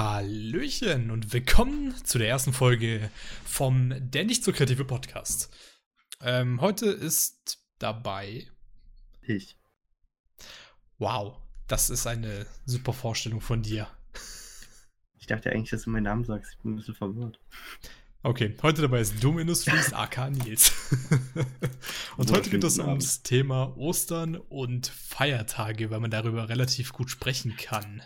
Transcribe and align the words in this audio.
Hallöchen 0.00 1.10
und 1.10 1.34
willkommen 1.34 1.94
zu 2.06 2.16
der 2.16 2.26
ersten 2.26 2.54
Folge 2.54 3.10
vom 3.44 3.92
Der 3.98 4.24
nicht 4.24 4.42
so 4.42 4.50
kreative 4.50 4.86
Podcast. 4.86 5.54
Ähm, 6.22 6.58
heute 6.62 6.86
ist 6.86 7.58
dabei. 7.78 8.48
Ich. 9.20 9.58
Wow, 10.96 11.36
das 11.68 11.90
ist 11.90 12.06
eine 12.06 12.46
super 12.64 12.94
Vorstellung 12.94 13.42
von 13.42 13.60
dir. 13.60 13.88
Ich 15.18 15.26
dachte 15.26 15.50
eigentlich, 15.50 15.68
dass 15.68 15.82
du 15.82 15.90
meinen 15.90 16.04
Namen 16.04 16.24
sagst. 16.24 16.54
Ich 16.54 16.62
bin 16.62 16.72
ein 16.72 16.76
bisschen 16.76 16.94
verwirrt. 16.94 17.38
Okay, 18.22 18.56
heute 18.62 18.80
dabei 18.80 19.02
ist 19.02 19.22
Doom 19.22 19.38
Industries 19.38 19.92
aka 19.92 20.30
Nils. 20.30 20.72
und 22.16 22.32
heute 22.32 22.48
geht 22.48 22.64
es 22.64 22.78
ums 22.78 23.22
Thema 23.22 23.76
Ostern 23.76 24.36
und 24.36 24.86
Feiertage, 24.86 25.90
weil 25.90 26.00
man 26.00 26.10
darüber 26.10 26.48
relativ 26.48 26.94
gut 26.94 27.10
sprechen 27.10 27.58
kann. 27.58 28.02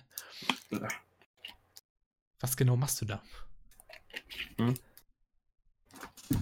Was 2.45 2.59
genau 2.59 2.77
machst 2.77 3.01
du 3.01 3.07
da? 3.07 3.23
Hm? 4.59 4.75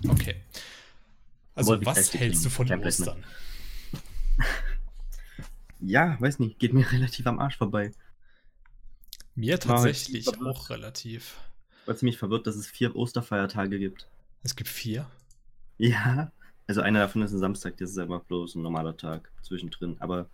Okay. 0.09 0.43
Also, 1.55 1.87
was 1.87 2.13
hältst 2.13 2.45
du 2.45 2.51
von 2.51 2.69
Ostern? 2.85 3.25
Ja, 5.79 6.17
weiß 6.21 6.41
nicht, 6.41 6.59
geht 6.59 6.73
mir 6.73 6.91
relativ 6.93 7.27
am 7.29 7.39
Arsch 7.39 7.57
vorbei. 7.57 7.93
Mir 9.37 9.61
tatsächlich 9.61 10.27
auch 10.41 10.71
relativ. 10.71 11.37
Was 11.87 12.03
mich 12.03 12.19
verwirrt, 12.19 12.49
dass 12.49 12.57
es 12.57 12.67
vier 12.67 12.97
Osterfeiertage 12.97 13.79
gibt. 13.79 14.09
Es 14.43 14.57
gibt 14.57 14.71
vier? 14.71 15.09
Ja. 15.79 16.33
Also 16.67 16.81
einer 16.81 16.99
davon 16.99 17.23
ist 17.23 17.31
ein 17.31 17.39
Samstag, 17.39 17.77
das 17.77 17.91
ist 17.91 17.99
aber 17.99 18.19
bloß 18.19 18.57
ein 18.57 18.63
normaler 18.63 18.97
Tag 18.97 19.31
zwischendrin. 19.43 19.97
Aber 20.01 20.29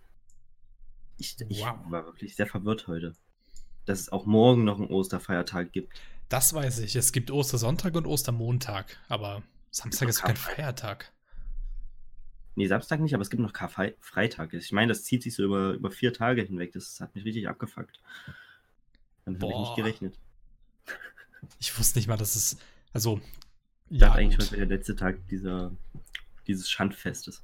ich, 1.19 1.35
ich 1.47 1.61
wow. 1.61 1.77
war 1.89 2.05
wirklich 2.05 2.35
sehr 2.35 2.47
verwirrt 2.47 2.87
heute. 2.87 3.13
Dass 3.89 4.01
es 4.01 4.11
auch 4.11 4.27
morgen 4.27 4.65
noch 4.65 4.77
einen 4.77 4.89
Osterfeiertag 4.89 5.71
gibt. 5.71 5.99
Das 6.29 6.53
weiß 6.53 6.77
ich. 6.79 6.95
Es 6.95 7.11
gibt 7.11 7.31
Ostersonntag 7.31 7.95
und 7.95 8.05
Ostermontag, 8.05 8.97
aber 9.07 9.41
Samstag 9.71 10.09
ist 10.09 10.21
kein 10.21 10.35
Feiertag. 10.35 11.11
Nee, 12.53 12.67
Samstag 12.67 12.99
nicht, 12.99 13.15
aber 13.15 13.23
es 13.23 13.31
gibt 13.31 13.41
noch 13.41 13.51
Karfreitag. 13.51 14.53
Ich 14.53 14.71
meine, 14.71 14.89
das 14.89 15.05
zieht 15.05 15.23
sich 15.23 15.33
so 15.33 15.43
über, 15.43 15.71
über 15.71 15.89
vier 15.89 16.13
Tage 16.13 16.43
hinweg. 16.43 16.71
Das 16.73 16.99
hat 16.99 17.15
mich 17.15 17.25
richtig 17.25 17.49
abgefuckt. 17.49 17.99
Damit 19.25 19.41
habe 19.41 19.53
ich 19.53 19.59
nicht 19.59 19.75
gerechnet. 19.75 20.19
Ich 21.57 21.75
wusste 21.79 21.97
nicht 21.97 22.07
mal, 22.07 22.17
dass 22.17 22.35
es. 22.35 22.57
Also. 22.93 23.19
Ich 23.89 23.99
ja, 24.01 24.09
dachte 24.09 24.19
eigentlich 24.19 24.37
heute 24.37 24.57
der 24.57 24.67
letzte 24.67 24.95
Tag 24.95 25.27
dieser, 25.29 25.71
dieses 26.45 26.69
Schandfestes. 26.69 27.43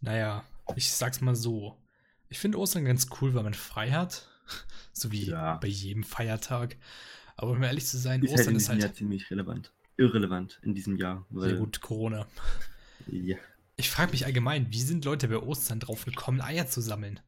Naja, 0.00 0.42
ich 0.74 0.90
sag's 0.90 1.20
mal 1.20 1.36
so. 1.36 1.76
Ich 2.28 2.40
finde 2.40 2.58
Ostern 2.58 2.86
ganz 2.86 3.06
cool, 3.20 3.34
weil 3.34 3.44
man 3.44 3.54
frei 3.54 3.92
hat. 3.92 4.26
So 4.92 5.12
wie 5.12 5.26
ja. 5.26 5.58
bei 5.58 5.68
jedem 5.68 6.02
Feiertag. 6.02 6.76
Aber 7.36 7.52
um 7.52 7.62
ehrlich 7.62 7.86
zu 7.86 7.98
sein, 7.98 8.20
ist 8.20 8.30
halt 8.30 8.40
Ostern 8.40 8.54
halt 8.54 8.62
ist 8.62 8.68
halt. 8.68 8.82
Jahr 8.82 8.94
ziemlich 8.94 9.30
relevant. 9.30 9.72
Irrelevant 9.96 10.58
in 10.62 10.74
diesem 10.74 10.96
Jahr. 10.96 11.24
Weil... 11.30 11.50
Sehr 11.50 11.58
gut, 11.58 11.80
Corona. 11.80 12.26
Ja. 13.06 13.36
Ich 13.76 13.90
frage 13.90 14.10
mich 14.10 14.26
allgemein, 14.26 14.72
wie 14.72 14.80
sind 14.80 15.04
Leute 15.04 15.28
bei 15.28 15.38
Ostern 15.38 15.78
drauf 15.78 16.04
gekommen, 16.04 16.40
Eier 16.40 16.66
zu 16.66 16.80
sammeln? 16.80 17.20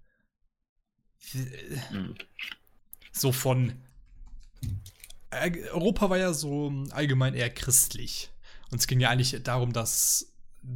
Mhm. 1.93 2.17
So 3.13 3.31
von 3.31 3.75
Europa 5.31 6.11
war 6.11 6.19
ja 6.19 6.33
so 6.33 6.73
allgemein 6.91 7.35
eher 7.35 7.51
christlich. 7.51 8.31
Und 8.71 8.81
es 8.81 8.87
ging 8.87 9.01
ja 9.01 9.11
eigentlich 9.11 9.41
darum, 9.43 9.73
dass 9.73 10.33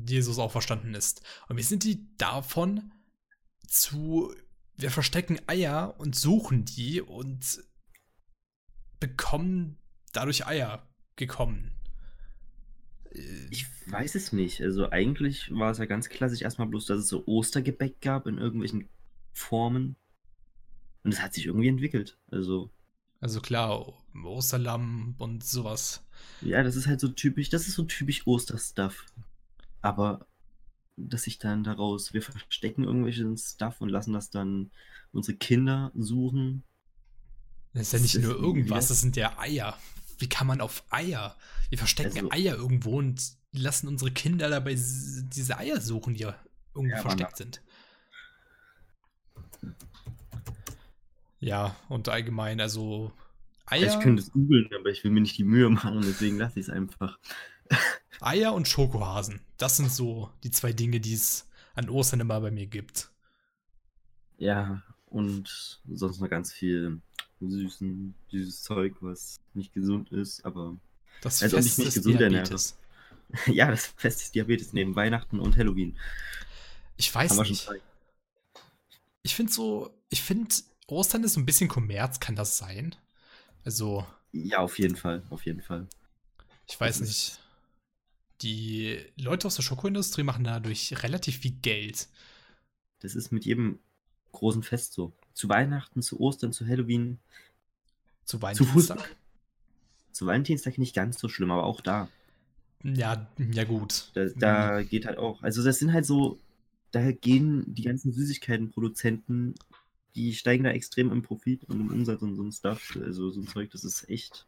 Jesus 0.06 0.38
auch 0.38 0.52
verstanden 0.52 0.94
ist. 0.94 1.22
Und 1.48 1.56
wie 1.56 1.62
sind 1.62 1.84
die 1.84 2.06
davon 2.16 2.92
zu, 3.66 4.34
wir 4.76 4.90
verstecken 4.90 5.40
Eier 5.46 5.94
und 5.98 6.16
suchen 6.16 6.64
die 6.64 7.00
und 7.00 7.62
bekommen 9.00 9.78
dadurch 10.12 10.46
Eier 10.46 10.86
gekommen? 11.16 11.72
Ich 13.50 13.66
weiß 13.86 14.16
es 14.16 14.32
nicht. 14.32 14.60
Also 14.60 14.90
eigentlich 14.90 15.50
war 15.52 15.70
es 15.70 15.78
ja 15.78 15.84
ganz 15.84 16.08
klassisch 16.08 16.42
erstmal 16.42 16.66
bloß, 16.66 16.86
dass 16.86 16.98
es 16.98 17.08
so 17.08 17.24
Ostergebäck 17.26 18.00
gab 18.00 18.26
in 18.26 18.38
irgendwelchen 18.38 18.88
Formen. 19.32 19.96
Und 21.04 21.12
es 21.12 21.20
hat 21.20 21.34
sich 21.34 21.46
irgendwie 21.46 21.68
entwickelt. 21.68 22.18
Also 22.30 22.70
also 23.24 23.40
klar, 23.40 23.94
Osterlamm 24.22 25.14
und 25.16 25.42
sowas. 25.42 26.04
Ja, 26.42 26.62
das 26.62 26.76
ist 26.76 26.86
halt 26.86 27.00
so 27.00 27.08
typisch, 27.08 27.48
das 27.48 27.66
ist 27.66 27.74
so 27.74 27.84
typisch 27.84 28.26
Osterstuff. 28.26 29.06
Aber 29.80 30.26
dass 30.96 31.24
sich 31.24 31.38
dann 31.38 31.64
daraus, 31.64 32.12
wir 32.12 32.22
verstecken 32.22 32.84
irgendwelchen 32.84 33.36
Stuff 33.36 33.80
und 33.80 33.88
lassen 33.88 34.12
das 34.12 34.30
dann 34.30 34.70
unsere 35.12 35.36
Kinder 35.36 35.90
suchen. 35.94 36.62
Das 37.72 37.88
ist 37.88 37.92
ja 37.92 37.98
nicht 37.98 38.14
das 38.16 38.22
nur 38.22 38.36
irgendwas, 38.36 38.88
das 38.88 39.00
sind 39.00 39.16
ja 39.16 39.38
Eier. 39.38 39.78
Wie 40.18 40.28
kann 40.28 40.46
man 40.46 40.60
auf 40.60 40.84
Eier? 40.90 41.36
Wir 41.70 41.78
verstecken 41.78 42.18
also, 42.18 42.30
Eier 42.30 42.56
irgendwo 42.56 42.98
und 42.98 43.20
lassen 43.52 43.88
unsere 43.88 44.12
Kinder 44.12 44.48
dabei 44.48 44.74
diese 44.74 45.58
Eier 45.58 45.80
suchen, 45.80 46.14
die 46.14 46.20
ja 46.20 46.38
irgendwo 46.74 46.96
ja, 46.96 47.02
versteckt 47.02 47.36
sind. 47.36 47.62
Ja, 51.40 51.76
und 51.88 52.08
allgemein, 52.08 52.60
also 52.60 53.12
Eier. 53.66 53.88
Ich 53.88 54.00
könnte 54.00 54.22
es 54.22 54.30
googeln, 54.30 54.68
aber 54.78 54.90
ich 54.90 55.02
will 55.04 55.10
mir 55.10 55.20
nicht 55.20 55.36
die 55.36 55.44
Mühe 55.44 55.68
machen, 55.68 56.00
deswegen 56.02 56.38
lasse 56.38 56.60
ich 56.60 56.66
es 56.66 56.70
einfach. 56.72 57.18
Eier 58.20 58.54
und 58.54 58.68
Schokohasen. 58.68 59.40
Das 59.58 59.76
sind 59.76 59.90
so 59.90 60.30
die 60.42 60.50
zwei 60.50 60.72
Dinge, 60.72 61.00
die 61.00 61.14
es 61.14 61.48
an 61.74 61.88
Ostern 61.88 62.20
immer 62.20 62.40
bei 62.40 62.50
mir 62.50 62.66
gibt. 62.66 63.10
Ja, 64.36 64.82
und 65.06 65.80
sonst 65.86 66.20
noch 66.20 66.28
ganz 66.28 66.52
viel 66.52 67.00
süßen, 67.40 68.14
süßes 68.30 68.62
Zeug, 68.62 68.94
was 69.00 69.40
nicht 69.54 69.72
gesund 69.72 70.10
ist, 70.10 70.44
aber 70.44 70.76
das 71.20 71.42
also 71.42 71.56
Fest 71.56 71.78
nicht 71.78 71.94
gesund 71.94 72.20
Diabetes. 72.20 72.76
ja, 73.46 73.70
das 73.70 73.86
Fest 73.96 74.22
ist 74.22 74.34
Diabetes 74.34 74.72
neben 74.72 74.96
Weihnachten 74.96 75.38
und 75.38 75.56
Halloween. 75.56 75.98
Ich 76.96 77.14
weiß 77.14 77.38
nicht. 77.38 77.68
Ich 79.22 79.34
finde 79.34 79.52
so, 79.52 79.90
ich 80.10 80.22
finde 80.22 80.54
Ostern 80.86 81.24
ist 81.24 81.36
ein 81.36 81.46
bisschen 81.46 81.68
Kommerz, 81.68 82.20
kann 82.20 82.36
das 82.36 82.58
sein? 82.58 82.94
Also. 83.64 84.06
Ja, 84.32 84.58
auf 84.58 84.78
jeden 84.78 84.96
Fall, 84.96 85.22
auf 85.30 85.46
jeden 85.46 85.62
Fall. 85.62 85.86
Ich 86.66 86.78
weiß 86.78 87.00
nicht. 87.00 87.38
Die 88.42 88.98
Leute 89.16 89.46
aus 89.46 89.56
der 89.56 89.62
Schokoindustrie 89.62 90.22
machen 90.22 90.44
dadurch 90.44 91.02
relativ 91.02 91.38
viel 91.38 91.52
Geld. 91.62 92.08
Das 93.00 93.14
ist 93.14 93.32
mit 93.32 93.44
jedem 93.44 93.78
großen 94.32 94.62
Fest 94.62 94.92
so. 94.92 95.12
Zu 95.32 95.48
Weihnachten, 95.48 96.02
zu 96.02 96.20
Ostern, 96.20 96.52
zu 96.52 96.66
Halloween. 96.66 97.18
Zu 98.24 98.40
Valentinstag? 98.42 98.98
Zu, 98.98 99.14
zu 100.12 100.26
Valentinstag 100.26 100.78
nicht 100.78 100.94
ganz 100.94 101.18
so 101.18 101.28
schlimm, 101.28 101.50
aber 101.50 101.64
auch 101.64 101.80
da. 101.80 102.08
Ja, 102.82 103.26
ja 103.38 103.64
gut. 103.64 104.10
Da, 104.14 104.26
da 104.36 104.80
mhm. 104.80 104.88
geht 104.88 105.06
halt 105.06 105.18
auch. 105.18 105.42
Also 105.42 105.62
das 105.62 105.78
sind 105.78 105.92
halt 105.92 106.06
so, 106.06 106.38
da 106.90 107.12
gehen 107.12 107.64
die 107.74 107.82
ganzen 107.82 108.12
Süßigkeitenproduzenten 108.12 109.54
die 110.14 110.34
steigen 110.34 110.64
da 110.64 110.70
extrem 110.70 111.10
im 111.10 111.22
Profit 111.22 111.64
und 111.64 111.80
im 111.80 111.90
Umsatz 111.90 112.22
und 112.22 112.36
so 112.36 112.42
ein 112.42 112.52
Stuff. 112.52 112.96
Also 113.02 113.30
so 113.30 113.40
ein 113.40 113.46
Zeug, 113.46 113.70
das 113.70 113.84
ist 113.84 114.08
echt 114.08 114.46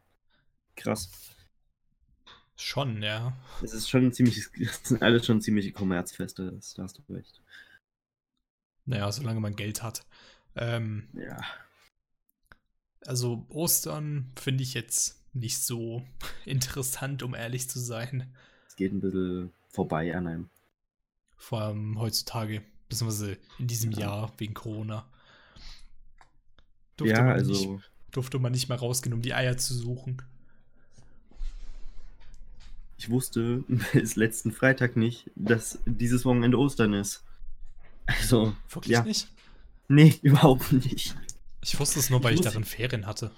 krass. 0.75 1.09
Schon, 2.59 3.03
ja. 3.03 3.37
Es 3.61 3.71
ist 3.71 3.87
schon 3.87 4.11
ziemlich, 4.11 4.49
das 4.59 4.83
sind 4.83 5.03
alles 5.03 5.25
schon 5.25 5.41
ziemliche 5.41 5.71
Kommerzfeste, 5.71 6.51
das, 6.51 6.73
da 6.73 6.83
hast 6.83 6.97
du 6.97 7.13
recht. 7.13 7.41
Naja, 8.85 9.11
solange 9.11 9.39
man 9.39 9.55
Geld 9.55 9.83
hat. 9.83 10.05
Ähm, 10.55 11.07
ja. 11.13 11.39
Also 13.05 13.45
Ostern 13.49 14.31
finde 14.35 14.63
ich 14.63 14.73
jetzt 14.73 15.23
nicht 15.33 15.59
so 15.61 16.03
interessant, 16.45 17.21
um 17.21 17.35
ehrlich 17.35 17.69
zu 17.69 17.79
sein. 17.79 18.33
Es 18.67 18.75
geht 18.75 18.91
ein 18.91 19.01
bisschen 19.01 19.53
vorbei 19.69 20.15
an 20.15 20.27
einem. 20.27 20.49
Vor 21.37 21.61
allem 21.61 21.99
heutzutage, 21.99 22.63
beziehungsweise 22.89 23.37
in 23.59 23.67
diesem 23.67 23.91
ja. 23.91 23.99
Jahr 23.99 24.33
wegen 24.39 24.55
Corona. 24.55 25.07
Durfte, 26.95 27.15
ja, 27.15 27.23
man 27.23 27.33
also, 27.33 27.51
nicht, 27.51 27.91
durfte 28.09 28.39
man 28.39 28.51
nicht 28.51 28.67
mal 28.67 28.75
rausgehen, 28.75 29.13
um 29.13 29.21
die 29.21 29.35
Eier 29.35 29.57
zu 29.57 29.75
suchen. 29.75 30.23
Ich 32.97 33.09
wusste 33.09 33.63
bis 33.93 34.15
letzten 34.15 34.51
Freitag 34.51 34.95
nicht, 34.95 35.29
dass 35.35 35.79
dieses 35.85 36.25
Wochenende 36.25 36.57
Ostern 36.57 36.93
ist. 36.93 37.23
Also. 38.05 38.55
Wirklich 38.69 38.93
ja. 38.93 39.03
nicht? 39.03 39.27
Nee, 39.87 40.15
überhaupt 40.21 40.71
nicht. 40.71 41.15
Ich 41.63 41.79
wusste 41.79 41.99
es 41.99 42.09
nur, 42.09 42.23
weil 42.23 42.33
ich, 42.33 42.39
ich 42.39 42.45
darin 42.45 42.63
Ferien 42.63 43.05
hatte. 43.05 43.31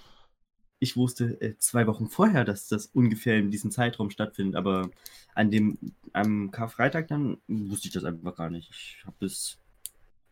Ich 0.80 0.96
wusste 0.96 1.42
äh, 1.42 1.58
zwei 1.58 1.88
Wochen 1.88 2.08
vorher, 2.08 2.46
dass 2.46 2.68
das 2.68 2.86
ungefähr 2.88 3.38
in 3.38 3.52
diesem 3.52 3.72
Zeitraum 3.72 4.12
stattfindet, 4.12 4.56
aber 4.56 4.90
an 5.36 5.52
dem 5.52 5.78
am 6.14 6.52
Karfreitag 6.52 7.08
dann 7.08 7.38
wusste 7.48 7.88
ich 7.88 7.94
das 7.94 8.06
einfach 8.06 8.36
gar 8.36 8.50
nicht. 8.50 8.70
Ich 8.72 9.04
habe 9.06 9.16
bis 9.20 9.58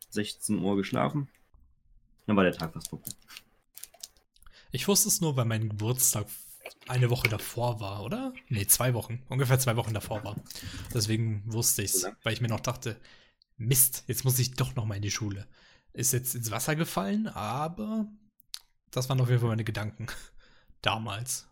16 0.09 0.59
Uhr 0.59 0.77
geschlafen 0.77 1.27
dann 2.27 2.35
war 2.35 2.43
der 2.43 2.53
Tag 2.53 2.73
fast 2.73 2.89
vorbei. 2.89 3.09
Ich 4.71 4.87
wusste 4.87 5.07
es 5.07 5.21
nur, 5.21 5.35
weil 5.35 5.45
mein 5.45 5.69
Geburtstag 5.69 6.27
eine 6.87 7.09
Woche 7.09 7.29
davor 7.29 7.79
war, 7.79 8.03
oder? 8.03 8.33
Nee, 8.49 8.67
zwei 8.67 8.93
Wochen. 8.93 9.23
Ungefähr 9.29 9.59
zwei 9.59 9.75
Wochen 9.75 9.93
davor 9.93 10.23
war. 10.23 10.35
Deswegen 10.93 11.43
wusste 11.45 11.83
ich 11.83 11.91
es, 11.91 12.07
weil 12.23 12.33
ich 12.33 12.41
mir 12.41 12.47
noch 12.47 12.59
dachte, 12.59 12.99
Mist, 13.57 14.03
jetzt 14.07 14.23
muss 14.23 14.39
ich 14.39 14.53
doch 14.53 14.75
noch 14.75 14.85
mal 14.85 14.95
in 14.95 15.01
die 15.01 15.11
Schule. 15.11 15.47
Ist 15.93 16.13
jetzt 16.13 16.35
ins 16.35 16.51
Wasser 16.51 16.75
gefallen, 16.75 17.27
aber 17.27 18.07
das 18.91 19.09
waren 19.09 19.19
auf 19.19 19.29
jeden 19.29 19.41
Fall 19.41 19.49
meine 19.49 19.63
Gedanken. 19.63 20.07
damals. 20.81 21.47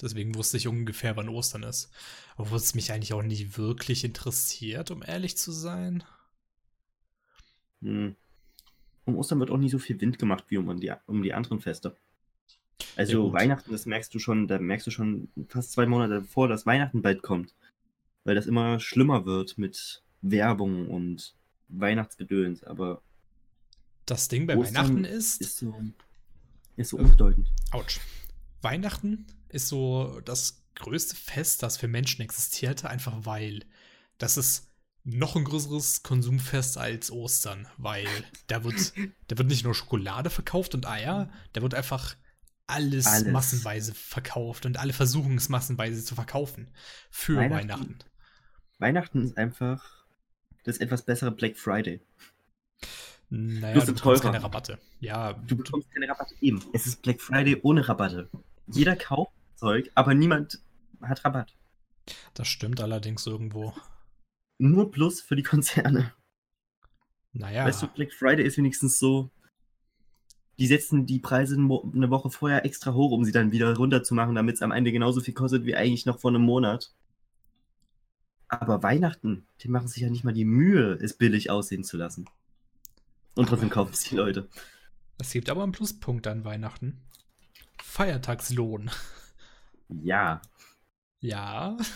Deswegen 0.00 0.34
wusste 0.34 0.56
ich 0.56 0.68
ungefähr, 0.68 1.16
wann 1.16 1.28
Ostern 1.28 1.62
ist. 1.62 1.90
Obwohl 2.36 2.58
es 2.58 2.74
mich 2.74 2.92
eigentlich 2.92 3.12
auch 3.12 3.22
nicht 3.22 3.56
wirklich 3.56 4.04
interessiert, 4.04 4.90
um 4.90 5.02
ehrlich 5.02 5.36
zu 5.36 5.52
sein. 5.52 6.02
Hm. 7.82 8.16
Um 9.04 9.16
Ostern 9.16 9.40
wird 9.40 9.50
auch 9.50 9.58
nie 9.58 9.70
so 9.70 9.78
viel 9.78 10.00
Wind 10.00 10.18
gemacht 10.18 10.44
wie 10.48 10.58
um 10.58 10.80
die, 10.80 10.92
um 11.06 11.22
die 11.22 11.34
anderen 11.34 11.60
Feste. 11.60 11.96
Also 12.96 13.26
Ja. 13.28 13.32
Weihnachten, 13.32 13.70
das 13.70 13.86
merkst 13.86 14.12
du 14.14 14.18
schon, 14.18 14.46
da 14.48 14.58
merkst 14.58 14.86
du 14.86 14.90
schon 14.90 15.28
fast 15.48 15.72
zwei 15.72 15.86
Monate 15.86 16.22
vor, 16.22 16.48
dass 16.48 16.66
Weihnachten 16.66 17.02
bald 17.02 17.22
kommt. 17.22 17.54
Weil 18.24 18.34
das 18.34 18.46
immer 18.46 18.78
schlimmer 18.80 19.24
wird 19.26 19.58
mit 19.58 20.02
Werbung 20.20 20.88
und 20.88 21.34
Weihnachtsgedöns, 21.68 22.62
aber 22.64 23.02
Das 24.06 24.28
Ding 24.28 24.46
bei 24.46 24.56
Ostern 24.56 24.74
Weihnachten 24.76 25.04
ist. 25.04 25.40
ist 25.40 25.58
so, 25.58 25.74
ist 26.76 26.90
so 26.90 26.98
unbedeutend. 26.98 27.48
Autsch. 27.72 27.98
Weihnachten 28.60 29.26
ist 29.48 29.68
so 29.68 30.20
das 30.24 30.62
größte 30.76 31.16
Fest, 31.16 31.62
das 31.62 31.76
für 31.76 31.88
Menschen 31.88 32.22
existierte, 32.22 32.88
einfach 32.88 33.24
weil 33.26 33.64
das 34.18 34.36
ist 34.36 34.68
noch 35.04 35.34
ein 35.34 35.44
größeres 35.44 36.04
Konsumfest 36.04 36.78
als 36.78 37.10
Ostern, 37.10 37.66
weil 37.76 38.06
da 38.46 38.62
wird, 38.62 38.92
da 39.26 39.36
wird 39.36 39.48
nicht 39.48 39.64
nur 39.64 39.74
Schokolade 39.74 40.30
verkauft 40.30 40.74
und 40.76 40.86
Eier, 40.86 41.28
da 41.54 41.62
wird 41.62 41.74
einfach 41.74 42.14
alles, 42.66 43.06
Alles. 43.06 43.32
massenweise 43.32 43.94
verkauft 43.94 44.66
und 44.66 44.78
alle 44.78 44.92
versuchen 44.92 45.36
es 45.36 45.48
massenweise 45.48 46.04
zu 46.04 46.14
verkaufen 46.14 46.72
für 47.10 47.36
Weihnachten. 47.36 47.68
Weihnachten. 47.68 47.98
Weihnachten 48.78 49.22
ist 49.24 49.36
einfach 49.36 50.04
das 50.64 50.78
etwas 50.78 51.04
bessere 51.04 51.30
Black 51.32 51.56
Friday. 51.56 52.00
Naja, 53.28 53.74
du 53.74 53.80
sind 53.80 53.94
bekommst 53.96 54.22
teurer. 54.22 54.32
keine 54.32 54.44
Rabatte. 54.44 54.78
Ja, 55.00 55.32
Du 55.32 55.56
bekommst 55.56 55.90
keine 55.92 56.08
Rabatte. 56.08 56.34
Eben, 56.40 56.62
es 56.72 56.86
ist 56.86 57.02
Black 57.02 57.20
Friday 57.20 57.58
ohne 57.62 57.88
Rabatte. 57.88 58.28
Jeder 58.66 58.94
kauft 58.96 59.32
Zeug, 59.56 59.90
aber 59.94 60.14
niemand 60.14 60.60
hat 61.00 61.24
Rabatt. 61.24 61.56
das 62.34 62.48
stimmt 62.48 62.80
allerdings 62.80 63.26
irgendwo. 63.26 63.74
Nur 64.58 64.90
Plus 64.90 65.20
für 65.20 65.34
die 65.36 65.42
Konzerne. 65.42 66.12
Naja, 67.32 67.64
Weißt 67.64 67.82
du, 67.82 67.86
Black 67.88 68.12
Friday 68.12 68.44
ist 68.44 68.58
wenigstens 68.58 68.98
so, 68.98 69.30
die 70.58 70.66
setzen 70.66 71.06
die 71.06 71.18
Preise 71.18 71.56
eine 71.56 72.10
Woche 72.10 72.30
vorher 72.30 72.64
extra 72.64 72.92
hoch, 72.92 73.12
um 73.12 73.24
sie 73.24 73.32
dann 73.32 73.52
wieder 73.52 73.74
runterzumachen, 73.76 74.34
damit 74.34 74.56
es 74.56 74.62
am 74.62 74.72
Ende 74.72 74.92
genauso 74.92 75.20
viel 75.20 75.34
kostet 75.34 75.64
wie 75.64 75.76
eigentlich 75.76 76.06
noch 76.06 76.20
vor 76.20 76.30
einem 76.30 76.42
Monat. 76.42 76.92
Aber 78.48 78.82
Weihnachten, 78.82 79.46
die 79.62 79.68
machen 79.68 79.88
sich 79.88 80.02
ja 80.02 80.10
nicht 80.10 80.24
mal 80.24 80.34
die 80.34 80.44
Mühe, 80.44 80.98
es 81.02 81.16
billig 81.16 81.50
aussehen 81.50 81.84
zu 81.84 81.96
lassen. 81.96 82.26
Und 83.34 83.48
trotzdem 83.48 83.70
kaufen 83.70 83.92
es 83.94 84.00
die 84.00 84.16
Leute. 84.16 84.48
es 85.18 85.32
gibt 85.32 85.48
aber 85.48 85.62
einen 85.62 85.72
Pluspunkt 85.72 86.26
an 86.26 86.44
Weihnachten. 86.44 87.00
Feiertagslohn. 87.82 88.90
Ja, 89.88 90.42
Ja. 91.20 91.76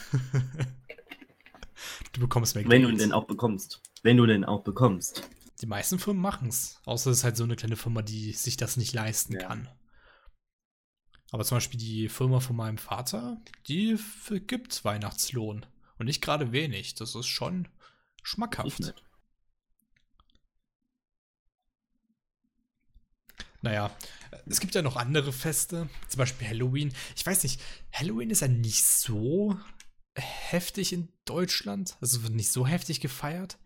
du 2.13 2.21
bekommst 2.21 2.55
mehr 2.55 2.69
wenn 2.69 2.83
du 2.83 2.89
ihn 2.89 2.97
Geld. 2.97 3.09
denn 3.09 3.13
auch 3.13 3.27
bekommst. 3.27 3.83
Wenn 4.03 4.17
du 4.17 4.27
denn 4.27 4.45
auch 4.45 4.63
bekommst. 4.63 5.29
Die 5.61 5.67
meisten 5.67 5.99
Firmen 5.99 6.21
machen 6.23 6.49
es. 6.49 6.81
Außer 6.85 7.11
es 7.11 7.19
ist 7.19 7.25
halt 7.25 7.37
so 7.37 7.45
eine 7.45 7.57
kleine 7.57 7.77
Firma, 7.77 8.03
die 8.03 8.33
sich 8.33 8.57
das 8.57 8.77
nicht 8.77 8.93
leisten 8.93 9.35
Ja. 9.35 9.49
kann. 9.49 9.69
Aber 11.31 11.45
zum 11.45 11.57
Beispiel 11.57 11.81
die 11.81 12.09
Firma 12.09 12.41
von 12.41 12.57
meinem 12.57 12.79
Vater, 12.79 13.41
die 13.67 13.99
gibt 14.47 14.85
Weihnachtslohn. 14.85 15.67
Und 15.99 16.07
nicht 16.07 16.21
gerade 16.21 16.53
wenig. 16.53 16.95
Das 16.95 17.15
ist 17.15 17.27
schon 17.27 17.69
schmackhaft. 18.23 18.95
Naja, 23.63 23.97
es 24.47 24.61
gibt 24.61 24.75
ja 24.75 24.83
noch 24.83 24.97
andere 24.97 25.33
Feste, 25.33 25.89
zum 26.09 26.19
Beispiel 26.19 26.47
Halloween. 26.47 26.93
Ich 27.17 27.25
weiß 27.27 27.43
nicht, 27.43 27.61
Halloween 27.93 28.31
ist 28.31 28.41
ja 28.41 28.49
nicht 28.49 28.85
so 28.85 29.59
heftig 30.15 30.93
in 30.93 31.09
Deutschland. 31.25 31.97
Also 32.01 32.23
wird 32.23 32.35
nicht 32.35 32.53
so 32.53 32.67
heftig 32.67 33.01
gefeiert. 33.01 33.59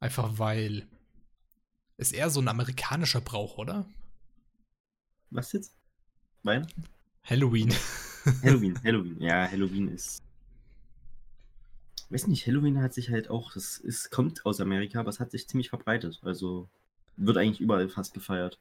Einfach 0.00 0.38
weil 0.38 0.88
es 1.96 2.12
eher 2.12 2.30
so 2.30 2.40
ein 2.40 2.48
amerikanischer 2.48 3.20
Brauch, 3.20 3.58
oder? 3.58 3.86
Was 5.30 5.52
jetzt? 5.52 5.74
Weihnachten? 6.42 6.84
Halloween. 7.24 7.74
Halloween, 8.42 8.78
Halloween. 8.84 9.20
Ja, 9.20 9.48
Halloween 9.50 9.88
ist. 9.88 10.22
Weiß 12.10 12.26
nicht, 12.26 12.46
Halloween 12.46 12.80
hat 12.82 12.94
sich 12.94 13.10
halt 13.10 13.30
auch, 13.30 13.52
das 13.52 13.78
ist, 13.78 14.10
kommt 14.10 14.44
aus 14.44 14.60
Amerika, 14.60 15.00
aber 15.00 15.08
es 15.10 15.20
hat 15.20 15.30
sich 15.30 15.48
ziemlich 15.48 15.70
verbreitet. 15.70 16.20
Also 16.22 16.68
wird 17.16 17.36
eigentlich 17.38 17.60
überall 17.60 17.88
fast 17.88 18.14
gefeiert. 18.14 18.58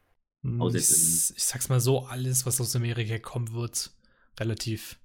Außer 0.60 0.78
ich, 0.78 0.90
in- 0.90 1.36
ich 1.38 1.44
sag's 1.44 1.70
mal 1.70 1.80
so, 1.80 2.06
alles, 2.06 2.46
was 2.46 2.60
aus 2.62 2.76
Amerika 2.76 3.18
kommt, 3.20 3.54
wird 3.54 3.92
relativ, 4.40 4.98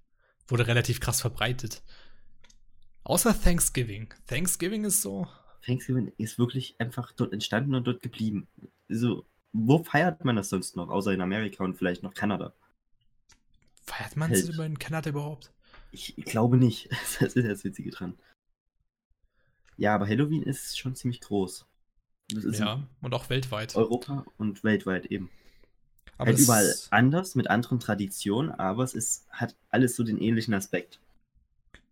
wurde 0.46 0.66
relativ 0.66 1.00
krass 1.00 1.20
verbreitet. 1.20 1.82
Außer 3.04 3.38
Thanksgiving. 3.40 4.12
Thanksgiving 4.26 4.84
ist 4.84 5.02
so, 5.02 5.26
Thanksgiving 5.62 6.12
ist 6.18 6.38
wirklich 6.38 6.76
einfach 6.78 7.12
dort 7.12 7.32
entstanden 7.32 7.74
und 7.74 7.86
dort 7.86 8.02
geblieben. 8.02 8.48
Also, 8.88 9.24
wo 9.52 9.82
feiert 9.82 10.24
man 10.24 10.36
das 10.36 10.50
sonst 10.50 10.76
noch, 10.76 10.88
außer 10.88 11.12
in 11.12 11.20
Amerika 11.20 11.64
und 11.64 11.76
vielleicht 11.76 12.02
noch 12.02 12.14
Kanada? 12.14 12.54
feiert 13.88 14.16
man 14.16 14.30
es 14.30 14.48
über 14.48 14.64
in 14.64 14.78
Kanada 14.78 15.10
überhaupt? 15.10 15.50
Ich 15.90 16.14
glaube 16.16 16.56
nicht. 16.56 16.88
Das 17.20 17.34
ist 17.34 17.48
das 17.48 17.64
Witzige 17.64 17.90
dran. 17.90 18.14
Ja, 19.76 19.94
aber 19.94 20.06
Halloween 20.06 20.42
ist 20.42 20.78
schon 20.78 20.94
ziemlich 20.94 21.20
groß. 21.20 21.66
Ja, 22.30 22.86
und 23.00 23.14
auch 23.14 23.30
weltweit. 23.30 23.74
Europa 23.74 24.26
und 24.36 24.62
weltweit 24.64 25.06
eben. 25.06 25.30
Aber 26.18 26.30
halt 26.30 26.40
überall 26.40 26.74
anders, 26.90 27.36
mit 27.36 27.48
anderen 27.48 27.80
Traditionen, 27.80 28.50
aber 28.50 28.82
es 28.82 28.94
ist, 28.94 29.26
hat 29.30 29.56
alles 29.70 29.96
so 29.96 30.02
den 30.02 30.18
ähnlichen 30.18 30.52
Aspekt. 30.52 31.00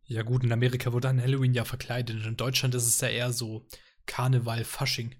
Ja, 0.09 0.23
gut, 0.23 0.45
in 0.45 0.53
Amerika 0.53 0.93
wurde 0.93 1.09
an 1.09 1.21
Halloween 1.21 1.53
ja 1.53 1.65
verkleidet. 1.65 2.25
In 2.25 2.37
Deutschland 2.37 2.75
ist 2.77 2.87
es 2.87 3.01
ja 3.01 3.09
eher 3.09 3.33
so 3.33 3.67
Karneval, 4.07 4.63
Fasching, 4.63 5.17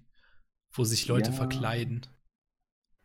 wo 0.71 0.85
sich 0.85 1.07
Leute 1.07 1.31
Ja. 1.31 1.37
verkleiden. 1.37 2.07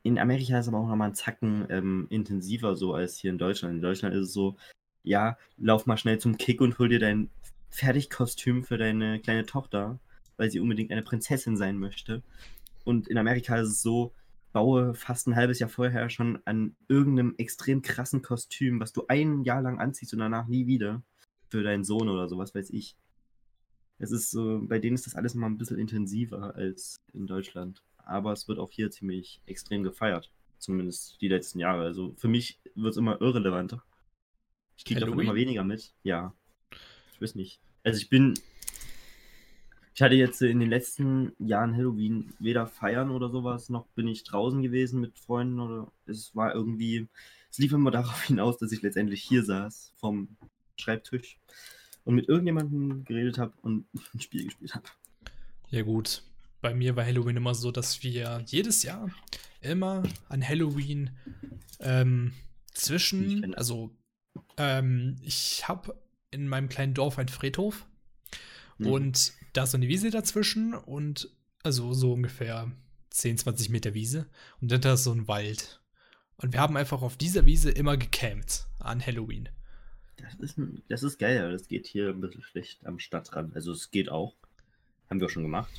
In 0.04 0.18
Amerika 0.18 0.58
ist 0.58 0.66
es 0.66 0.68
aber 0.68 0.78
auch 0.78 0.86
nochmal 0.86 1.10
ein 1.10 1.14
Zacken 1.14 1.66
ähm, 1.70 2.06
intensiver 2.10 2.76
so 2.76 2.94
als 2.94 3.16
hier 3.18 3.30
in 3.30 3.38
Deutschland. 3.38 3.74
In 3.74 3.82
Deutschland 3.82 4.14
ist 4.14 4.28
es 4.28 4.32
so, 4.32 4.56
ja, 5.02 5.36
lauf 5.56 5.86
mal 5.86 5.96
schnell 5.96 6.18
zum 6.18 6.38
Kick 6.38 6.60
und 6.60 6.78
hol 6.78 6.88
dir 6.88 7.00
dein 7.00 7.30
Fertigkostüm 7.70 8.62
für 8.62 8.78
deine 8.78 9.20
kleine 9.20 9.44
Tochter, 9.46 9.98
weil 10.36 10.50
sie 10.50 10.60
unbedingt 10.60 10.92
eine 10.92 11.02
Prinzessin 11.02 11.56
sein 11.56 11.78
möchte. 11.78 12.22
Und 12.84 13.08
in 13.08 13.18
Amerika 13.18 13.56
ist 13.56 13.68
es 13.68 13.82
so, 13.82 14.12
baue 14.52 14.94
fast 14.94 15.26
ein 15.26 15.36
halbes 15.36 15.58
Jahr 15.58 15.70
vorher 15.70 16.10
schon 16.10 16.40
an 16.44 16.76
irgendeinem 16.88 17.34
extrem 17.38 17.82
krassen 17.82 18.22
Kostüm, 18.22 18.78
was 18.80 18.92
du 18.92 19.06
ein 19.08 19.42
Jahr 19.42 19.62
lang 19.62 19.80
anziehst 19.80 20.12
und 20.12 20.20
danach 20.20 20.46
nie 20.46 20.66
wieder 20.66 21.02
für 21.52 21.62
deinen 21.62 21.84
Sohn 21.84 22.08
oder 22.08 22.28
sowas, 22.28 22.54
weiß 22.54 22.70
ich. 22.70 22.96
Es 23.98 24.10
ist 24.10 24.30
so, 24.30 24.62
bei 24.62 24.78
denen 24.78 24.94
ist 24.94 25.04
das 25.04 25.14
alles 25.14 25.34
mal 25.34 25.46
ein 25.48 25.58
bisschen 25.58 25.78
intensiver 25.78 26.54
als 26.54 27.04
in 27.12 27.26
Deutschland. 27.26 27.82
Aber 27.98 28.32
es 28.32 28.48
wird 28.48 28.58
auch 28.58 28.72
hier 28.72 28.90
ziemlich 28.90 29.42
extrem 29.44 29.82
gefeiert. 29.82 30.32
Zumindest 30.58 31.20
die 31.20 31.28
letzten 31.28 31.58
Jahre. 31.58 31.84
Also 31.84 32.14
für 32.16 32.28
mich 32.28 32.58
wird 32.74 32.92
es 32.92 32.96
immer 32.96 33.20
irrelevanter. 33.20 33.84
Ich 34.78 34.86
kriege 34.86 35.00
davon 35.00 35.20
immer 35.20 35.34
weniger 35.34 35.62
mit. 35.62 35.92
Ja. 36.04 36.34
Ich 37.12 37.20
weiß 37.20 37.34
nicht. 37.34 37.60
Also 37.84 37.98
ich 37.98 38.08
bin. 38.08 38.32
Ich 39.94 40.00
hatte 40.00 40.14
jetzt 40.14 40.40
in 40.40 40.58
den 40.58 40.70
letzten 40.70 41.32
Jahren 41.38 41.76
Halloween 41.76 42.32
weder 42.38 42.66
feiern 42.66 43.10
oder 43.10 43.28
sowas, 43.28 43.68
noch 43.68 43.86
bin 43.88 44.08
ich 44.08 44.24
draußen 44.24 44.62
gewesen 44.62 45.02
mit 45.02 45.18
Freunden 45.18 45.60
oder 45.60 45.92
es 46.06 46.34
war 46.34 46.54
irgendwie. 46.54 47.08
Es 47.50 47.58
lief 47.58 47.72
immer 47.72 47.90
darauf 47.90 48.22
hinaus, 48.22 48.56
dass 48.56 48.72
ich 48.72 48.80
letztendlich 48.80 49.22
hier 49.22 49.44
saß 49.44 49.92
vom 49.98 50.38
Schreibtisch 50.82 51.38
und 52.04 52.14
mit 52.14 52.28
irgendjemandem 52.28 53.04
geredet 53.04 53.38
habe 53.38 53.52
und 53.62 53.86
ein 54.14 54.20
Spiel 54.20 54.44
gespielt 54.44 54.74
habe. 54.74 54.84
Ja, 55.70 55.82
gut. 55.82 56.22
Bei 56.60 56.74
mir 56.74 56.94
war 56.96 57.04
Halloween 57.04 57.36
immer 57.36 57.54
so, 57.54 57.70
dass 57.72 58.02
wir 58.02 58.42
jedes 58.46 58.82
Jahr 58.82 59.10
immer 59.60 60.02
an 60.28 60.46
Halloween 60.46 61.10
ähm, 61.80 62.32
zwischen, 62.72 63.54
also 63.54 63.90
ähm, 64.56 65.16
ich 65.22 65.66
habe 65.66 66.00
in 66.30 66.46
meinem 66.48 66.68
kleinen 66.68 66.94
Dorf 66.94 67.18
einen 67.18 67.28
Friedhof 67.28 67.86
Mhm. 68.82 68.86
und 68.86 69.32
da 69.52 69.64
ist 69.64 69.72
so 69.72 69.76
eine 69.76 69.88
Wiese 69.88 70.10
dazwischen 70.10 70.74
und 70.74 71.28
also 71.62 71.92
so 71.92 72.12
ungefähr 72.12 72.70
10, 73.10 73.38
20 73.38 73.70
Meter 73.70 73.94
Wiese 73.94 74.26
und 74.60 74.70
dahinter 74.70 74.94
ist 74.94 75.04
so 75.04 75.12
ein 75.12 75.28
Wald. 75.28 75.80
Und 76.36 76.52
wir 76.52 76.60
haben 76.60 76.76
einfach 76.76 77.02
auf 77.02 77.16
dieser 77.16 77.46
Wiese 77.46 77.70
immer 77.70 77.96
gecampt 77.96 78.66
an 78.78 79.04
Halloween. 79.04 79.48
Das 80.22 80.34
ist, 80.40 80.58
ein- 80.58 80.82
das 80.88 81.02
ist 81.02 81.18
geil, 81.18 81.38
aber 81.42 81.52
das 81.52 81.68
geht 81.68 81.86
hier 81.86 82.08
ein 82.10 82.20
bisschen 82.20 82.42
schlecht 82.42 82.86
am 82.86 82.98
Stadtrand. 82.98 83.54
Also 83.54 83.72
es 83.72 83.90
geht 83.90 84.08
auch. 84.10 84.34
Haben 85.10 85.20
wir 85.20 85.26
auch 85.26 85.30
schon 85.30 85.42
gemacht. 85.42 85.70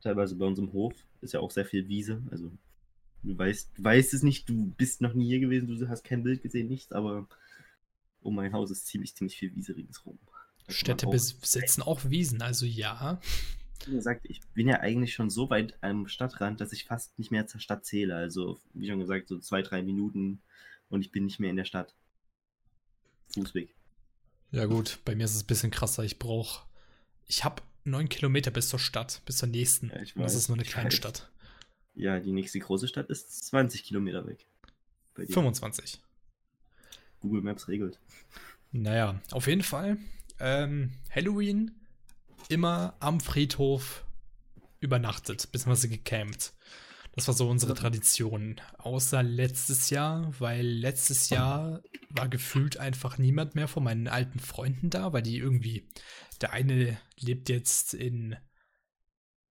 Teilweise 0.00 0.34
bei 0.36 0.46
uns 0.46 0.58
im 0.58 0.72
Hof 0.72 0.94
ist 1.20 1.32
ja 1.34 1.40
auch 1.40 1.50
sehr 1.50 1.64
viel 1.64 1.88
Wiese. 1.88 2.22
Also 2.30 2.50
du 3.22 3.38
weißt, 3.38 3.70
du 3.76 3.84
weißt 3.84 4.14
es 4.14 4.22
nicht, 4.22 4.48
du 4.48 4.72
bist 4.76 5.00
noch 5.00 5.14
nie 5.14 5.26
hier 5.26 5.40
gewesen, 5.40 5.68
du 5.68 5.88
hast 5.88 6.04
kein 6.04 6.22
Bild 6.22 6.42
gesehen, 6.42 6.68
nichts, 6.68 6.92
aber 6.92 7.28
um 8.20 8.34
mein 8.34 8.52
Haus 8.52 8.70
ist 8.70 8.86
ziemlich, 8.86 9.14
ziemlich 9.14 9.36
viel 9.36 9.54
Wiese 9.54 9.76
ringsrum. 9.76 10.18
Da 10.24 10.28
man 10.68 10.74
Städte 10.74 11.06
besitzen 11.06 11.82
auch 11.82 12.08
Wiesen, 12.10 12.42
also 12.42 12.66
ja. 12.66 13.20
Wie 13.86 13.92
gesagt, 13.94 14.26
ich 14.28 14.40
bin 14.54 14.68
ja 14.68 14.78
eigentlich 14.80 15.12
schon 15.14 15.28
so 15.30 15.50
weit 15.50 15.76
am 15.82 16.06
Stadtrand, 16.06 16.60
dass 16.60 16.72
ich 16.72 16.84
fast 16.84 17.18
nicht 17.18 17.32
mehr 17.32 17.48
zur 17.48 17.60
Stadt 17.60 17.84
zähle. 17.84 18.14
Also, 18.14 18.60
wie 18.74 18.86
schon 18.88 19.00
gesagt, 19.00 19.26
so 19.28 19.38
zwei, 19.38 19.62
drei 19.62 19.82
Minuten 19.82 20.40
und 20.88 21.00
ich 21.00 21.10
bin 21.10 21.24
nicht 21.24 21.40
mehr 21.40 21.50
in 21.50 21.56
der 21.56 21.64
Stadt. 21.64 21.94
Fußweg. 23.34 23.74
Ja 24.50 24.66
gut, 24.66 24.98
bei 25.04 25.14
mir 25.14 25.24
ist 25.24 25.34
es 25.34 25.42
ein 25.42 25.46
bisschen 25.46 25.70
krasser. 25.70 26.04
Ich 26.04 26.18
brauche, 26.18 26.66
ich 27.26 27.44
habe 27.44 27.62
neun 27.84 28.08
Kilometer 28.08 28.50
bis 28.50 28.68
zur 28.68 28.78
Stadt, 28.78 29.22
bis 29.24 29.38
zur 29.38 29.48
nächsten. 29.48 29.88
Ja, 29.88 30.02
ich 30.02 30.14
und 30.14 30.22
das 30.22 30.32
weiß, 30.32 30.40
ist 30.42 30.48
nur 30.48 30.56
eine 30.56 30.66
kleine 30.66 30.88
weiß. 30.88 30.94
Stadt. 30.94 31.30
Ja, 31.94 32.18
die 32.20 32.32
nächste 32.32 32.58
große 32.58 32.88
Stadt 32.88 33.08
ist 33.10 33.46
20 33.46 33.84
Kilometer 33.84 34.26
weg. 34.26 34.46
Bei 35.14 35.24
dir. 35.24 35.32
25. 35.32 36.00
Google 37.20 37.42
Maps 37.42 37.68
regelt. 37.68 37.98
Naja, 38.72 39.20
auf 39.30 39.46
jeden 39.46 39.62
Fall. 39.62 39.98
Ähm, 40.40 40.92
Halloween 41.14 41.72
immer 42.48 42.94
am 43.00 43.20
Friedhof 43.20 44.04
übernachtet, 44.80 45.50
beziehungsweise 45.52 45.88
gecampt. 45.88 46.52
Das 47.12 47.28
war 47.28 47.34
so 47.34 47.48
unsere 47.48 47.74
Tradition. 47.74 48.60
Außer 48.78 49.22
letztes 49.22 49.90
Jahr, 49.90 50.32
weil 50.38 50.66
letztes 50.66 51.28
Jahr 51.28 51.82
war 52.08 52.28
gefühlt 52.28 52.78
einfach 52.78 53.18
niemand 53.18 53.54
mehr 53.54 53.68
von 53.68 53.84
meinen 53.84 54.08
alten 54.08 54.38
Freunden 54.38 54.88
da, 54.88 55.12
weil 55.12 55.22
die 55.22 55.36
irgendwie, 55.36 55.88
der 56.40 56.52
eine 56.52 56.98
lebt 57.18 57.50
jetzt 57.50 57.92
in, 57.92 58.36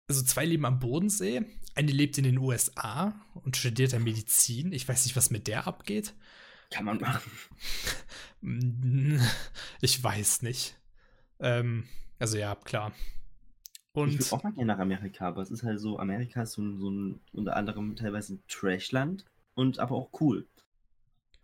also 0.08 0.22
zwei 0.22 0.46
leben 0.46 0.64
am 0.64 0.78
Bodensee, 0.78 1.42
eine 1.74 1.92
lebt 1.92 2.16
in 2.18 2.24
den 2.24 2.38
USA 2.38 3.14
und 3.34 3.56
studiert 3.56 3.92
da 3.92 3.98
Medizin. 3.98 4.72
Ich 4.72 4.88
weiß 4.88 5.04
nicht, 5.04 5.16
was 5.16 5.30
mit 5.30 5.46
der 5.46 5.66
abgeht. 5.66 6.14
Kann 6.70 6.84
man 6.84 6.98
machen. 6.98 7.30
Ich 9.82 10.02
weiß 10.02 10.40
nicht. 10.40 10.78
Ähm, 11.40 11.86
also 12.18 12.38
ja, 12.38 12.54
klar. 12.54 12.94
Ich 14.06 14.14
Und 14.14 14.20
würde 14.20 14.32
auch 14.32 14.42
mal 14.42 14.52
gerne 14.52 14.72
nach 14.72 14.78
Amerika, 14.78 15.28
aber 15.28 15.42
es 15.42 15.50
ist 15.50 15.62
halt 15.62 15.80
so, 15.80 15.98
Amerika 15.98 16.42
ist 16.42 16.52
so 16.52 16.62
ein, 16.62 16.78
so 16.78 16.90
ein 16.90 17.20
unter 17.32 17.56
anderem 17.56 17.96
teilweise 17.96 18.34
ein 18.34 18.42
Trashland 18.48 19.24
und 19.54 19.78
aber 19.78 19.94
auch 19.96 20.10
cool. 20.20 20.46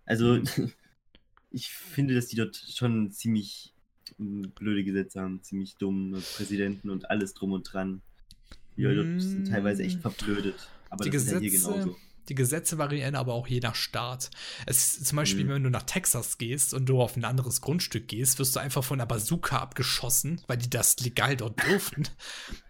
Also, 0.05 0.41
ich 1.51 1.71
finde, 1.71 2.15
dass 2.15 2.27
die 2.29 2.37
dort 2.37 2.57
schon 2.57 3.11
ziemlich 3.11 3.75
mm, 4.19 4.43
blöde 4.55 4.85
Gesetze 4.85 5.21
haben, 5.21 5.43
ziemlich 5.43 5.77
dumme 5.77 6.21
Präsidenten 6.37 6.91
und 6.91 7.11
alles 7.11 7.35
drum 7.35 7.53
und 7.53 7.63
dran. 7.65 8.03
Die 8.77 8.83
Leute 8.83 9.05
dort 9.07 9.21
sind 9.21 9.47
teilweise 9.49 9.83
echt 9.83 9.99
Mm. 9.99 10.03
verblödet. 10.03 10.69
Aber 10.91 11.05
die 11.05 11.11
das 11.11 11.23
ist 11.25 11.33
ja 11.33 11.39
hier 11.39 11.51
Gesetze, 11.51 11.73
genauso. 11.73 11.97
Die 12.29 12.35
Gesetze 12.35 12.79
variieren 12.79 13.15
aber 13.15 13.35
auch 13.35 13.47
je 13.47 13.61
nach 13.61 13.75
Staat. 13.75 14.31
Es 14.67 14.97
ist 14.97 15.07
zum 15.07 15.17
Beispiel, 15.17 15.45
Mhm. 15.45 15.49
wenn 15.49 15.65
du 15.65 15.71
nach 15.71 15.85
Texas 15.85 16.39
gehst 16.39 16.75
und 16.75 16.87
du 16.87 17.01
auf 17.01 17.17
ein 17.17 17.25
anderes 17.25 17.61
Grundstück 17.61 18.09
gehst, 18.09 18.39
wirst 18.39 18.57
du 18.57 18.61
einfach 18.61 18.85
von 18.85 19.01
einer 19.01 19.07
Bazooka 19.07 19.59
abgeschossen, 19.59 20.41
weil 20.47 20.59
die 20.59 20.71
das 20.71 20.99
legal 21.01 21.37
dort 21.37 21.57
dürfen. 21.67 22.09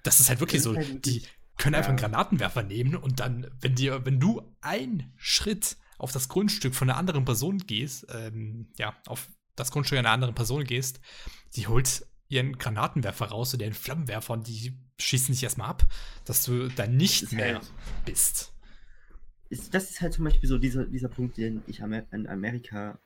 Das 0.02 0.20
ist 0.20 0.28
halt 0.28 0.40
wirklich 0.40 0.62
so. 0.62 0.74
Die 0.74 1.22
können 1.58 1.74
einfach 1.74 1.88
einen. 1.90 1.98
Granatenwerfer 1.98 2.62
nehmen 2.62 2.96
und 2.96 3.20
dann, 3.20 3.50
wenn 3.60 3.74
dir, 3.74 4.04
wenn 4.04 4.20
du 4.20 4.42
einen 4.60 5.12
Schritt 5.16 5.76
auf 5.98 6.12
das 6.12 6.28
Grundstück 6.28 6.74
von 6.74 6.90
einer 6.90 6.98
anderen 6.98 7.24
Person 7.24 7.58
gehst, 7.58 8.06
ähm, 8.12 8.68
ja, 8.76 8.94
auf 9.06 9.28
das 9.54 9.70
Grundstück 9.70 9.98
einer 9.98 10.10
anderen 10.10 10.34
Person 10.34 10.64
gehst, 10.64 11.00
die 11.54 11.66
holt 11.66 12.06
ihren 12.28 12.58
Granatenwerfer 12.58 13.26
raus 13.26 13.54
oder 13.54 13.64
ihren 13.64 13.72
Flammenwerfer 13.72 14.34
und 14.34 14.46
die 14.48 14.76
schießen 15.00 15.32
dich 15.32 15.42
erstmal 15.42 15.70
ab, 15.70 15.86
dass 16.26 16.44
du 16.44 16.68
dann 16.68 16.96
nicht 16.96 17.32
mehr 17.32 17.60
bist. 18.04 18.52
Ist, 19.48 19.74
das 19.74 19.90
ist 19.90 20.00
halt 20.00 20.12
zum 20.14 20.24
Beispiel 20.24 20.48
so 20.48 20.58
dieser, 20.58 20.86
dieser 20.86 21.08
Punkt, 21.08 21.36
den 21.36 21.62
ich 21.66 21.82
Amer 21.82 22.04
in 22.12 22.26
Amerika 22.26 22.98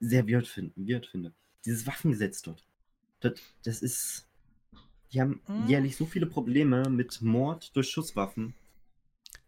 sehr 0.00 0.26
weird, 0.28 0.46
find, 0.46 0.72
weird 0.76 1.06
finde. 1.06 1.32
Dieses 1.64 1.86
Waffengesetz 1.86 2.42
dort. 2.42 2.66
Das, 3.20 3.34
das 3.64 3.82
ist. 3.82 4.26
Die 5.12 5.20
haben 5.20 5.40
Mhm. 5.46 5.66
jährlich 5.66 5.96
so 5.96 6.06
viele 6.06 6.26
Probleme 6.26 6.88
mit 6.88 7.20
Mord 7.22 7.76
durch 7.76 7.90
Schusswaffen, 7.90 8.54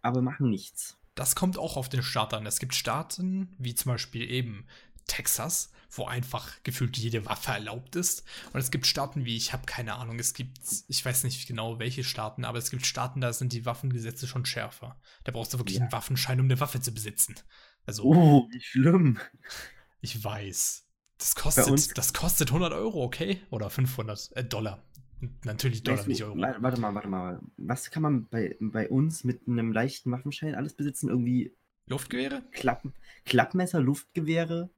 aber 0.03 0.21
machen 0.21 0.50
nichts. 0.50 0.99
Das 1.14 1.35
kommt 1.35 1.59
auch 1.59 1.76
auf 1.76 1.88
den 1.88 2.03
Staat 2.03 2.35
an. 2.35 2.45
Es 2.45 2.59
gibt 2.59 2.75
Staaten, 2.75 3.55
wie 3.59 3.75
zum 3.75 3.93
Beispiel 3.93 4.31
eben 4.31 4.67
Texas, 5.06 5.70
wo 5.90 6.06
einfach 6.06 6.62
gefühlt 6.64 6.96
jede 6.96 7.25
Waffe 7.26 7.52
erlaubt 7.52 7.94
ist. 7.96 8.25
Und 8.52 8.61
es 8.61 8.70
gibt 8.70 8.87
Staaten 8.87 9.25
wie, 9.25 9.37
ich 9.37 9.52
habe 9.52 9.64
keine 9.66 9.94
Ahnung, 9.94 10.18
es 10.18 10.34
gibt, 10.34 10.58
ich 10.88 11.04
weiß 11.04 11.25
nicht 11.25 11.46
genau 11.46 11.78
welche 11.78 12.02
Staaten, 12.04 12.44
aber 12.44 12.58
es 12.58 12.70
gibt 12.70 12.84
Staaten, 12.87 13.20
da 13.20 13.32
sind 13.32 13.52
die 13.52 13.64
Waffengesetze 13.64 14.26
schon 14.26 14.44
schärfer. 14.46 14.99
Da 15.25 15.32
brauchst 15.32 15.54
du 15.54 15.58
wirklich 15.58 15.76
Ja. 15.76 15.82
einen 15.82 15.92
Waffenschein, 15.92 16.40
um 16.40 16.46
eine 16.46 16.58
Waffe 16.61 16.80
zu 16.80 16.92
besitzen. 16.92 17.34
Also, 17.87 18.04
Oh, 18.04 18.49
wie 18.50 18.61
schlimm. 18.61 19.18
ich 20.00 20.23
weiß. 20.25 20.87
Das 21.18 21.34
kostet, 21.37 21.96
das 21.96 22.12
kostet 22.12 22.49
100 22.50 22.73
Euro, 22.73 23.04
okay? 23.04 23.40
Oder 23.50 23.70
500 23.70 24.32
äh, 24.37 24.44
Dollar. 24.44 24.82
Natürlich 25.44 25.82
Dollar, 25.84 25.99
Weißt 26.00 26.08
nicht 26.08 26.20
du, 26.20 26.25
Euro. 26.26 26.38
wa- 26.40 26.56
Warte 26.58 26.80
mal, 26.80 26.94
warte 26.94 27.08
mal. 27.08 27.40
Was 27.56 27.90
kann 27.90 28.02
man 28.02 28.26
bei, 28.28 28.56
bei 28.61 28.88
uns 28.90 29.23
mit 29.25 29.46
einem 29.46 29.73
leichten 29.73 30.11
Waffenschein 30.11 30.54
alles 30.54 30.75
besitzen? 30.75 31.08
Irgendwie 31.08 31.54
Luftgewehre? 31.87 32.42
Klappen, 32.50 32.92
Klappmesser, 33.25 33.80
Luftgewehre 33.80 34.70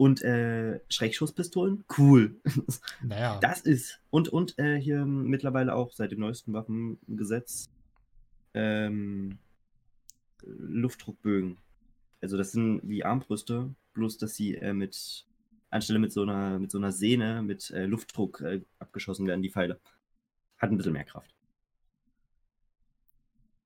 und 0.00 0.22
äh, 0.22 0.80
Schreckschusspistolen? 0.88 1.84
Cool. 1.98 2.40
Naja. 3.02 3.38
Das 3.42 3.60
ist. 3.60 4.00
Und, 4.08 4.30
und 4.30 4.58
äh, 4.58 4.80
hier 4.80 5.04
mittlerweile 5.04 5.74
auch 5.74 5.92
seit 5.92 6.10
dem 6.10 6.20
neuesten 6.20 6.54
Waffengesetz 6.54 7.68
ähm, 8.54 9.36
Luftdruckbögen. 10.42 11.58
Also 12.22 12.38
das 12.38 12.52
sind 12.52 12.80
wie 12.82 13.04
Armbrüste, 13.04 13.74
bloß 13.92 14.16
dass 14.16 14.36
sie 14.36 14.54
äh, 14.54 14.72
mit 14.72 15.26
anstelle 15.68 15.98
mit 15.98 16.12
so 16.12 16.22
einer 16.22 16.58
mit 16.58 16.70
so 16.70 16.78
einer 16.78 16.92
Sehne 16.92 17.42
mit 17.42 17.70
äh, 17.70 17.84
Luftdruck 17.84 18.40
äh, 18.40 18.62
abgeschossen 18.78 19.26
werden, 19.26 19.42
die 19.42 19.50
Pfeile. 19.50 19.78
Hat 20.56 20.70
ein 20.70 20.78
bisschen 20.78 20.94
mehr 20.94 21.04
Kraft. 21.04 21.34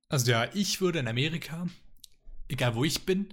Also 0.08 0.32
ja, 0.32 0.48
ich 0.52 0.80
würde 0.80 0.98
in 0.98 1.06
Amerika, 1.06 1.68
egal 2.48 2.74
wo 2.74 2.82
ich 2.82 3.06
bin, 3.06 3.28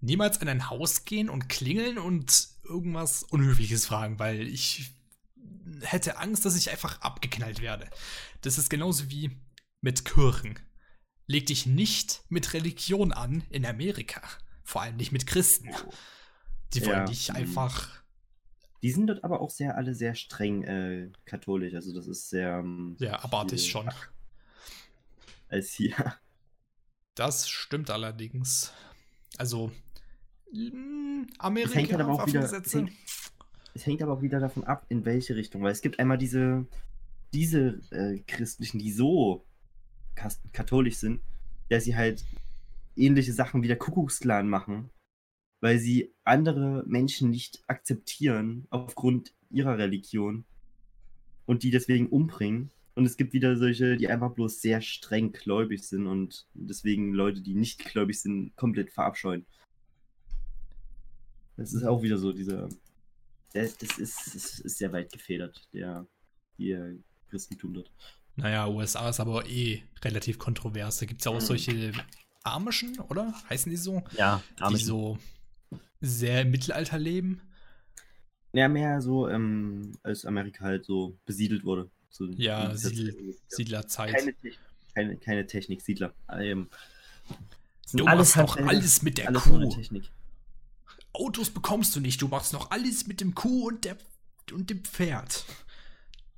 niemals 0.00 0.40
an 0.40 0.48
ein 0.48 0.70
Haus 0.70 1.04
gehen 1.04 1.28
und 1.28 1.48
klingeln 1.48 1.98
und 1.98 2.48
irgendwas 2.64 3.22
Unhöfliches 3.24 3.86
fragen, 3.86 4.18
weil 4.18 4.46
ich 4.48 4.92
hätte 5.82 6.18
Angst, 6.18 6.44
dass 6.44 6.56
ich 6.56 6.70
einfach 6.70 7.00
abgeknallt 7.00 7.60
werde. 7.60 7.88
Das 8.42 8.58
ist 8.58 8.70
genauso 8.70 9.10
wie 9.10 9.30
mit 9.80 10.04
Kirchen. 10.04 10.58
Leg 11.26 11.46
dich 11.46 11.66
nicht 11.66 12.22
mit 12.28 12.52
Religion 12.54 13.12
an 13.12 13.44
in 13.50 13.64
Amerika. 13.64 14.20
Vor 14.64 14.82
allem 14.82 14.96
nicht 14.96 15.12
mit 15.12 15.26
Christen. 15.26 15.70
Die 16.74 16.84
wollen 16.86 16.98
Ja, 16.98 17.04
dich 17.04 17.28
mhm. 17.30 17.36
einfach. 17.36 17.88
Die 18.82 18.90
sind 18.90 19.06
dort 19.08 19.24
aber 19.24 19.40
auch 19.40 19.50
sehr 19.50 19.76
alle 19.76 19.94
sehr 19.94 20.14
streng 20.14 20.64
äh, 20.64 21.10
katholisch. 21.26 21.74
Also 21.74 21.92
das 21.94 22.06
ist 22.06 22.30
sehr 22.30 22.58
ähm, 22.58 22.96
Ja, 22.98 23.22
abartig 23.22 23.62
viel 23.62 23.70
schon. 23.70 23.90
als 25.48 25.70
hier. 25.72 25.94
Das 27.14 27.48
stimmt 27.48 27.90
allerdings. 27.90 28.72
Also, 29.36 29.70
Amerika, 31.38 31.74
hängt 31.74 31.92
halt 31.92 32.00
aber 32.02 32.12
auch 32.14 32.26
wieder- 32.26 32.40
es 32.66 32.74
hängt- 32.74 32.92
Es 33.72 33.86
hängt 33.86 34.02
aber 34.02 34.14
auch 34.14 34.22
wieder 34.22 34.40
davon 34.40 34.64
ab, 34.64 34.84
in 34.88 35.04
welche 35.04 35.36
Richtung. 35.36 35.62
Weil 35.62 35.70
es 35.72 35.80
gibt 35.80 36.00
einmal 36.00 36.18
diese, 36.18 36.66
diese 37.32 37.80
äh, 37.92 38.18
Christlichen, 38.26 38.78
die 38.80 38.90
so 38.90 39.44
katholisch 40.52 40.96
sind, 40.96 41.20
dass 41.68 41.84
sie 41.84 41.94
halt 41.96 42.24
ähnliche 42.96 43.32
Sachen 43.32 43.62
wie 43.62 43.68
der 43.68 43.78
Kuckucksklan 43.78 44.48
machen, 44.48 44.90
weil 45.60 45.78
sie 45.78 46.12
andere 46.24 46.82
Menschen 46.86 47.30
nicht 47.30 47.62
akzeptieren 47.68 48.66
aufgrund 48.70 49.32
ihrer 49.50 49.78
Religion 49.78 50.44
und 51.46 51.62
die 51.62 51.70
deswegen 51.70 52.08
umbringen. 52.08 52.70
Und 52.96 53.06
es 53.06 53.16
gibt 53.16 53.32
wieder 53.32 53.56
solche, 53.56 53.96
die 53.96 54.08
einfach 54.08 54.32
bloß 54.32 54.60
sehr 54.60 54.80
streng 54.82 55.30
gläubig 55.32 55.84
sind 55.84 56.06
und 56.08 56.48
deswegen 56.54 57.12
Leute, 57.12 57.40
die 57.40 57.54
nicht 57.54 57.78
gläubig 57.84 58.20
sind, 58.20 58.54
komplett 58.56 58.90
verabscheuen. 58.90 59.46
Das 61.60 61.74
ist 61.74 61.84
auch 61.84 62.02
wieder 62.02 62.16
so 62.18 62.32
dieser. 62.32 62.68
Das, 63.52 63.76
das 63.76 63.98
ist, 63.98 64.34
ist, 64.34 64.60
ist 64.60 64.78
sehr 64.78 64.92
weit 64.92 65.12
gefedert, 65.12 65.68
der 65.74 66.06
hier 66.56 66.96
Christentum 67.28 67.74
dort. 67.74 67.90
Naja, 68.36 68.66
USA 68.68 69.08
ist 69.10 69.20
aber 69.20 69.46
eh 69.46 69.82
relativ 70.02 70.38
kontrovers. 70.38 70.98
Da 70.98 71.06
gibt 71.06 71.20
es 71.20 71.24
ja 71.26 71.32
auch 71.32 71.36
Mhm. 71.36 71.40
solche 71.44 71.92
Amischen, 72.44 72.98
oder? 73.00 73.34
Heißen 73.50 73.68
die 73.70 73.76
so? 73.76 74.02
Ja, 74.16 74.42
Die 74.70 74.76
so 74.76 75.18
sehr 76.00 76.42
im 76.42 76.50
Mittelalter 76.50 76.98
leben. 76.98 77.42
Ja, 78.52 78.68
mehr 78.68 79.00
so, 79.02 79.28
ähm, 79.28 79.92
als 80.02 80.24
Amerika 80.24 80.64
halt 80.64 80.86
so 80.86 81.18
besiedelt 81.26 81.64
wurde. 81.64 81.90
So 82.08 82.26
Ja, 82.30 82.70
Siedl- 82.74 83.12
Zeit. 83.14 83.34
Siedlerzeit. 83.48 84.14
keine, 84.14 84.32
Technik, 84.32 84.58
keine, 84.94 85.16
keine 85.18 85.46
Technik, 85.46 85.80
Siedler. 85.82 86.14
Ähm, 86.32 86.68
du 87.92 88.04
machst 88.04 88.36
doch 88.36 88.56
Handwerker, 88.56 88.68
alles 88.70 89.02
mit 89.02 89.18
der 89.18 89.28
alles 89.28 89.42
Kuh. 89.42 89.68
Technik. 89.68 90.10
Autos 91.12 91.50
bekommst 91.50 91.94
du 91.96 92.00
nicht. 92.00 92.20
Du 92.22 92.28
machst 92.28 92.52
noch 92.52 92.70
alles 92.70 93.06
mit 93.06 93.20
dem 93.20 93.34
Kuh 93.34 93.68
und, 93.68 93.84
der, 93.84 93.96
und 94.52 94.70
dem 94.70 94.84
Pferd. 94.84 95.44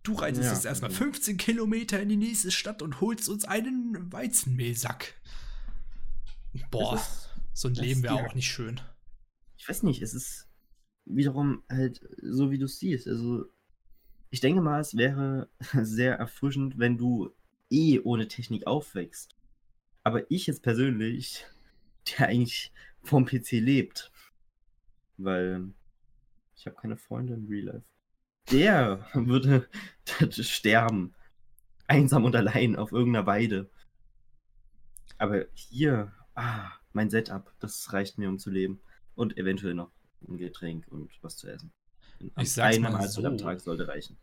Du 0.03 0.15
reitest 0.15 0.45
Ja, 0.47 0.53
jetzt 0.55 0.65
erstmal 0.65 0.91
also- 0.91 1.05
15 1.05 1.37
Kilometer 1.37 2.01
in 2.01 2.09
die 2.09 2.17
nächste 2.17 2.51
Stadt 2.51 2.83
und 2.83 3.01
holst 3.01 3.29
uns 3.29 3.45
einen 3.45 4.13
Weizenmehlsack. 4.13 5.15
Boah, 6.71 6.97
ist- 6.97 7.29
so 7.55 7.69
ein 7.69 7.75
Leben 7.75 8.03
wäre 8.03 8.15
auch 8.27 8.35
nicht 8.35 8.51
schön. 8.51 8.81
ich 9.59 9.69
weiß 9.69 9.83
nicht, 9.85 10.03
es 10.03 10.15
ist 10.15 10.49
wiederum 11.05 11.63
halt 11.71 12.01
so, 12.23 12.51
wie 12.51 12.59
du 12.59 12.65
es 12.65 12.79
siehst. 12.79 13.07
Also, 13.07 13.45
ich 14.31 14.41
denke 14.41 14.61
mal, 14.63 14.81
es 14.81 14.97
wäre 14.97 15.49
sehr 15.83 16.17
erfrischend, 16.17 16.79
wenn 16.79 16.97
du 16.97 17.31
eh 17.71 18.01
ohne 18.01 18.29
Technik 18.29 18.67
aufwächst. 18.67 19.35
Aber 20.03 20.29
ich 20.31 20.47
jetzt 20.47 20.63
persönlich, 20.63 21.45
der 22.19 22.29
eigentlich 22.29 22.73
vom 23.03 23.25
PC 23.27 23.53
lebt, 23.61 24.11
weil 25.25 25.73
ich 26.57 26.67
habe 26.67 26.77
keine 26.77 26.97
Freunde 26.97 27.35
im 27.35 27.47
Real 27.49 27.67
Life. 27.67 27.87
Der 28.51 29.07
würde 29.15 29.69
sterben. 30.31 31.15
Einsam 31.87 32.25
und 32.25 32.37
allein 32.37 32.77
auf 32.77 32.93
irgendeiner 32.93 33.27
Weide. 33.27 33.71
Aber 35.19 35.45
hier, 35.55 36.13
ah, 36.35 36.71
mein 36.93 37.11
Setup, 37.11 37.53
das 37.61 37.93
reicht 37.93 38.19
mir, 38.19 38.29
um 38.29 38.39
zu 38.39 38.51
leben. 38.51 38.81
Und 39.15 39.37
eventuell 39.37 39.75
noch 39.75 39.93
ein 40.27 40.39
Getränk 40.39 40.87
und 40.89 41.11
was 41.23 41.37
zu 41.37 41.49
essen. 41.49 41.73
Ich 42.39 42.53
sag's 42.53 42.77
Eine 42.77 42.85
mal 42.85 42.93
Mahlzeit 42.93 43.23
so. 43.23 43.27
am 43.27 43.37
Tag 43.39 43.61
sollte 43.61 43.89
reichen. 43.89 44.17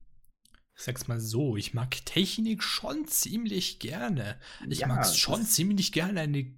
Ich 0.75 0.84
sag's 0.84 1.08
mal 1.08 1.20
so, 1.20 1.58
ich 1.58 1.74
mag 1.74 1.91
Technik 2.06 2.63
schon 2.63 3.06
ziemlich 3.06 3.79
gerne. 3.79 4.39
Ich 4.70 4.79
Ja, 4.79 4.88
mag 4.88 5.06
schon 5.06 5.44
ziemlich 5.44 5.91
gerne 5.91 6.22
eine 6.22 6.53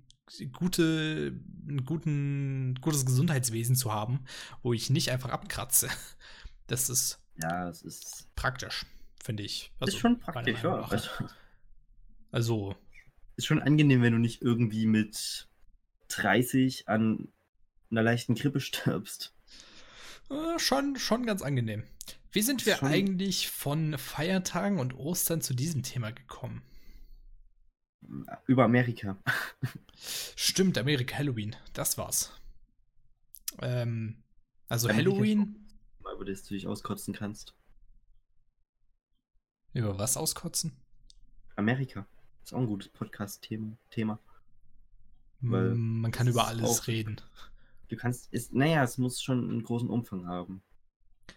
gute, 0.53 1.33
ein 1.67 1.85
guten, 1.85 2.75
gutes 2.81 3.05
Gesundheitswesen 3.05 3.75
zu 3.75 3.91
haben, 3.93 4.25
wo 4.63 4.73
ich 4.73 4.89
nicht 4.89 5.09
einfach 5.11 5.29
abkratze. 5.29 5.89
Das 6.67 6.89
ist 6.89 7.19
Ja, 7.41 7.67
es 7.67 7.81
ist, 7.81 8.33
praktisch, 8.35 8.85
finde 9.21 9.43
ich. 9.43 9.73
ist 9.81 9.97
schon 9.97 10.19
praktisch, 10.19 10.63
ja. 10.63 10.81
Also, 10.83 11.09
Also, 12.31 12.75
ist 13.35 13.45
schon 13.45 13.61
angenehm, 13.61 14.01
wenn 14.01 14.13
du 14.13 14.19
nicht 14.19 14.41
irgendwie 14.41 14.85
mit 14.85 15.49
30 16.07 16.87
an 16.87 17.27
einer 17.89 18.03
leichten 18.03 18.35
Grippe 18.35 18.61
stirbst. 18.61 19.33
äh, 20.29 20.57
schon, 20.59 20.95
schon 20.95 21.25
ganz 21.25 21.41
angenehm. 21.41 21.83
Wie 22.31 22.41
sind 22.41 22.65
wir 22.65 22.77
Schon- 22.77 22.87
eigentlich 22.87 23.49
von 23.49 23.97
Feiertagen 23.97 24.79
und 24.79 24.93
Ostern 24.93 25.41
zu 25.41 25.53
diesem 25.53 25.83
Thema 25.83 26.11
gekommen? 26.11 26.61
Über 28.47 28.63
Amerika. 28.65 29.17
Stimmt, 30.35 30.77
Amerika 30.77 31.17
Halloween, 31.17 31.55
das 31.73 31.97
war's. 31.97 32.31
Ähm, 33.61 34.23
also 34.69 34.87
Amerika 34.89 35.11
Halloween, 35.11 35.55
Mal, 35.99 36.15
Über 36.15 36.25
das 36.25 36.43
du 36.43 36.53
dich 36.55 36.67
auskotzen 36.67 37.13
kannst. 37.13 37.53
über 39.73 39.97
was 39.97 40.17
auskotzen? 40.17 40.75
Amerika. 41.55 42.05
Ist 42.43 42.53
auch 42.53 42.59
ein 42.59 42.65
gutes 42.67 42.89
Podcast-Thema. 42.89 44.19
Man 45.41 46.11
kann 46.11 46.27
über 46.27 46.47
alles 46.47 46.81
auch- 46.81 46.87
reden. 46.87 47.21
Du 47.87 47.95
kannst, 47.97 48.31
ist, 48.33 48.53
naja, 48.53 48.83
es 48.83 48.97
muss 48.97 49.21
schon 49.21 49.49
einen 49.49 49.63
großen 49.63 49.89
Umfang 49.89 50.25
haben. 50.27 50.63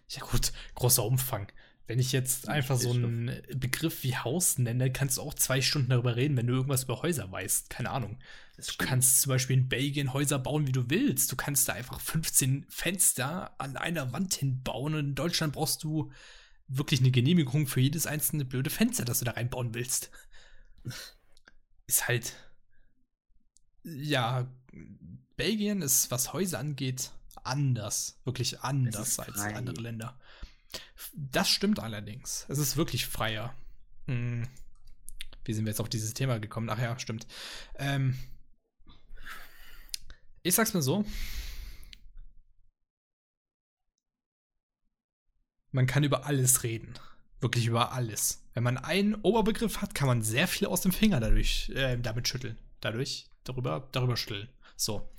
Ja 0.09 0.25
gut, 0.25 0.52
großer 0.75 1.04
Umfang. 1.04 1.50
Wenn 1.87 1.99
ich 1.99 2.12
jetzt 2.12 2.47
Ja, 2.47 2.53
einfach 2.53 2.79
so 2.79 2.93
einen 2.93 3.43
Begriff 3.55 4.03
wie 4.05 4.17
Haus 4.17 4.59
nenne, 4.59 4.91
kannst 4.93 5.19
du 5.19 5.23
auch 5.23 5.35
zwei 5.35 5.61
Stunden 5.61 5.91
darüber 5.91 6.17
reden, 6.17 6.37
wenn 6.37 6.47
du 6.47 6.55
irgendwas 6.55 6.85
über 6.85 7.03
Häuser 7.03 7.31
weißt. 7.31 7.69
Keine 7.71 7.91
Ahnung. 7.91 8.19
Das 8.57 8.71
Du 8.71 8.73
stimmt. 8.73 8.91
kannst 8.91 9.21
zum 9.21 9.31
Beispiel 9.31 9.57
in 9.59 9.69
Belgien 9.69 10.12
Häuser 10.14 10.38
bauen, 10.38 10.67
wie 10.67 10.73
du 10.73 10.88
willst. 10.88 11.31
Du 11.31 11.37
kannst 11.37 11.69
da 11.69 11.75
einfach 11.75 12.00
15 12.00 12.64
Fenster 12.69 13.59
an 13.61 13.76
einer 13.76 14.12
Wand 14.12 14.35
hinbauen 14.35 14.95
und 14.95 15.00
in 15.09 15.14
Deutschland 15.14 15.53
brauchst 15.55 15.83
du 15.85 16.11
wirklich 16.69 17.00
eine 17.00 17.11
Genehmigung 17.11 17.67
für 17.67 17.81
jedes 17.81 18.07
einzelne 18.07 18.45
blöde 18.47 18.71
Fenster, 18.71 19.05
das 19.05 19.19
du 19.19 19.26
da 19.26 19.33
reinbauen 19.33 19.75
willst. 19.75 20.11
Ist 21.87 22.09
halt. 22.09 22.35
Ja, 23.83 24.50
Belgien 25.37 25.83
ist, 25.83 26.11
was 26.11 26.33
Häuser 26.33 26.59
angeht, 26.59 27.11
anders. 27.43 28.19
Wirklich 28.25 28.61
anders 28.61 29.19
als 29.19 29.38
andere 29.41 29.81
Länder. 29.83 30.19
Das 31.12 31.49
stimmt 31.49 31.81
allerdings. 31.81 32.47
Es 32.49 32.59
ist 32.59 32.76
wirklich 32.76 33.07
freier. 33.07 33.54
Hm. 34.07 34.49
Wie 35.45 35.52
sind 35.52 35.64
wir 35.64 35.71
jetzt 35.71 35.81
auf 35.81 35.88
dieses 35.88 36.14
Thema 36.14 36.38
gekommen? 36.38 36.71
Ach 36.71 36.78
ja, 36.78 36.99
stimmt. 36.99 37.26
Ähm, 37.76 38.16
ich 40.43 40.54
sag's 40.54 40.75
mal 40.75 40.83
so. 40.83 41.04
Man 45.71 45.87
kann 45.87 46.04
über 46.04 46.27
alles 46.27 46.62
reden. 46.62 46.94
Wirklich 47.40 47.66
über 47.66 47.92
alles. 47.92 48.42
Wenn 48.55 48.62
man 48.62 48.79
einen 48.79 49.16
Oberbegriff 49.16 49.83
hat, 49.83 49.94
kann 49.94 50.07
man 50.07 50.22
sehr 50.22 50.48
viel 50.48 50.68
aus 50.68 50.81
dem 50.81 50.92
Finger 50.92 51.20
dadurch, 51.20 51.70
äh, 51.70 51.98
damit 51.98 52.29
schütteln. 52.29 52.57
Dadurch, 52.81 53.27
darüber, 53.42 53.88
darüber 53.92 54.16
schütteln. 54.16 54.48
So. 54.77 55.11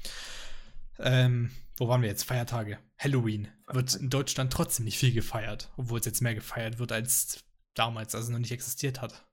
Ähm, 0.98 1.52
wo 1.78 1.88
waren 1.88 2.02
wir 2.02 2.10
jetzt? 2.10 2.24
Feiertage. 2.24 2.80
Halloween 2.98 3.50
wird 3.68 3.96
in 3.96 4.10
Deutschland 4.10 4.54
trotzdem 4.54 4.86
nicht 4.86 4.98
viel 4.98 5.14
gefeiert, 5.14 5.72
obwohl 5.78 6.00
es 6.00 6.06
jetzt 6.06 6.22
mehr 6.22 6.36
gefeiert 6.36 6.80
wird 6.80 6.92
als 6.92 7.44
damals, 7.74 8.16
als 8.16 8.26
es 8.26 8.30
noch 8.30 8.40
nicht 8.40 8.52
existiert 8.52 9.02
hat. 9.02 9.26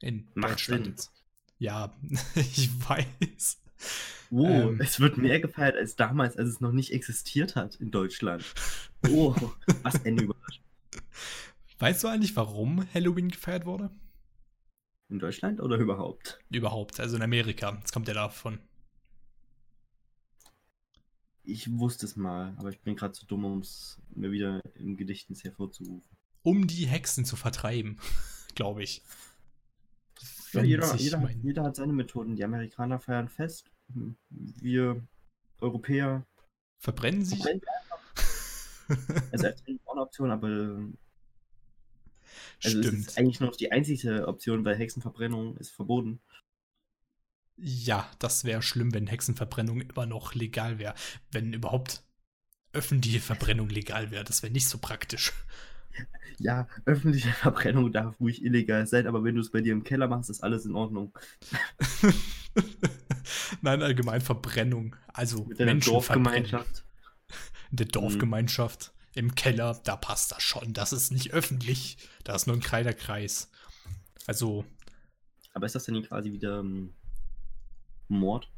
In 0.00 0.30
Macht 0.34 0.52
Deutschland 0.52 1.00
Sinn. 1.00 1.10
Ja, 1.58 1.96
ich 2.34 2.70
weiß. 2.88 3.60
Oh, 4.30 4.46
Ähm. 4.46 4.80
es 4.80 4.98
wird 4.98 5.16
mehr 5.16 5.40
gefeiert 5.40 5.76
als 5.76 5.94
damals, 5.96 6.36
als 6.36 6.48
es 6.48 6.60
noch 6.60 6.72
nicht 6.72 6.92
existiert 6.92 7.54
hat 7.54 7.76
in 7.76 7.90
Deutschland. 7.90 8.44
Oh, 9.08 9.34
was 9.82 10.04
eine 10.04 10.22
Überraschung. 10.22 10.64
Weißt 11.78 12.02
du 12.02 12.08
eigentlich, 12.08 12.34
warum 12.36 12.86
Halloween 12.94 13.28
gefeiert 13.28 13.64
wurde? 13.64 13.90
In 15.08 15.18
Deutschland 15.18 15.60
oder 15.60 15.76
überhaupt? 15.76 16.38
Überhaupt, 16.50 16.98
also 16.98 17.16
in 17.16 17.22
Amerika. 17.22 17.72
Das 17.82 17.92
kommt 17.92 18.08
ja 18.08 18.14
davon. 18.14 18.58
Ich 21.44 21.78
wusste 21.78 22.06
es 22.06 22.14
mal, 22.16 22.54
aber 22.58 22.70
ich 22.70 22.80
bin 22.80 22.94
gerade 22.96 23.12
zu 23.12 23.26
dumm, 23.26 23.44
um 23.44 23.58
es 23.60 24.00
mir 24.14 24.30
wieder 24.30 24.62
im 24.76 24.96
Gedächtnis 24.96 25.42
hervorzurufen. 25.44 26.16
Um 26.42 26.66
die 26.66 26.86
Hexen 26.86 27.24
zu 27.24 27.36
vertreiben, 27.36 27.98
glaube 28.54 28.82
ich. 28.82 29.02
Ja, 30.52 30.62
jeder, 30.62 30.94
jeder, 30.96 31.18
hat- 31.18 31.24
mein- 31.24 31.42
jeder 31.42 31.64
hat 31.64 31.76
seine 31.76 31.92
Methoden. 31.92 32.36
Die 32.36 32.44
Amerikaner 32.44 33.00
feiern 33.00 33.28
fest. 33.28 33.70
Wir 34.28 35.02
Europäer 35.60 36.26
Verbrennen 36.78 37.24
sie? 37.24 37.36
verbrennen 37.36 37.62
Also 39.32 39.46
als 39.46 39.62
eine 39.66 39.78
Option, 40.00 40.30
aber 40.30 40.48
also 42.64 42.78
es 42.80 42.86
Stimmt. 42.86 43.06
ist 43.08 43.18
eigentlich 43.18 43.40
nur 43.40 43.50
noch 43.50 43.56
die 43.56 43.72
einzige 43.72 44.26
Option, 44.28 44.64
weil 44.64 44.76
Hexenverbrennung 44.76 45.56
ist 45.56 45.70
verboten. 45.70 46.20
Ja, 47.64 48.10
das 48.18 48.44
wäre 48.44 48.60
schlimm, 48.60 48.92
wenn 48.92 49.06
Hexenverbrennung 49.06 49.82
immer 49.82 50.04
noch 50.04 50.34
legal 50.34 50.80
wäre. 50.80 50.94
Wenn 51.30 51.52
überhaupt 51.52 52.02
öffentliche 52.72 53.20
Verbrennung 53.20 53.68
legal 53.68 54.10
wäre. 54.10 54.24
Das 54.24 54.42
wäre 54.42 54.52
nicht 54.52 54.68
so 54.68 54.78
praktisch. 54.78 55.32
Ja, 56.38 56.66
öffentliche 56.86 57.30
Verbrennung 57.30 57.92
darf 57.92 58.18
ruhig 58.18 58.42
illegal 58.42 58.86
sein, 58.86 59.06
aber 59.06 59.22
wenn 59.22 59.34
du 59.34 59.42
es 59.42 59.50
bei 59.50 59.60
dir 59.60 59.72
im 59.72 59.84
Keller 59.84 60.08
machst, 60.08 60.30
ist 60.30 60.42
alles 60.42 60.64
in 60.64 60.74
Ordnung. 60.74 61.16
Nein, 63.60 63.82
allgemein 63.82 64.22
Verbrennung. 64.22 64.96
Also 65.08 65.44
Mit 65.44 65.58
Menschen 65.58 66.00
verbrennen. 66.00 66.24
Dorfgemeinschaft. 66.24 66.84
In 67.70 67.76
der 67.76 67.86
Dorfgemeinschaft. 67.86 68.92
Im 69.14 69.34
Keller, 69.34 69.78
da 69.84 69.94
passt 69.94 70.32
das 70.32 70.42
schon. 70.42 70.72
Das 70.72 70.92
ist 70.92 71.12
nicht 71.12 71.32
öffentlich. 71.32 71.98
Da 72.24 72.34
ist 72.34 72.46
nur 72.46 72.56
ein 72.56 72.62
kleiner 72.62 72.94
Kreis. 72.94 73.50
Also, 74.26 74.64
Aber 75.52 75.66
ist 75.66 75.74
das 75.74 75.84
denn 75.84 76.02
quasi 76.02 76.32
wieder 76.32 76.60
ähm, 76.60 76.94
Mord? 78.18 78.48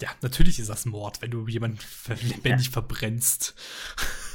ja, 0.00 0.10
natürlich 0.20 0.58
ist 0.58 0.68
das 0.68 0.84
Mord, 0.84 1.22
wenn 1.22 1.30
du 1.30 1.46
jemanden 1.48 1.78
lebendig 2.22 2.70
verbrennst. 2.70 3.54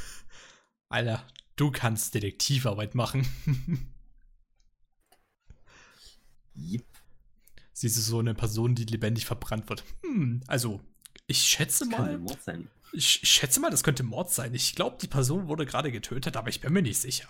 Alter, 0.88 1.26
du 1.56 1.70
kannst 1.70 2.14
Detektivarbeit 2.14 2.94
machen. 2.94 3.26
Yep. 6.54 6.84
Siehst 7.72 7.96
du 7.96 8.02
so 8.02 8.18
eine 8.18 8.34
Person, 8.34 8.74
die 8.74 8.84
lebendig 8.84 9.24
verbrannt 9.24 9.70
wird? 9.70 9.84
Hm, 10.02 10.42
also, 10.46 10.80
ich 11.26 11.38
schätze 11.38 11.88
Das 11.88 11.98
mal, 11.98 12.18
Mord 12.18 12.42
sein. 12.42 12.68
ich 12.92 13.06
schätze 13.22 13.58
mal, 13.58 13.70
das 13.70 13.82
könnte 13.82 14.02
Mord 14.02 14.30
sein. 14.30 14.52
Ich 14.54 14.74
glaube, 14.74 14.98
die 15.00 15.08
Person 15.08 15.48
wurde 15.48 15.64
gerade 15.64 15.90
getötet, 15.90 16.36
aber 16.36 16.50
ich 16.50 16.60
bin 16.60 16.74
mir 16.74 16.82
nicht 16.82 17.00
sicher. 17.00 17.26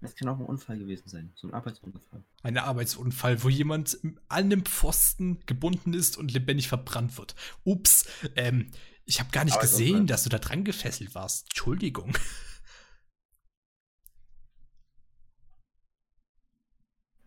Das 0.00 0.14
kann 0.14 0.28
auch 0.28 0.38
ein 0.38 0.44
Unfall 0.44 0.78
gewesen 0.78 1.08
sein. 1.08 1.32
So 1.34 1.48
ein 1.48 1.54
Arbeitsunfall. 1.54 2.22
Ein 2.42 2.56
Arbeitsunfall, 2.56 3.42
wo 3.42 3.48
jemand 3.48 3.98
an 4.02 4.20
einem 4.28 4.64
Pfosten 4.64 5.40
gebunden 5.46 5.92
ist 5.92 6.16
und 6.16 6.32
lebendig 6.32 6.68
verbrannt 6.68 7.18
wird. 7.18 7.34
Ups, 7.64 8.06
ähm, 8.36 8.70
ich 9.04 9.18
habe 9.18 9.30
gar 9.30 9.44
nicht 9.44 9.58
gesehen, 9.58 10.06
dass 10.06 10.22
du 10.22 10.28
da 10.28 10.38
dran 10.38 10.62
gefesselt 10.64 11.14
warst. 11.14 11.46
Entschuldigung. 11.46 12.16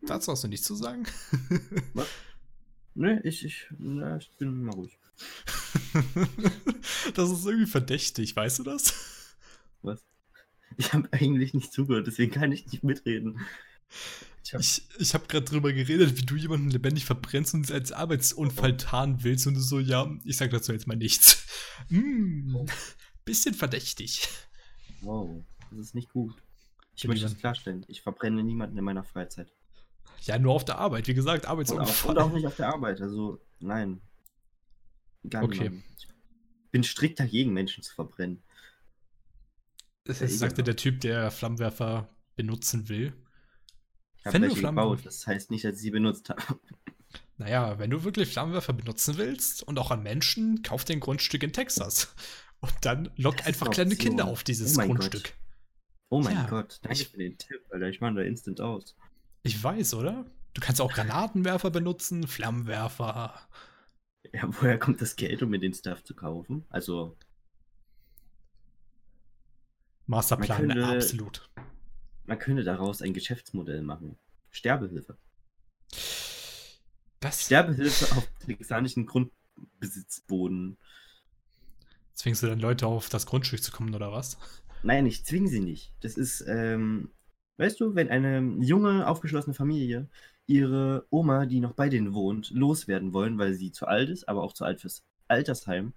Dazu 0.04 0.32
hast 0.32 0.44
du 0.44 0.48
nichts 0.48 0.66
zu 0.66 0.76
sagen? 0.76 1.06
Nö, 2.94 3.20
ich, 3.24 3.46
ich, 3.46 3.68
na, 3.78 4.18
ich 4.18 4.32
bin 4.38 4.64
mal 4.64 4.74
ruhig. 4.74 4.98
das 7.14 7.30
ist 7.30 7.46
irgendwie 7.46 7.70
verdächtig, 7.70 8.36
weißt 8.36 8.60
du 8.60 8.64
das? 8.64 8.94
Was? 9.82 10.04
Ich 10.78 10.94
habe 10.94 11.08
eigentlich 11.12 11.54
nicht 11.54 11.72
zugehört, 11.74 12.08
deswegen 12.08 12.32
kann 12.32 12.52
ich 12.52 12.66
nicht 12.72 12.84
mitreden. 12.84 13.40
Ich 14.44 14.54
hab, 14.54 14.62
Ich, 14.62 14.84
ich 15.00 15.14
habe 15.14 15.28
gerade 15.28 15.46
drüber 15.46 15.72
geredet, 15.74 16.18
wie 16.18 16.26
du 16.26 16.36
jemanden 16.36 16.70
lebendig 16.72 17.06
verbrennst 17.06 17.54
und 17.54 17.66
es 17.66 17.72
als 17.72 17.92
Arbeitsunfall 17.92 18.78
tarnen 18.78 19.24
willst 19.24 19.48
und 19.48 19.54
du 19.56 19.60
so, 19.60 19.80
ja, 19.80 20.10
ich 20.24 20.38
sag 20.38 20.50
dazu 20.52 20.72
jetzt 20.72 20.88
mal 20.88 20.96
nichts. 20.98 21.46
Mm, 21.90 22.56
Oh. 22.56 22.66
bisschen 23.26 23.54
verdächtig. 23.54 24.28
wow, 25.02 25.44
das 25.72 25.80
ist 25.80 25.96
nicht 25.96 26.10
gut. 26.10 26.34
Ich 26.96 27.08
möchte 27.08 27.24
das 27.26 27.38
klarstellen. 27.38 27.86
Ich 27.88 28.02
verbrenne 28.02 28.44
niemanden 28.44 28.78
in 28.78 28.84
meiner 28.84 29.04
Freizeit. 29.04 29.52
Ja, 30.24 30.38
nur 30.38 30.54
auf 30.54 30.66
der 30.66 30.78
Arbeit, 30.78 31.08
wie 31.08 31.14
gesagt, 31.14 31.44
Und 31.46 31.48
auch, 31.48 31.52
Arbeitsunfall. 31.52 32.12
und 32.12 32.18
auch 32.24 32.32
nicht 32.34 32.46
auf 32.48 32.56
der 32.56 32.68
Arbeit. 32.74 33.02
Also, 33.02 33.40
nein. 33.60 34.02
Gar 35.30 35.44
Okay. 35.44 35.58
niemanden. 35.70 35.84
bin 36.72 36.84
strikt 36.84 37.20
dagegen, 37.20 37.54
Menschen 37.54 37.84
zu 37.84 37.94
verbrennen. 37.94 38.42
Das 40.06 40.20
Ja, 40.20 40.28
sagte 40.28 40.56
egal. 40.62 40.66
der 40.66 40.76
Typ, 40.78 41.02
der 41.02 41.32
Flammenwerfer 41.32 42.10
benutzen 42.36 42.90
will. 42.90 43.14
Ich 44.18 44.26
habe 44.26 44.34
Wenn 44.36 44.42
du 44.44 44.48
welche 44.50 44.62
gebaut, 44.62 45.00
das 45.06 45.26
heißt 45.28 45.52
nicht, 45.52 45.66
dass 45.66 45.76
ich 45.76 45.82
sie 45.82 45.92
benutzt 45.92 46.30
habe. 46.30 46.42
Naja, 47.38 47.80
wenn 47.80 47.90
du 47.90 48.04
wirklich 48.04 48.30
Flammenwerfer 48.32 48.74
benutzen 48.74 49.18
willst 49.18 49.64
und 49.64 49.80
auch 49.80 49.90
an 49.92 50.04
Menschen, 50.04 50.62
kauf 50.62 50.86
dir 50.86 50.94
ein 50.94 51.00
Grundstück 51.00 51.42
in 51.44 51.54
Texas. 51.54 52.14
Und 52.60 52.74
dann 52.82 53.10
lock 53.18 53.40
ist 53.40 53.48
einfach 53.48 53.66
eine 53.66 53.74
kleine 53.76 53.92
Option. 53.94 54.10
Kinder 54.10 54.26
auf 54.28 54.44
dieses 54.44 54.76
Oh 54.76 54.78
mein 54.78 54.90
Gott. 54.90 55.00
Grundstück. 55.12 55.34
Oh 56.10 56.22
mein 56.22 56.36
Ja, 56.36 56.46
Gott, 56.48 56.80
danke 56.84 57.00
ich- 57.02 57.08
für 57.10 57.18
den 57.18 57.38
Tipp, 57.38 57.62
Alter. 57.72 57.88
Ich 57.90 58.00
mache 58.02 58.14
da 58.16 58.22
instant 58.22 58.62
aus. 58.62 58.96
Ich 59.44 59.64
weiß, 59.64 59.96
oder? 59.96 60.26
Du 60.54 60.62
kannst 60.62 60.82
auch 60.82 60.94
Granatenwerfer 60.94 61.72
benutzen, 61.72 62.28
Flammenwerfer. 62.28 63.34
Ja, 64.34 64.44
woher 64.44 64.78
kommt 64.78 65.02
das 65.02 65.16
Geld, 65.16 65.42
um 65.42 65.50
mir 65.50 65.60
den 65.60 65.74
Stuff 65.74 66.04
zu 66.04 66.14
kaufen? 66.14 66.66
Also, 66.70 67.18
Masterplan, 70.12 70.68
Man 70.68 70.78
könnte- 70.78 70.88
absolut. 70.98 71.50
man 72.26 72.38
könnte 72.38 72.64
daraus 72.64 73.02
ein 73.02 73.14
Geschäftsmodell 73.14 73.82
machen. 73.82 74.18
Sterbehilfe. 74.50 75.18
Das 77.22 77.46
Sterbehilfe 77.46 78.16
auf 78.18 78.28
texanischen 78.46 79.06
Grundbesitzboden. 79.06 80.78
zwingst 82.14 82.44
du 82.44 82.48
dann 82.48 82.60
Leute 82.60 82.86
auf 82.88 83.10
das 83.10 83.26
Grundstück 83.26 83.64
zu 83.64 83.72
kommen, 83.72 83.96
oder 83.96 84.12
was? 84.12 84.38
Nein, 84.84 85.06
ich 85.06 85.24
zwinge 85.26 85.48
sie 85.48 85.62
nicht. 85.62 85.94
Das 86.02 86.18
ist, 86.18 86.44
ähm, 86.48 87.10
weißt 87.58 87.80
du, 87.80 87.96
wenn 87.96 88.10
eine 88.10 88.42
junge, 88.64 89.08
aufgeschlossene 89.08 89.54
Familie 89.54 90.10
ihre 90.46 91.08
Oma, 91.10 91.46
die 91.46 91.62
noch 91.62 91.74
bei 91.74 91.88
denen 91.88 92.14
wohnt, 92.14 92.50
loswerden 92.52 93.14
wollen, 93.14 93.38
weil 93.38 93.54
sie 93.54 93.72
zu 93.72 93.88
alt 93.88 94.10
ist, 94.10 94.28
aber 94.28 94.44
auch 94.44 94.54
zu 94.54 94.66
alt 94.66 94.82
fürs 94.82 95.04
Altersheim. 95.30 95.94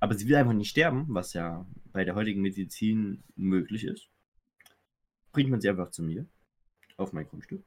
Aber 0.00 0.14
sie 0.14 0.26
will 0.26 0.36
einfach 0.36 0.54
nicht 0.54 0.70
sterben, 0.70 1.06
was 1.08 1.34
ja 1.34 1.66
bei 1.92 2.04
der 2.04 2.14
heutigen 2.14 2.40
Medizin 2.40 3.22
möglich 3.36 3.84
ist. 3.84 4.08
Bringt 5.32 5.50
man 5.50 5.60
sie 5.60 5.68
einfach 5.68 5.90
zu 5.90 6.02
mir 6.02 6.26
auf 6.96 7.12
mein 7.12 7.26
Grundstück. 7.28 7.62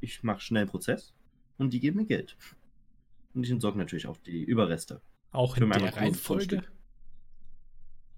Ich 0.00 0.22
mache 0.22 0.40
schnell 0.40 0.62
einen 0.62 0.70
Prozess 0.70 1.12
und 1.58 1.72
die 1.72 1.80
geben 1.80 1.98
mir 1.98 2.06
Geld. 2.06 2.36
Und 3.34 3.44
ich 3.44 3.50
entsorge 3.50 3.78
natürlich 3.78 4.06
auch 4.06 4.16
die 4.18 4.42
Überreste. 4.42 5.00
Auch 5.30 5.56
Für 5.56 5.64
in 5.64 5.70
der 5.70 5.96
Reihenfolge? 5.96 6.46
Grundstück. 6.56 6.72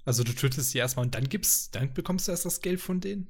Also 0.04 0.24
du 0.24 0.32
tötest 0.32 0.70
sie 0.70 0.78
erstmal 0.78 1.04
und 1.06 1.14
dann 1.14 1.28
gibst, 1.28 1.74
dann 1.74 1.92
bekommst 1.92 2.26
du 2.26 2.32
erst 2.32 2.44
das 2.44 2.60
Geld 2.60 2.80
von 2.80 3.00
denen? 3.00 3.28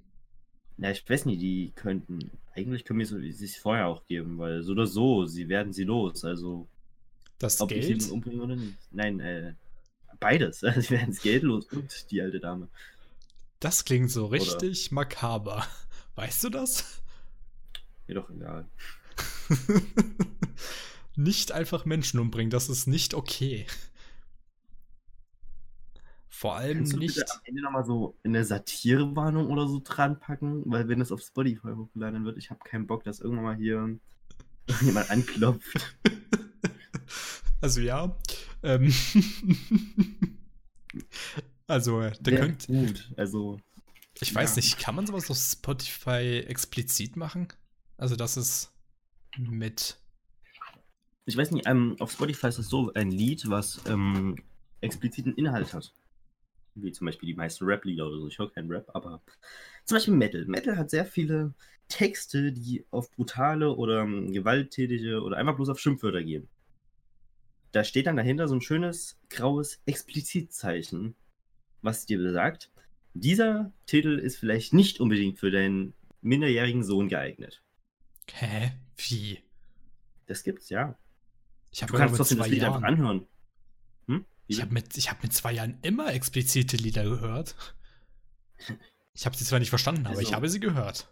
Ja, 0.78 0.90
ich 0.90 1.08
weiß 1.08 1.26
nicht, 1.26 1.40
die 1.40 1.72
könnten, 1.74 2.30
eigentlich 2.54 2.84
können 2.84 2.98
wir 2.98 3.06
so, 3.06 3.18
sie 3.18 3.28
es 3.44 3.56
vorher 3.56 3.88
auch 3.88 4.06
geben, 4.06 4.38
weil 4.38 4.62
so 4.62 4.72
oder 4.72 4.86
so, 4.86 5.26
sie 5.26 5.48
werden 5.48 5.72
sie 5.72 5.84
los. 5.84 6.24
Also, 6.24 6.66
Das 7.38 7.60
ob 7.60 7.70
ich 7.72 7.84
sie 7.86 7.94
Geld? 7.98 8.40
oder 8.40 8.56
nicht. 8.56 8.78
Nein, 8.90 9.20
äh, 9.20 9.54
beides. 10.20 10.60
Sie 10.76 10.90
werden 10.90 11.08
das 11.08 11.22
Geld 11.22 11.42
los 11.42 11.66
und 11.72 12.10
die 12.10 12.20
alte 12.20 12.40
Dame. 12.40 12.68
Das 13.60 13.84
klingt 13.84 14.10
so 14.10 14.26
richtig 14.26 14.90
makaber. 14.90 15.66
Weißt 16.16 16.44
du 16.44 16.50
das? 16.50 17.02
Mir 18.06 18.14
doch 18.14 18.30
egal. 18.30 18.66
nicht 21.16 21.52
einfach 21.52 21.84
Menschen 21.84 22.18
umbringen, 22.18 22.50
das 22.50 22.68
ist 22.68 22.86
nicht 22.86 23.14
okay. 23.14 23.66
Vor 26.28 26.56
allem 26.56 26.78
Kannst 26.78 26.94
du 26.94 26.98
nicht. 26.98 27.14
bitte 27.14 27.32
am 27.32 27.40
Ende 27.44 27.62
nochmal 27.62 27.84
so 27.84 28.18
eine 28.24 28.44
Satirewarnung 28.44 29.48
oder 29.48 29.68
so 29.68 29.80
dran 29.84 30.18
packen? 30.18 30.62
Weil 30.66 30.88
wenn 30.88 30.98
das 30.98 31.12
auf 31.12 31.20
Spotify 31.20 31.68
hochgeladen 31.76 32.24
wird, 32.24 32.36
ich 32.36 32.50
habe 32.50 32.58
keinen 32.64 32.88
Bock, 32.88 33.04
dass 33.04 33.20
irgendwann 33.20 33.44
mal 33.44 33.56
hier 33.56 33.96
jemand 34.80 35.10
anklopft. 35.10 35.96
Also 37.62 37.80
ja. 37.80 38.16
Ähm 38.62 38.92
also, 41.66 42.00
äh, 42.00 42.12
der 42.20 42.34
Sehr 42.36 42.40
könnt. 42.40 42.66
gut. 42.66 43.10
Also, 43.16 43.58
Ich 44.20 44.34
weiß 44.34 44.56
ja. 44.56 44.56
nicht, 44.56 44.78
kann 44.78 44.94
man 44.94 45.06
sowas 45.06 45.30
auf 45.30 45.36
Spotify 45.38 46.44
explizit 46.46 47.16
machen? 47.16 47.48
Also, 47.96 48.16
das 48.16 48.36
ist 48.36 48.72
mit. 49.38 49.98
ich 51.26 51.36
weiß 51.36 51.50
nicht, 51.52 51.66
ähm, 51.66 51.96
auf 52.00 52.12
Spotify 52.12 52.48
ist 52.48 52.58
das 52.58 52.68
so 52.68 52.92
ein 52.94 53.10
Lied, 53.10 53.48
was 53.48 53.80
ähm, 53.86 54.36
expliziten 54.80 55.34
Inhalt 55.34 55.72
hat. 55.72 55.92
Wie 56.74 56.92
zum 56.92 57.06
Beispiel 57.06 57.26
die 57.28 57.34
meisten 57.34 57.64
Rap-Lieder 57.66 58.06
oder 58.06 58.18
so. 58.18 58.28
Ich 58.28 58.38
höre 58.38 58.50
keinen 58.50 58.70
Rap, 58.70 58.90
aber 58.94 59.22
zum 59.84 59.96
Beispiel 59.96 60.14
Metal. 60.14 60.44
Metal 60.46 60.76
hat 60.76 60.90
sehr 60.90 61.04
viele 61.06 61.54
Texte, 61.88 62.52
die 62.52 62.86
auf 62.90 63.10
brutale 63.10 63.70
oder 63.76 64.00
ähm, 64.02 64.32
gewalttätige 64.32 65.22
oder 65.22 65.36
einfach 65.36 65.56
bloß 65.56 65.68
auf 65.70 65.78
Schimpfwörter 65.80 66.22
gehen. 66.22 66.48
Da 67.72 67.84
steht 67.84 68.06
dann 68.06 68.16
dahinter 68.16 68.48
so 68.48 68.54
ein 68.54 68.60
schönes 68.60 69.18
graues 69.30 69.80
Explizitzeichen, 69.86 71.14
was 71.80 72.06
dir 72.06 72.18
besagt, 72.18 72.70
dieser 73.14 73.72
Titel 73.86 74.18
ist 74.18 74.36
vielleicht 74.36 74.72
nicht 74.72 75.00
unbedingt 75.00 75.38
für 75.38 75.50
deinen 75.50 75.94
minderjährigen 76.20 76.84
Sohn 76.84 77.08
geeignet. 77.08 77.62
Hä? 78.32 78.72
Wie? 78.96 79.42
Das 80.26 80.44
gibt's, 80.44 80.68
ja. 80.70 80.96
Ich 81.70 81.80
Du 81.80 81.94
kannst 81.94 82.16
trotzdem 82.16 82.38
das 82.38 82.48
Lied 82.48 82.62
einfach 82.62 82.82
anhören. 82.82 83.26
Hm? 84.06 84.24
Ich 84.46 84.60
habe 84.60 84.72
mit, 84.72 84.96
ich 84.96 85.10
hab 85.10 85.22
mit 85.22 85.32
zwei 85.32 85.52
Jahren 85.52 85.78
immer 85.82 86.12
explizite 86.12 86.76
Lieder 86.76 87.04
gehört. 87.04 87.54
Ich 89.14 89.26
habe 89.26 89.36
sie 89.36 89.44
zwar 89.44 89.58
nicht 89.58 89.68
verstanden, 89.68 90.06
aber 90.06 90.14
ich 90.22 90.28
Also- 90.28 90.36
habe 90.36 90.48
sie 90.48 90.58
gehört. 90.58 91.06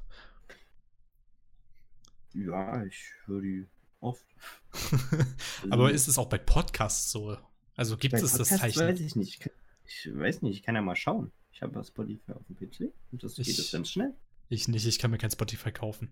Ja, 2.33 2.83
ich 2.85 3.12
höre 3.27 3.42
die 3.42 3.66
oft. 4.00 4.24
aber 5.70 5.84
Also, 5.84 5.94
ist 5.94 6.08
es 6.08 6.18
auch 6.18 6.28
bei 6.28 6.38
Podcasts 6.38 7.10
so? 7.10 7.36
Also 7.76 7.96
gibt 7.96 8.12
bei 8.12 8.18
es 8.18 8.32
das 8.32 8.32
Podcasts 8.48 8.60
Zeichen? 8.60 8.80
Weiß 8.88 9.00
ich 9.00 9.16
nicht. 9.16 9.50
Ich, 9.86 10.08
weiß 10.12 10.42
nicht, 10.42 10.56
ich 10.58 10.62
kann 10.62 10.74
ja 10.74 10.82
mal 10.82 10.96
schauen. 10.96 11.32
Ich 11.52 11.62
habe 11.62 11.82
Spotify 11.84 12.32
auf 12.32 12.42
dem 12.48 12.56
PC 12.56 12.92
und 13.12 13.22
das 13.22 13.34
geht 13.36 13.48
Ich- 13.48 13.56
das 13.56 13.70
ganz 13.72 13.90
schnell. 13.90 14.14
Ich 14.48 14.66
nicht, 14.68 14.84
ich 14.86 14.98
kann 14.98 15.10
mir 15.12 15.18
kein 15.18 15.30
Spotify 15.30 15.70
kaufen. 15.70 16.10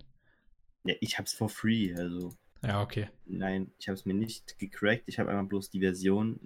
Ja, 0.84 0.94
ich 1.00 1.18
hab's 1.18 1.32
for 1.32 1.48
free, 1.48 1.92
also 1.94 2.34
Ja, 2.62 2.80
okay. 2.82 3.08
nein, 3.26 3.72
ich 3.78 3.88
habe 3.88 3.94
es 3.98 4.04
mir 4.04 4.14
nicht 4.14 4.58
gecrackt. 4.58 5.02
Ich 5.06 5.18
habe 5.18 5.30
einfach 5.30 5.48
bloß 5.48 5.70
die 5.70 5.80
Version, 5.80 6.38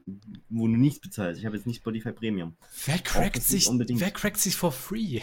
wo 0.48 0.66
du 0.66 0.74
nichts 0.76 1.00
bezahlst. 1.00 1.38
Ich 1.40 1.44
habe 1.46 1.56
jetzt 1.56 1.66
nicht 1.66 1.78
Spotify 1.78 2.12
Premium. 2.12 2.56
Wer 2.86 2.98
crackt 2.98 3.36
das 3.36 3.48
sich, 3.48 3.66
unbedingt. 3.68 4.00
wer 4.00 4.10
crackt 4.10 4.38
sich 4.38 4.56
for 4.56 4.72
free? 4.72 5.20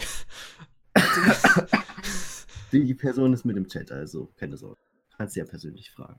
Die 2.72 2.94
Person 2.94 3.32
ist 3.32 3.44
mit 3.44 3.56
im 3.56 3.66
Chat, 3.66 3.90
also 3.90 4.30
keine 4.36 4.56
Sorge. 4.56 4.80
Kannst 5.20 5.36
du 5.36 5.40
ja 5.40 5.44
persönlich 5.44 5.90
fragen. 5.90 6.18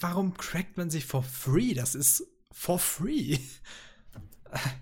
Warum 0.00 0.32
crackt 0.32 0.78
man 0.78 0.88
sich 0.88 1.04
for 1.04 1.22
free? 1.22 1.74
Das 1.74 1.94
ist 1.94 2.26
for 2.50 2.78
free. 2.78 3.38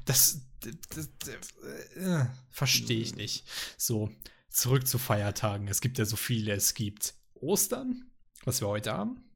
Das, 0.05 0.42
das, 0.61 1.09
das 1.18 1.49
äh, 1.96 2.27
verstehe 2.49 3.01
ich 3.01 3.16
nicht. 3.16 3.44
So, 3.77 4.12
zurück 4.51 4.87
zu 4.87 4.99
Feiertagen. 4.99 5.66
Es 5.66 5.81
gibt 5.81 5.99
ja 5.99 6.05
so 6.05 6.14
viele. 6.14 6.53
Es 6.53 6.75
gibt 6.75 7.14
Ostern, 7.35 8.09
was 8.44 8.61
wir 8.61 8.68
heute 8.68 8.92
haben. 8.92 9.33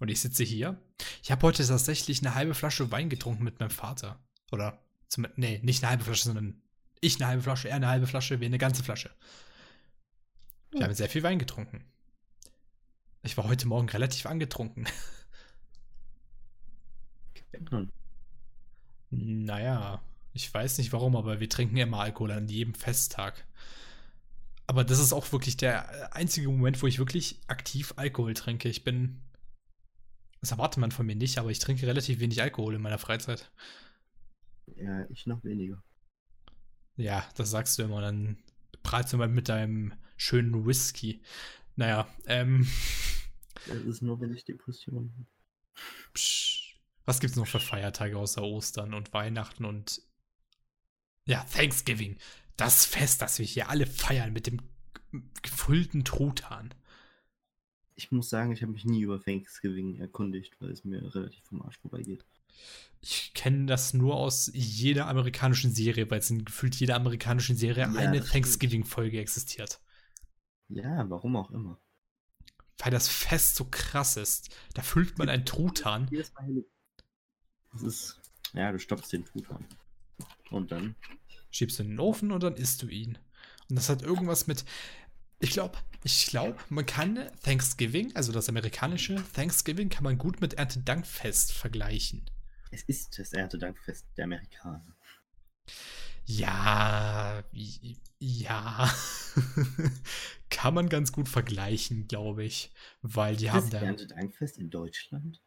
Und 0.00 0.08
ich 0.08 0.20
sitze 0.20 0.42
hier. 0.42 0.82
Ich 1.22 1.30
habe 1.30 1.46
heute 1.46 1.64
tatsächlich 1.64 2.18
eine 2.22 2.34
halbe 2.34 2.54
Flasche 2.54 2.90
Wein 2.90 3.08
getrunken 3.08 3.44
mit 3.44 3.60
meinem 3.60 3.70
Vater. 3.70 4.18
Oder, 4.50 4.82
zum, 5.06 5.28
nee, 5.36 5.60
nicht 5.62 5.84
eine 5.84 5.90
halbe 5.90 6.02
Flasche, 6.02 6.24
sondern 6.24 6.60
ich 7.00 7.20
eine 7.20 7.28
halbe 7.28 7.44
Flasche, 7.44 7.68
er 7.68 7.76
eine 7.76 7.86
halbe 7.86 8.08
Flasche, 8.08 8.40
wir 8.40 8.46
eine 8.46 8.58
ganze 8.58 8.82
Flasche. 8.82 9.14
Wir 10.72 10.82
haben 10.82 10.94
sehr 10.94 11.08
viel 11.08 11.22
Wein 11.22 11.38
getrunken. 11.38 11.84
Ich 13.22 13.36
war 13.36 13.48
heute 13.48 13.68
Morgen 13.68 13.88
relativ 13.88 14.26
angetrunken. 14.26 14.86
Naja, 19.10 20.02
ich 20.32 20.52
weiß 20.52 20.78
nicht 20.78 20.92
warum, 20.92 21.16
aber 21.16 21.40
wir 21.40 21.48
trinken 21.48 21.76
immer 21.76 22.00
Alkohol 22.00 22.30
an 22.32 22.48
jedem 22.48 22.74
Festtag. 22.74 23.46
Aber 24.66 24.84
das 24.84 25.00
ist 25.00 25.12
auch 25.12 25.30
wirklich 25.32 25.56
der 25.56 26.14
einzige 26.14 26.48
Moment, 26.48 26.80
wo 26.80 26.86
ich 26.86 26.98
wirklich 26.98 27.40
aktiv 27.48 27.92
Alkohol 27.96 28.34
trinke. 28.34 28.68
Ich 28.68 28.84
bin. 28.84 29.20
Das 30.40 30.52
erwartet 30.52 30.78
man 30.78 30.92
von 30.92 31.04
mir 31.04 31.16
nicht, 31.16 31.38
aber 31.38 31.50
ich 31.50 31.58
trinke 31.58 31.86
relativ 31.86 32.20
wenig 32.20 32.40
Alkohol 32.40 32.76
in 32.76 32.82
meiner 32.82 32.98
Freizeit. 32.98 33.50
Ja, 34.76 35.04
ich 35.10 35.26
noch 35.26 35.42
weniger. 35.44 35.82
Ja, 36.96 37.28
das 37.36 37.50
sagst 37.50 37.78
du 37.78 37.82
immer. 37.82 38.00
Dann 38.00 38.38
prahlst 38.82 39.12
du 39.12 39.16
mal 39.16 39.28
mit 39.28 39.48
deinem 39.48 39.92
schönen 40.16 40.64
Whisky. 40.66 41.20
Naja, 41.76 42.08
ähm. 42.26 42.66
Das 43.66 43.78
ist 43.78 44.02
nur, 44.02 44.20
wenn 44.20 44.34
ich 44.34 44.44
Depressionen 44.44 45.12
habe. 45.12 45.26
Was 47.04 47.20
gibt's 47.20 47.36
noch 47.36 47.46
für 47.46 47.60
Feiertage 47.60 48.16
außer 48.16 48.42
Ostern 48.42 48.94
und 48.94 49.12
Weihnachten 49.12 49.64
und 49.64 50.02
ja, 51.26 51.44
Thanksgiving. 51.44 52.16
Das 52.56 52.84
Fest, 52.84 53.22
das 53.22 53.38
wir 53.38 53.46
hier 53.46 53.68
alle 53.68 53.86
feiern 53.86 54.32
mit 54.32 54.46
dem 54.46 54.60
gefüllten 55.42 56.04
Truthahn. 56.04 56.74
Ich 57.94 58.12
muss 58.12 58.30
sagen, 58.30 58.52
ich 58.52 58.62
habe 58.62 58.72
mich 58.72 58.84
nie 58.84 59.02
über 59.02 59.20
Thanksgiving 59.20 59.96
erkundigt, 59.96 60.56
weil 60.60 60.70
es 60.70 60.84
mir 60.84 61.14
relativ 61.14 61.44
vom 61.44 61.62
Arsch 61.62 61.78
vorbeigeht. 61.78 62.24
Ich 63.02 63.32
kenne 63.34 63.66
das 63.66 63.94
nur 63.94 64.16
aus 64.16 64.50
jeder 64.52 65.06
amerikanischen 65.08 65.72
Serie, 65.72 66.10
weil 66.10 66.18
es 66.18 66.30
in 66.30 66.44
gefühlt 66.44 66.74
jeder 66.76 66.96
amerikanischen 66.96 67.56
Serie 67.56 67.84
Ja, 67.84 67.92
eine. 67.92 68.22
Thanksgiving-Folge 68.22 69.20
existiert. 69.20 69.80
Ja, 70.68 71.08
warum 71.08 71.36
auch 71.36 71.50
immer. 71.50 71.78
Weil 72.80 72.90
das 72.90 73.08
Fest 73.08 73.56
so 73.56 73.66
krass 73.70 74.16
ist. 74.16 74.50
Da 74.74 74.82
füllt 74.82 75.18
man 75.18 75.28
einen 75.28 75.46
Truthahn. 75.46 76.08
Das 77.72 77.82
ist, 77.82 78.20
ja, 78.52 78.72
du 78.72 78.78
stopfst 78.78 79.12
den 79.12 79.24
Truthahn. 79.24 79.64
Und 80.50 80.72
dann 80.72 80.96
Schiebst 81.50 81.78
du 81.78 81.82
in 81.82 81.90
den 81.90 82.00
Ofen 82.00 82.30
und 82.30 82.42
dann 82.42 82.54
isst 82.54 82.82
du 82.82 82.88
ihn. 82.88 83.18
Und 83.68 83.76
das 83.76 83.88
hat 83.88 84.02
irgendwas 84.02 84.46
mit. 84.46 84.64
Ich 85.40 85.50
glaube, 85.50 85.78
ich 86.04 86.26
glaube, 86.26 86.56
man 86.68 86.86
kann 86.86 87.28
Thanksgiving, 87.42 88.14
also 88.14 88.30
das 88.32 88.48
amerikanische 88.48 89.22
Thanksgiving, 89.34 89.88
kann 89.88 90.04
man 90.04 90.18
gut 90.18 90.40
mit 90.40 90.54
Erntedankfest 90.54 91.52
vergleichen. 91.52 92.28
Es 92.70 92.82
ist 92.84 93.18
das 93.18 93.32
Erntedankfest 93.32 94.06
der 94.16 94.24
Amerikaner. 94.24 94.96
Ja, 96.38 97.42
ja. 98.18 98.94
kann 100.50 100.74
man 100.74 100.88
ganz 100.88 101.12
gut 101.12 101.28
vergleichen, 101.28 102.06
glaube 102.06 102.44
ich. 102.44 102.72
Weil 103.02 103.36
die 103.36 103.46
Ist 103.46 103.52
haben 103.52 103.70
das 103.70 103.80
da. 103.80 103.86
Erntedankfest 103.86 104.58
in 104.58 104.70
Deutschland? 104.70 105.42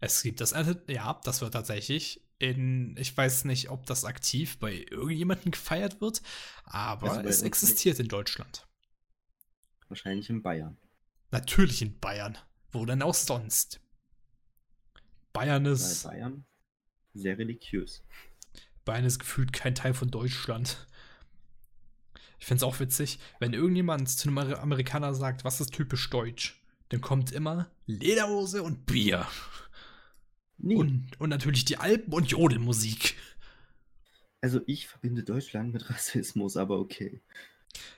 Es 0.00 0.22
gibt 0.22 0.40
das. 0.40 0.54
Ja, 0.88 1.20
das 1.24 1.40
wird 1.40 1.52
tatsächlich 1.52 2.22
in. 2.38 2.96
Ich 2.96 3.14
weiß 3.16 3.44
nicht, 3.44 3.70
ob 3.70 3.84
das 3.86 4.04
aktiv 4.04 4.58
bei 4.58 4.86
irgendjemandem 4.90 5.52
gefeiert 5.52 6.00
wird, 6.00 6.22
aber 6.64 7.12
Also 7.12 7.28
es 7.28 7.42
existiert 7.42 7.98
in 7.98 8.08
Deutschland. 8.08 8.66
Wahrscheinlich 9.88 10.30
in 10.30 10.42
Bayern. 10.42 10.78
Natürlich 11.30 11.82
in 11.82 11.98
Bayern. 11.98 12.38
Wo 12.72 12.86
denn 12.86 13.02
auch 13.02 13.14
sonst? 13.14 13.80
Bayern 15.32 15.64
Weil 15.64 15.72
ist, 15.72 16.04
Bayern 16.04 16.46
sehr 17.14 17.38
religiös. 17.38 18.02
Bayern 18.84 19.04
ist 19.04 19.18
gefühlt 19.18 19.52
kein 19.52 19.74
Teil 19.74 19.94
von 19.94 20.10
Deutschland. 20.10 20.86
Ich 22.38 22.46
finde 22.46 22.58
es 22.58 22.62
auch 22.62 22.80
witzig, 22.80 23.18
wenn 23.38 23.54
irgendjemand 23.54 24.08
zu 24.08 24.28
einem 24.28 24.38
Amer- 24.38 24.58
Amerikaner 24.60 25.14
sagt, 25.14 25.44
was 25.44 25.60
ist 25.60 25.72
typisch 25.72 26.10
deutsch, 26.10 26.60
dann 26.90 27.00
kommt 27.00 27.32
immer 27.32 27.70
Lederhose 27.86 28.62
und 28.62 28.84
Bier. 28.86 29.26
Nee, 30.58 30.76
Und, 30.76 31.18
und 31.20 31.30
natürlich 31.30 31.64
die 31.64 31.78
Alpen 31.78 32.12
und 32.12 32.30
Jodelmusik. 32.30 33.16
also 34.40 34.60
ich 34.66 34.86
verbinde 34.86 35.24
Deutschland 35.24 35.72
mit 35.72 35.88
Rassismus, 35.90 36.56
aber 36.56 36.78
okay. 36.78 37.22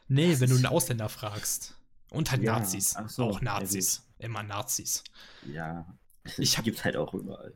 Nee, 0.09 0.31
Das 0.31 0.41
wenn 0.41 0.51
du 0.51 0.57
einen 0.57 0.67
Ausländer 0.67 1.09
fragst. 1.09 1.77
Und 2.11 2.31
halt 2.31 2.43
Ja, 2.43 2.59
Nazis. 2.59 2.95
so, 3.09 3.25
auch 3.25 3.39
ja 3.41 3.45
Nazis. 3.45 4.07
Immer 4.19 4.43
Nazis. 4.45 5.03
Ja, 5.53 5.93
Ich 6.39 6.57
hab- 6.57 6.65
gibt's 6.65 6.85
halt 6.85 6.97
auch 6.97 7.13
überall. 7.15 7.53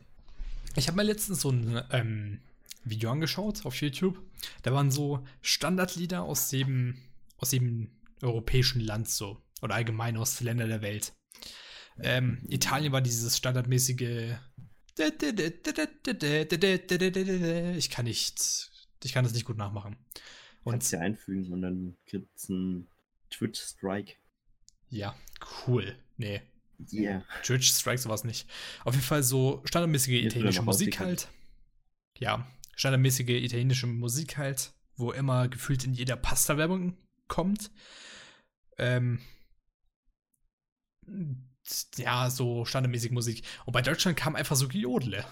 Ich 0.76 0.88
habe 0.88 0.96
mir 0.96 1.04
letztens 1.04 1.40
so 1.40 1.50
ein 1.50 1.82
ähm, 1.92 2.40
Video 2.84 3.10
angeschaut 3.10 3.64
auf 3.66 3.80
YouTube. 3.80 4.20
Da 4.62 4.72
waren 4.72 4.90
so 4.90 5.24
Standardlieder 5.42 6.22
aus 6.22 6.50
jedem, 6.50 6.96
aus 7.36 7.52
jedem 7.52 7.90
europäischen 8.22 8.80
Land 8.80 9.08
so. 9.08 9.42
Oder 9.62 9.74
allgemein 9.74 10.16
aus 10.16 10.40
Ländern 10.40 10.68
der 10.70 10.82
Welt. 10.82 11.12
Ähm, 11.98 12.42
Italien 12.48 12.92
war 12.92 13.00
dieses 13.02 13.36
standardmäßige. 13.36 14.34
Ich 17.76 17.90
kann 17.90 18.04
nicht. 18.04 18.70
Ich 19.02 19.12
kann 19.12 19.24
das 19.24 19.32
nicht 19.32 19.44
gut 19.46 19.56
nachmachen. 19.56 19.96
Kannst 20.64 20.92
Und 20.92 20.98
ja 20.98 21.04
einfügen 21.04 21.52
und 21.52 21.62
dann 21.62 21.96
gibt's 22.06 22.50
einen 22.50 22.88
Twitch-Strike. 23.30 24.14
ja, 24.90 25.14
cool. 25.66 25.96
Nee, 26.16 26.42
Yeah. 26.92 27.24
Twitch 27.42 27.72
Strike 27.72 27.98
sowas 27.98 28.24
nicht. 28.24 28.48
Auf 28.84 28.94
jeden 28.94 29.04
Fall 29.04 29.22
so 29.22 29.60
standardmäßige 29.64 30.24
italienische 30.24 30.62
Musik 30.62 30.98
halt. 30.98 31.28
Ja, 32.18 32.46
standardmäßige 32.80 33.28
italienische 33.28 33.86
Musik 33.86 34.38
halt, 34.38 34.72
wo 34.96 35.12
immer 35.12 35.48
gefühlt 35.48 35.84
in 35.84 35.92
jeder 35.92 36.16
Pasta-Werbung 36.16 36.96
kommt. 37.28 37.70
Ähm, 38.78 39.20
ja, 41.98 42.30
so 42.30 42.64
standardmäßige 42.64 43.10
Musik. 43.10 43.44
Und 43.66 43.74
bei 43.74 43.82
Deutschland 43.82 44.16
kam 44.16 44.34
einfach 44.34 44.56
so 44.56 44.66
Gejodle. 44.66 45.26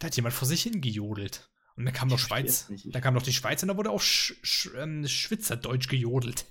Da 0.00 0.06
hat 0.06 0.16
jemand 0.16 0.34
vor 0.34 0.48
sich 0.48 0.64
hingejodelt. 0.64 1.48
Und 1.76 1.84
dann 1.84 1.94
kam 1.94 2.08
noch 2.08 2.18
Schweiz. 2.18 2.68
Da 2.86 3.00
kam 3.00 3.14
noch 3.14 3.22
die 3.22 3.32
Schweiz 3.32 3.62
und 3.62 3.68
da 3.68 3.76
wurde 3.76 3.90
auch 3.90 4.00
Sch 4.00 4.34
Sch 4.42 4.70
ähm, 4.76 5.06
Schwitzerdeutsch 5.06 5.88
gejodelt. 5.88 6.46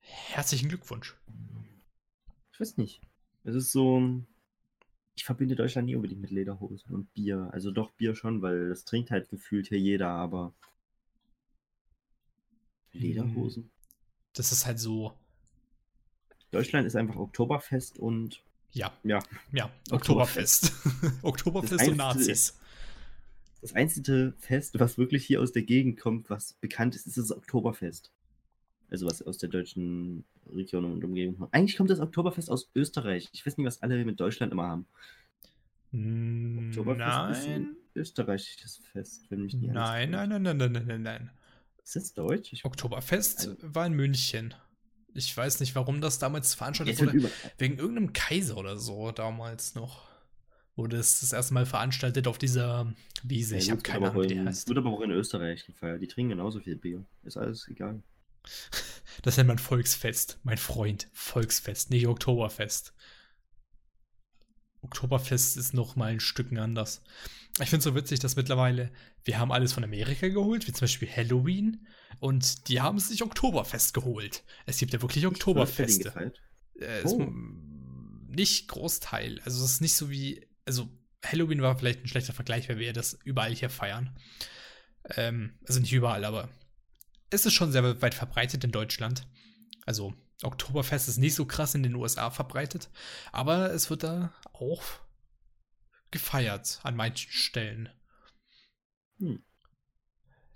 Herzlichen 0.00 0.68
Glückwunsch. 0.68 1.14
Ich 2.52 2.58
weiß 2.58 2.78
nicht. 2.78 3.00
Es 3.44 3.54
ist 3.54 3.70
so. 3.70 4.24
Ich 5.18 5.24
verbinde 5.24 5.56
Deutschland 5.56 5.86
nie 5.86 5.96
unbedingt 5.96 6.20
mit 6.20 6.30
Lederhosen 6.30 6.94
und 6.94 7.12
Bier. 7.12 7.48
Also 7.50 7.72
doch 7.72 7.90
Bier 7.90 8.14
schon, 8.14 8.40
weil 8.40 8.68
das 8.68 8.84
trinkt 8.84 9.10
halt 9.10 9.28
gefühlt 9.28 9.66
hier 9.66 9.80
jeder, 9.80 10.10
aber. 10.10 10.54
Lederhosen? 12.92 13.68
Das 14.34 14.52
ist 14.52 14.64
halt 14.64 14.78
so, 14.78 15.12
Deutschland 16.52 16.86
ist 16.86 16.94
einfach 16.94 17.16
Oktoberfest 17.16 17.98
und 17.98 18.44
ja, 18.70 18.96
ja. 19.02 19.18
ja, 19.50 19.72
Oktoberfest. 19.90 20.72
Oktoberfest 21.22 21.88
und 21.88 21.96
Nazis. 21.96 22.56
Das 23.60 23.74
einzige 23.74 24.34
Fest, 24.38 24.78
was 24.78 24.98
wirklich 24.98 25.26
hier 25.26 25.42
aus 25.42 25.50
der 25.50 25.62
Gegend 25.62 25.98
kommt, 25.98 26.30
was 26.30 26.52
bekannt 26.52 26.94
ist, 26.94 27.08
ist 27.08 27.18
das 27.18 27.32
Oktoberfest. 27.32 28.12
Also 28.88 29.06
was 29.06 29.20
aus 29.20 29.38
der 29.38 29.48
deutschen 29.48 30.24
Region 30.54 30.84
und 30.84 31.04
Umgebung. 31.04 31.48
Eigentlich 31.52 31.76
kommt 31.76 31.90
das 31.90 32.00
Oktoberfest 32.00 32.50
aus 32.50 32.70
Österreich. 32.74 33.28
Ich 33.32 33.44
weiß 33.46 33.56
nicht, 33.56 33.66
was 33.66 33.82
alle 33.82 34.04
mit 34.04 34.18
Deutschland 34.20 34.52
immer 34.52 34.66
haben. 34.68 34.86
Mm, 35.92 36.68
Oktoberfest 36.68 37.40
ist 37.40 37.46
ein 37.48 37.62
Nein. 37.62 37.76
österreichisches 37.94 38.76
Fest, 38.92 39.24
wenn 39.30 39.42
mich 39.42 39.54
nicht 39.54 39.72
Nein, 39.72 40.10
nein, 40.10 40.28
nein, 40.28 40.42
nein, 40.42 40.56
nein, 40.56 40.72
nein, 40.72 40.86
nein, 40.86 41.02
nein. 41.02 41.30
Ist 41.82 41.96
das 41.96 42.12
deutsch? 42.14 42.52
Ich 42.52 42.64
Oktoberfest 42.64 43.48
Also- 43.48 43.74
war 43.74 43.86
in 43.86 43.94
München. 43.94 44.54
Ich 45.14 45.34
weiß 45.34 45.60
nicht, 45.60 45.74
warum 45.74 46.00
das 46.00 46.18
damals 46.18 46.54
veranstaltet 46.54 47.00
wurde. 47.00 47.30
Wegen 47.56 47.78
irgendeinem 47.78 48.12
Kaiser 48.12 48.56
oder 48.58 48.76
so 48.76 49.10
damals 49.10 49.74
noch. 49.74 50.06
Wurde 50.76 50.96
es 50.98 51.20
das 51.20 51.32
erste 51.32 51.54
Mal 51.54 51.66
veranstaltet 51.66 52.28
auf 52.28 52.38
dieser 52.38 52.94
Wiese. 53.24 53.56
Ja, 53.56 53.60
ich 53.62 53.70
habe 53.72 53.80
keine 53.82 54.10
Ahnung, 54.10 54.22
wie 54.28 54.34
in, 54.34 54.46
heißt. 54.46 54.68
Wird 54.68 54.78
aber 54.78 54.90
auch 54.90 55.00
in 55.00 55.10
Österreich 55.10 55.66
gefeiert. 55.66 56.00
Die 56.02 56.06
trinken 56.06 56.30
genauso 56.30 56.60
viel 56.60 56.76
Bier. 56.76 57.04
Ist 57.24 57.36
alles 57.36 57.66
egal. 57.68 58.00
Das 59.22 59.36
nennt 59.36 59.48
man 59.48 59.58
Volksfest, 59.58 60.38
mein 60.42 60.58
Freund. 60.58 61.08
Volksfest, 61.12 61.90
nicht 61.90 62.06
Oktoberfest. 62.06 62.94
Oktoberfest 64.82 65.56
ist 65.56 65.74
noch 65.74 65.96
mal 65.96 66.12
ein 66.12 66.20
Stücken 66.20 66.58
anders. 66.58 67.02
Ich 67.60 67.68
finde 67.68 67.78
es 67.78 67.84
so 67.84 67.94
witzig, 67.96 68.20
dass 68.20 68.36
mittlerweile, 68.36 68.92
wir 69.24 69.38
haben 69.38 69.50
alles 69.50 69.72
von 69.72 69.82
Amerika 69.82 70.28
geholt, 70.28 70.68
wie 70.68 70.72
zum 70.72 70.82
Beispiel 70.82 71.08
Halloween, 71.10 71.86
und 72.20 72.68
die 72.68 72.80
haben 72.80 72.98
sich 73.00 73.22
Oktoberfest 73.22 73.92
geholt. 73.92 74.44
Es 74.66 74.78
gibt 74.78 74.92
ja 74.92 75.02
wirklich 75.02 75.26
Oktoberfeste. 75.26 76.12
Äh, 76.80 77.02
Oh. 77.04 77.26
nicht 78.28 78.68
Großteil. 78.68 79.40
Also 79.44 79.64
es 79.64 79.72
ist 79.72 79.80
nicht 79.80 79.94
so 79.96 80.10
wie, 80.10 80.46
also 80.64 80.88
Halloween 81.24 81.60
war 81.60 81.76
vielleicht 81.76 82.04
ein 82.04 82.08
schlechter 82.08 82.32
Vergleich, 82.32 82.68
weil 82.68 82.78
wir 82.78 82.92
das 82.92 83.14
überall 83.24 83.52
hier 83.52 83.70
feiern. 83.70 84.16
Ähm, 85.16 85.58
also 85.66 85.80
nicht 85.80 85.92
überall, 85.92 86.24
aber 86.24 86.48
es 87.30 87.46
ist 87.46 87.54
schon 87.54 87.72
sehr 87.72 88.00
weit 88.02 88.14
verbreitet 88.14 88.64
in 88.64 88.72
Deutschland. 88.72 89.26
Also 89.86 90.14
Oktoberfest 90.42 91.08
ist 91.08 91.18
nicht 91.18 91.34
so 91.34 91.44
krass 91.46 91.74
in 91.74 91.82
den 91.82 91.94
USA 91.94 92.30
verbreitet, 92.30 92.90
aber 93.32 93.72
es 93.72 93.90
wird 93.90 94.04
da 94.04 94.32
auch 94.52 94.84
gefeiert 96.10 96.80
an 96.82 96.96
manchen 96.96 97.30
Stellen. 97.30 97.88
Hm. 99.18 99.42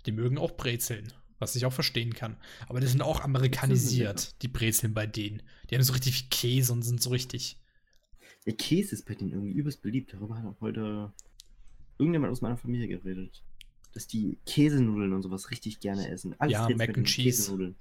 Die 0.05 0.11
mögen 0.11 0.37
auch 0.37 0.55
Brezeln, 0.55 1.13
was 1.39 1.55
ich 1.55 1.65
auch 1.65 1.73
verstehen 1.73 2.13
kann. 2.13 2.37
Aber 2.67 2.79
die 2.79 2.87
sind 2.87 3.01
auch 3.01 3.21
amerikanisiert, 3.21 4.41
die 4.41 4.47
Brezeln 4.47 4.93
bei 4.93 5.05
denen. 5.05 5.43
Die 5.69 5.75
haben 5.75 5.83
so 5.83 5.93
richtig 5.93 6.15
viel 6.15 6.29
Käse 6.29 6.73
und 6.73 6.81
sind 6.81 7.01
so 7.01 7.09
richtig. 7.09 7.59
Der 8.45 8.55
Käse 8.55 8.95
ist 8.95 9.05
bei 9.05 9.15
denen 9.15 9.31
irgendwie 9.31 9.53
übelst 9.53 9.81
beliebt. 9.81 10.13
Darüber 10.13 10.37
hat 10.37 10.45
auch 10.45 10.59
heute 10.59 11.13
irgendjemand 11.97 12.31
aus 12.31 12.41
meiner 12.41 12.57
Familie 12.57 12.87
geredet. 12.87 13.43
Dass 13.93 14.07
die 14.07 14.37
Käsenudeln 14.45 15.13
und 15.13 15.21
sowas 15.21 15.51
richtig 15.51 15.79
gerne 15.79 16.09
essen. 16.09 16.35
Alles 16.39 16.53
Ja, 16.53 16.67
Mac 16.75 16.97
and 16.97 17.07
Cheese. 17.07 17.43
Käsenudeln. 17.43 17.75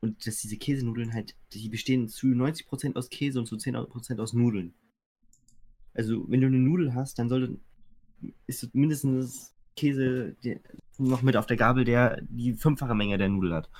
Und 0.00 0.26
dass 0.26 0.38
diese 0.38 0.56
Käsenudeln 0.56 1.12
halt, 1.12 1.36
die 1.52 1.68
bestehen 1.68 2.08
zu 2.08 2.28
90% 2.28 2.96
aus 2.96 3.10
Käse 3.10 3.38
und 3.38 3.46
zu 3.46 3.56
10% 3.56 4.18
aus 4.20 4.32
Nudeln. 4.32 4.72
Also, 5.92 6.24
wenn 6.28 6.40
du 6.40 6.46
eine 6.46 6.58
Nudel 6.58 6.94
hast, 6.94 7.18
dann 7.18 7.28
sollte 7.28 7.58
ist 8.46 8.74
mindestens 8.74 9.54
Käse 9.76 10.36
der, 10.44 10.60
noch 10.98 11.22
mit 11.22 11.36
auf 11.36 11.46
der 11.46 11.56
Gabel, 11.56 11.84
der 11.84 12.20
die 12.22 12.54
fünffache 12.54 12.94
Menge 12.94 13.18
der 13.18 13.28
Nudel 13.28 13.54
hat. 13.54 13.70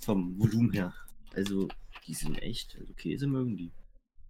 Vom 0.00 0.38
Volumen 0.38 0.72
her. 0.72 0.94
Also, 1.34 1.68
die 2.06 2.14
sind 2.14 2.40
echt, 2.42 2.76
also 2.80 2.92
Käse 2.94 3.26
mögen 3.26 3.56
die. 3.56 3.72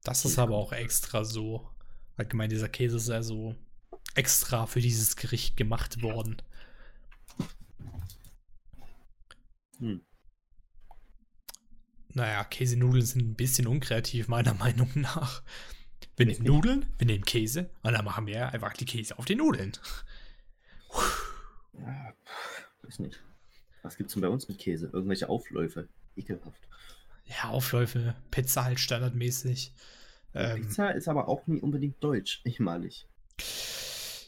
Das 0.03 0.25
ist 0.25 0.39
aber 0.39 0.57
auch 0.57 0.73
extra 0.73 1.25
so. 1.25 1.69
Allgemein, 2.17 2.51
dieser 2.51 2.69
Käse 2.69 2.97
ist 2.97 3.09
ja 3.09 3.23
so 3.23 3.55
extra 4.15 4.67
für 4.67 4.81
dieses 4.81 5.17
Gericht 5.17 5.57
gemacht 5.57 6.03
worden. 6.03 6.43
Hm. 9.79 10.03
Naja, 12.13 12.45
Käsenudeln 12.45 13.05
sind 13.05 13.23
ein 13.23 13.35
bisschen 13.35 13.67
unkreativ, 13.67 14.29
meiner 14.29 14.55
Meinung 14.59 14.91
nach. 14.95 15.43
Wir 16.17 16.27
nehmen 16.27 16.43
nicht. 16.43 16.49
Nudeln, 16.49 16.87
wir 16.99 17.07
nehmen 17.07 17.25
Käse 17.25 17.71
und 17.83 17.93
dann 17.93 18.05
machen 18.05 18.27
wir 18.27 18.53
einfach 18.53 18.75
die 18.75 18.85
Käse 18.85 19.19
auf 19.19 19.25
die 19.25 19.37
Nudeln. 19.37 19.73
Ja, 21.79 22.13
weiß 22.83 22.99
nicht. 22.99 23.23
Was 23.83 23.97
gibt's 23.97 24.13
denn 24.13 24.23
bei 24.23 24.29
uns 24.29 24.49
mit 24.49 24.59
Käse? 24.59 24.91
Irgendwelche 24.93 25.29
Aufläufe. 25.29 25.89
Ekelhaft. 26.17 26.61
Ja, 27.25 27.51
Aufläufe, 27.51 28.15
Pizza 28.31 28.65
halt 28.65 28.81
standardmäßig. 28.81 29.73
Ähm, 30.35 30.63
Pizza 30.63 30.91
ist 30.91 31.09
aber 31.09 31.29
auch 31.29 31.47
nie 31.47 31.61
unbedingt 31.61 32.03
deutsch. 32.03 32.43
Nicht 32.45 32.61
malig. 32.61 33.07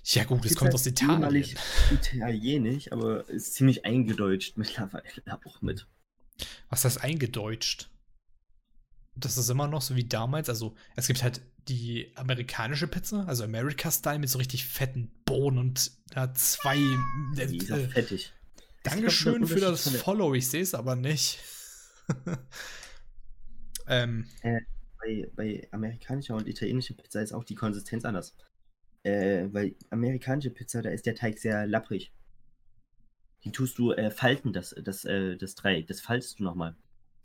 Ja, 0.04 0.24
gut, 0.24 0.44
es 0.44 0.56
kommt 0.56 0.74
aus 0.74 0.86
ist 0.86 1.00
Italien. 1.00 1.56
Italienisch, 1.90 2.90
aber 2.90 3.28
ist 3.28 3.54
ziemlich 3.54 3.84
eingedeutscht 3.84 4.56
mittlerweile 4.56 5.04
auch 5.44 5.62
mit. 5.62 5.86
Was 6.68 6.84
heißt 6.84 7.02
eingedeutscht? 7.02 7.88
Das 9.14 9.36
ist 9.36 9.48
immer 9.48 9.68
noch 9.68 9.82
so 9.82 9.94
wie 9.94 10.04
damals. 10.04 10.48
Also, 10.48 10.74
es 10.96 11.06
gibt 11.06 11.22
halt 11.22 11.42
die 11.68 12.10
amerikanische 12.16 12.88
Pizza, 12.88 13.26
also 13.28 13.44
America-Style 13.44 14.18
mit 14.18 14.28
so 14.28 14.38
richtig 14.38 14.66
fetten 14.66 15.12
Bohnen 15.24 15.58
und 15.58 15.92
da 16.10 16.32
zwei. 16.34 16.76
Äh, 17.36 17.46
Die 17.46 17.58
ist 17.58 17.70
auch 17.70 17.76
äh, 17.76 17.88
fettig. 17.88 18.32
Dankeschön 18.82 19.46
für 19.46 19.60
das. 19.60 19.88
Follow, 19.96 20.34
ich 20.34 20.48
sehe 20.48 20.62
es 20.62 20.74
aber 20.74 20.96
nicht. 20.96 21.38
ähm, 23.86 24.26
Bei, 24.98 25.30
bei 25.36 25.68
amerikanischer 25.70 26.34
und 26.34 26.48
italienischer 26.48 26.94
Pizza 26.94 27.22
ist 27.22 27.32
auch 27.32 27.44
die 27.44 27.54
Konsistenz 27.54 28.04
anders. 28.04 28.34
Äh, 29.04 29.48
weil 29.52 29.74
amerikanische 29.90 30.50
Pizza, 30.50 30.82
da 30.82 30.90
ist 30.90 31.06
der 31.06 31.14
Teig 31.14 31.38
sehr 31.38 31.66
lapprig. 31.66 32.12
Die 33.44 33.50
tust 33.50 33.78
du 33.78 33.92
äh, 33.92 34.10
falten, 34.10 34.52
das, 34.52 34.74
das, 34.82 35.04
äh, 35.04 35.36
das 35.36 35.56
Dreieck, 35.56 35.88
das 35.88 36.00
faltest 36.00 36.38
du 36.38 36.44
nochmal, 36.44 36.76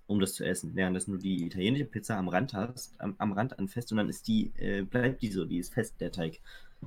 um 0.08 0.20
das 0.20 0.34
zu 0.34 0.44
essen. 0.44 0.76
Während 0.76 0.96
das 0.96 1.08
nur 1.08 1.20
die 1.20 1.46
italienische 1.46 1.86
Pizza 1.86 2.18
am 2.18 2.30
Rand 2.30 2.54
hast, 2.54 3.00
am, 3.00 3.16
am 3.20 3.34
Rand 3.34 3.60
anfest 3.60 3.92
und 3.92 3.98
dann 3.98 4.10
ist 4.10 4.28
die, 4.28 4.52
äh, 4.58 4.82
bleibt 4.82 5.22
die 5.22 5.32
so, 5.32 5.46
die 5.46 5.60
ist 5.60 5.74
fest, 5.74 6.02
der 6.02 6.12
Teig, 6.12 6.40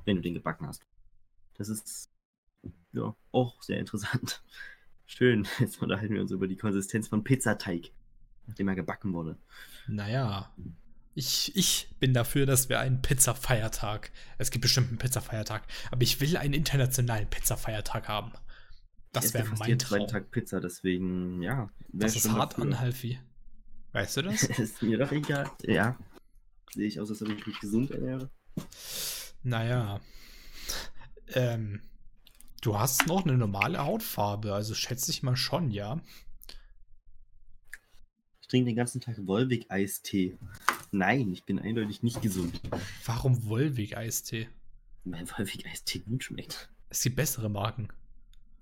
wenn 0.05 0.16
du 0.16 0.22
den 0.22 0.35
gebacken 0.35 0.66
hast. 0.66 0.85
Das 1.55 1.68
ist 1.68 2.11
ja 2.92 3.14
auch 3.31 3.62
sehr 3.62 3.79
interessant. 3.79 4.42
Schön, 5.07 5.46
jetzt 5.61 5.81
unterhalten 5.81 6.14
wir 6.14 6.22
uns 6.22 6.33
über 6.33 6.48
die 6.48 6.57
Konsistenz 6.57 7.07
von 7.07 7.22
Pizzateig, 7.22 7.92
nachdem 8.48 8.66
er 8.66 8.74
gebacken 8.74 9.12
wurde. 9.12 9.38
naja. 9.87 10.53
Ich, 11.20 11.54
ich 11.54 11.87
bin 12.00 12.14
dafür, 12.14 12.46
dass 12.46 12.70
wir 12.70 12.80
einen 12.80 13.02
Pizza-Feiertag. 13.02 14.11
Es 14.38 14.50
gibt 14.50 14.62
bestimmt 14.62 14.88
einen 14.88 14.96
Pizza-Feiertag, 14.96 15.64
aber 15.90 16.00
ich 16.00 16.18
will 16.22 16.38
einen 16.38 16.54
internationalen 16.54 17.28
Pizza-Feiertag 17.28 18.09
haben. 18.09 18.33
Das 19.12 19.35
wäre 19.35 19.46
mein 19.59 19.68
jeden 19.68 19.78
Traum. 19.80 20.06
Tag 20.06 20.30
Pizza, 20.30 20.62
deswegen, 20.62 21.42
ja. 21.42 21.68
Das 21.92 22.16
ist 22.16 22.30
hart 22.30 22.52
dafür. 22.52 22.64
an, 22.64 22.80
Halfi. 22.80 23.20
Weißt 23.92 24.16
du 24.16 24.22
das? 24.22 24.44
ist 24.59 24.80
mir 24.80 24.96
doch 24.96 25.12
egal. 25.12 25.50
Ja. 25.66 25.98
Sehe 26.72 26.87
ich 26.87 26.98
aus, 26.98 27.11
als 27.11 27.20
ob 27.20 27.28
ich 27.28 27.46
mich 27.46 27.61
gesund 27.61 27.90
ernähre. 27.90 28.30
Naja. 29.42 30.00
Ähm, 31.35 31.83
du 32.62 32.78
hast 32.78 33.09
noch 33.09 33.26
eine 33.26 33.37
normale 33.37 33.85
Hautfarbe, 33.85 34.54
also 34.54 34.72
schätze 34.72 35.11
ich 35.11 35.22
mal 35.22 35.37
schon, 35.37 35.70
ja. 35.70 36.00
Ich 38.40 38.48
trinke 38.48 38.70
den 38.70 38.76
ganzen 38.76 39.02
Tag 39.02 39.18
Wolwig-Eistee. 39.18 40.38
Nein, 40.92 41.33
ich 41.33 41.44
bin 41.44 41.59
eindeutig 41.59 42.03
nicht 42.03 42.20
gesund. 42.20 42.61
Warum 43.05 43.46
Wolwig-Eistee? 43.46 44.48
Weil 45.05 45.26
Wolwig-Eistee 45.29 46.00
gut 46.00 46.24
schmeckt. 46.24 46.70
Es 46.88 47.03
gibt 47.03 47.16
bessere 47.16 47.48
Marken. 47.48 47.88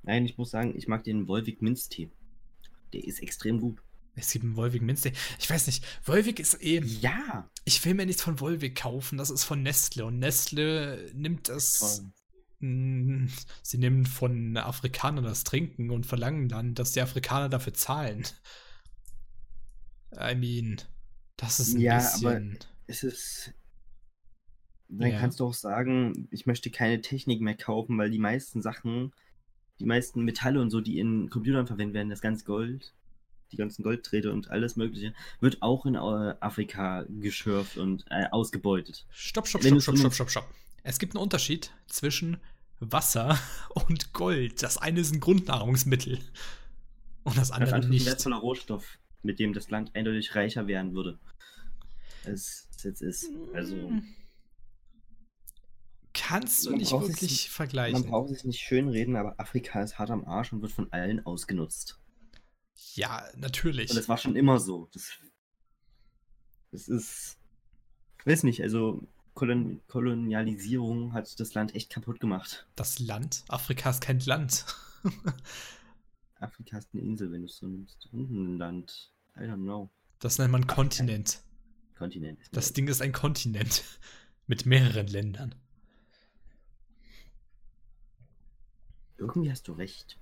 Nein, 0.03 0.25
ich 0.27 0.37
muss 0.37 0.51
sagen, 0.51 0.75
ich 0.77 0.89
mag 0.89 1.05
den 1.05 1.27
Wolwig-Minztee. 1.27 2.11
Der 2.93 3.05
ist 3.05 3.21
extrem 3.23 3.61
gut. 3.61 3.83
Es 4.19 4.33
gibt 4.33 4.45
einen 4.45 4.57
Wolwig 4.57 4.83
Minztee. 4.83 5.13
Ich 5.39 5.49
weiß 5.49 5.67
nicht, 5.69 5.85
Wolwig 6.05 6.41
ist 6.41 6.55
eben. 6.55 6.89
Ja. 7.01 7.49
Ich 7.65 7.85
will 7.85 7.95
mir 7.95 8.05
nichts 8.05 8.23
von 8.23 8.41
Wolwig 8.41 8.75
kaufen, 8.75 9.17
das 9.17 9.31
ist 9.31 9.45
von 9.45 9.63
Nestle. 9.63 10.07
Und 10.07 10.19
Nestle 10.19 11.11
nimmt 11.15 11.49
es. 11.49 12.03
mh, 12.59 13.31
Sie 13.63 13.79
nehmen 13.79 14.07
von 14.07 14.57
Afrikanern 14.57 15.25
das 15.25 15.45
Trinken 15.45 15.91
und 15.91 16.05
verlangen 16.05 16.49
dann, 16.49 16.75
dass 16.75 16.93
die 16.93 17.01
Afrikaner 17.01 17.49
dafür 17.49 17.75
zahlen. 17.75 18.25
I 20.15 20.35
mean, 20.35 20.79
das 21.39 21.61
ist 21.61 21.75
ein 21.75 21.81
Ja, 21.81 21.97
bisschen. 21.97 22.59
Es 22.87 23.03
ist. 23.03 23.55
Dann 24.91 25.11
Ja. 25.13 25.21
kannst 25.21 25.41
du 25.41 25.47
auch 25.47 25.55
sagen, 25.55 26.29
ich 26.31 26.47
möchte 26.47 26.71
keine 26.71 27.01
Technik 27.03 27.41
mehr 27.41 27.57
kaufen, 27.57 27.99
weil 27.99 28.11
die 28.11 28.19
meisten 28.19 28.63
Sachen, 28.63 29.13
die 29.81 29.87
meisten 29.87 30.25
Metalle 30.25 30.61
und 30.61 30.71
so, 30.71 30.81
die 30.81 30.99
in 30.99 31.31
Computern 31.31 31.67
verwendet 31.67 31.95
werden, 31.95 32.11
das 32.11 32.21
ganze 32.23 32.45
Gold, 32.45 32.95
die 33.53 33.57
ganzen 33.57 33.83
Golddrähte 33.83 34.33
und 34.33 34.51
alles 34.51 34.77
Mögliche, 34.77 35.15
wird 35.41 35.63
auch 35.63 35.87
in 35.87 35.95
äh, 35.95 35.99
Afrika 35.99 37.05
geschürft 37.09 37.77
und 37.79 38.05
äh, 38.11 38.27
ausgebeutet. 38.31 39.07
Stopp, 39.11 39.47
stopp, 39.49 39.65
Wenn 39.65 39.81
stopp, 39.81 39.97
stopp, 39.97 39.99
stopp, 39.99 40.15
stopp, 40.15 40.31
stopp. 40.31 40.55
Es 40.83 40.99
gibt 40.99 41.15
einen 41.15 41.23
Unterschied 41.23 41.73
zwischen 41.87 42.39
Wasser 42.81 43.39
und 43.89 44.13
Gold. 44.15 44.63
Das 44.63 44.79
eine 44.79 45.01
ist 45.01 45.13
ein 45.15 45.21
Grundnahrungsmittel. 45.21 46.19
Und 47.25 47.37
das 47.37 47.49
Das 47.49 47.51
andere 47.51 47.75
andere 47.75 47.81
ist 47.81 47.87
ein 47.87 47.91
nicht. 47.91 48.07
wertvoller 48.07 48.37
Rohstoff, 48.39 48.99
mit 49.23 49.39
dem 49.39 49.53
das 49.53 49.71
Land 49.71 49.95
eindeutig 49.95 50.35
reicher 50.35 50.67
werden 50.67 50.95
würde. 50.95 51.19
Als 52.25 52.69
es 52.77 52.83
jetzt 52.85 53.03
ist. 53.03 53.31
Also, 53.55 53.91
Kannst 56.15 56.67
du 56.67 56.73
nicht 56.73 56.89
sich 56.89 57.01
wirklich 57.01 57.21
nicht- 57.31 57.49
vergleichen. 57.51 58.01
man 58.01 58.11
braucht 58.11 58.31
es 58.31 58.45
nicht 58.45 58.61
schönreden, 58.61 59.17
aber 59.17 59.39
Afrika 59.39 59.81
ist 59.83 59.99
hart 59.99 60.11
am 60.11 60.25
Arsch 60.27 60.53
und 60.53 60.63
wird 60.63 60.73
von 60.73 60.93
allen 60.93 61.25
ausgenutzt. 61.25 62.01
Ja, 62.95 63.23
natürlich. 63.37 63.91
Und 63.91 63.97
das 63.97 64.09
war 64.09 64.19
schon 64.19 64.35
immer 64.37 64.59
so. 64.59 64.89
Das, 64.93 65.11
das 66.73 66.89
ist. 66.89 67.39
Ich 68.21 68.27
weiß 68.27 68.43
nicht, 68.43 68.63
also 68.63 69.07
Kolon 69.35 69.81
Kolonialisierung 69.87 71.13
hat 71.13 71.39
das 71.39 71.55
Land 71.55 71.75
echt 71.77 71.91
kaputt 71.91 72.19
gemacht. 72.21 72.67
Das 72.75 72.99
Land? 72.99 73.45
Afrika 73.49 73.91
ist 73.91 74.01
kein 74.01 74.19
Land. 74.21 74.65
Afrika 76.41 76.79
ist 76.79 76.89
eine 76.93 77.03
Insel, 77.03 77.33
wenn 77.33 77.43
du 77.43 77.47
es 77.47 77.57
so 77.57 77.67
nimmst. 77.67 78.09
Und 78.13 78.31
ein 78.31 78.59
Land. 78.59 79.13
I 79.37 79.41
don't 79.41 79.63
know. 79.63 79.91
Das 80.19 80.39
nennt 80.39 80.53
man 80.53 80.67
Kontinent. 80.67 81.43
Kontinent. 81.97 82.39
Das 82.53 82.73
Ding 82.73 82.89
ist 82.89 83.03
ein 83.03 83.13
Kontinent. 83.13 83.85
Mit 84.47 84.65
mehreren 84.65 85.07
Ländern. 85.07 85.55
Irgendwie 89.19 89.51
hast 89.51 89.69
du 89.69 89.73
recht. 89.73 90.19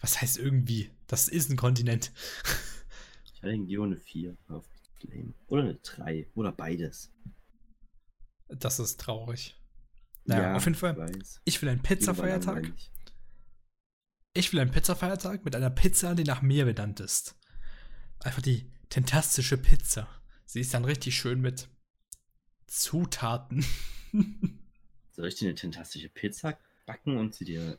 Was 0.00 0.20
heißt 0.20 0.38
irgendwie? 0.38 0.90
Das 1.06 1.28
ist 1.28 1.50
ein 1.50 1.56
Kontinent. 1.56 2.12
Ich 3.38 3.42
hatte 3.42 3.52
irgendwie 3.52 3.78
eine 3.78 3.96
4 3.96 4.36
auf 4.48 4.64
Claim. 4.98 5.32
Oder 5.46 5.62
eine 5.62 5.74
3. 5.76 6.26
Oder 6.34 6.50
beides. 6.50 7.12
Das 8.48 8.80
ist 8.80 8.98
traurig. 8.98 9.56
Naja, 10.24 10.56
auf 10.56 10.64
jeden 10.64 10.74
Fall. 10.74 11.12
Ich. 11.22 11.38
Ich 11.44 11.62
will 11.62 11.68
einen 11.68 11.80
Pizza-Feiertag. 11.80 12.72
Ich 14.34 14.52
will 14.52 14.60
einen 14.60 14.70
Pizza-Feiertag 14.70 15.44
mit 15.44 15.56
einer 15.56 15.70
Pizza, 15.70 16.14
die 16.14 16.24
nach 16.24 16.42
mir 16.42 16.64
benannt 16.64 17.00
ist. 17.00 17.34
Einfach 18.20 18.42
die 18.42 18.70
tentastische 18.88 19.56
Pizza. 19.56 20.08
Sie 20.44 20.60
ist 20.60 20.74
dann 20.74 20.84
richtig 20.84 21.16
schön 21.16 21.40
mit 21.40 21.68
Zutaten. 22.66 23.64
Soll 25.12 25.28
ich 25.28 25.36
dir 25.36 25.48
eine 25.48 25.54
tentastische 25.54 26.08
Pizza 26.08 26.58
backen 26.86 27.16
und 27.16 27.34
sie 27.34 27.44
dir 27.44 27.78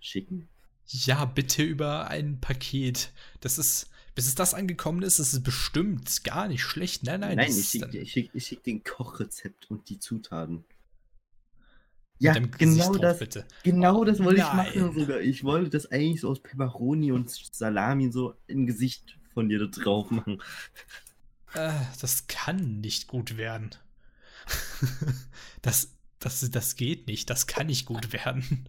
schicken? 0.00 0.48
ja, 0.86 1.24
bitte 1.24 1.62
über 1.62 2.08
ein 2.08 2.40
Paket. 2.40 3.10
Das 3.40 3.58
ist, 3.58 3.90
bis 4.14 4.26
es 4.26 4.34
das 4.34 4.54
angekommen 4.54 5.02
ist, 5.02 5.18
ist 5.18 5.32
es 5.32 5.42
bestimmt 5.42 6.24
gar 6.24 6.48
nicht 6.48 6.62
schlecht. 6.62 7.04
Nein, 7.04 7.20
nein, 7.20 7.36
Nein, 7.36 7.50
ich 7.50 7.68
schicke 7.68 8.06
schick, 8.06 8.30
ich 8.34 8.46
schick 8.46 8.62
den 8.64 8.84
Kochrezept 8.84 9.70
und 9.70 9.88
die 9.88 9.98
Zutaten. 9.98 10.64
Mit 12.24 12.34
Ja, 12.34 12.34
dem 12.34 12.50
Gesicht 12.50 12.92
genau 12.92 12.98
drauf, 12.98 13.18
das, 13.18 13.18
bitte. 13.18 13.46
genau 13.62 14.04
das 14.04 14.22
wollte 14.24 14.40
ich 14.40 14.52
Nein. 14.52 14.54
machen 14.54 14.92
sogar. 14.94 15.20
Ich 15.20 15.44
wollte 15.44 15.70
das 15.70 15.86
eigentlich 15.92 16.20
so 16.22 16.30
aus 16.30 16.42
Peperoni 16.42 17.12
und 17.12 17.30
Salami 17.30 18.10
so 18.12 18.34
im 18.46 18.66
Gesicht 18.66 19.18
von 19.34 19.48
dir 19.48 19.58
da 19.58 19.66
drauf 19.66 20.10
machen. 20.10 20.40
Äh, 21.54 21.72
das 22.00 22.26
kann 22.26 22.80
nicht 22.80 23.06
gut 23.08 23.36
werden. 23.36 23.70
das, 25.62 25.96
das, 26.18 26.50
das 26.50 26.76
geht 26.76 27.06
nicht. 27.06 27.30
Das 27.30 27.46
kann 27.46 27.66
nicht 27.68 27.86
gut 27.86 28.12
werden. 28.12 28.68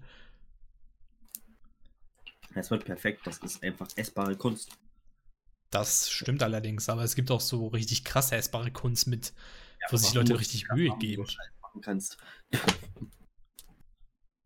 Das 2.53 2.71
wird 2.71 2.85
perfekt. 2.85 3.25
Das 3.25 3.37
ist 3.39 3.63
einfach 3.63 3.87
essbare 3.95 4.35
Kunst. 4.35 4.71
Das 5.71 6.09
stimmt 6.09 6.41
allerdings, 6.43 6.87
aber 6.89 7.03
es 7.03 7.15
gibt 7.15 7.31
auch 7.31 7.41
so 7.41 7.67
richtig 7.67 8.05
krasse 8.05 8.35
essbare 8.35 8.71
Kunst 8.71 9.07
mit, 9.07 9.33
wo 9.89 9.97
sich 9.97 10.13
Leute 10.13 10.39
richtig 10.39 10.69
Mühe 10.69 10.95
geben. 10.97 11.25
Scheiß 11.83 12.17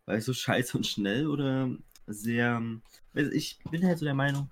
machen 0.09 0.17
kannst. 0.17 0.27
Weißt 0.27 0.27
du, 0.27 0.33
scheiß 0.33 0.75
und 0.75 0.87
schnell 0.87 1.27
oder 1.27 1.69
sehr. 2.07 2.61
Also 3.13 3.31
ich 3.31 3.59
bin 3.69 3.85
halt 3.85 3.99
so 3.99 4.05
der 4.05 4.13
Meinung, 4.13 4.49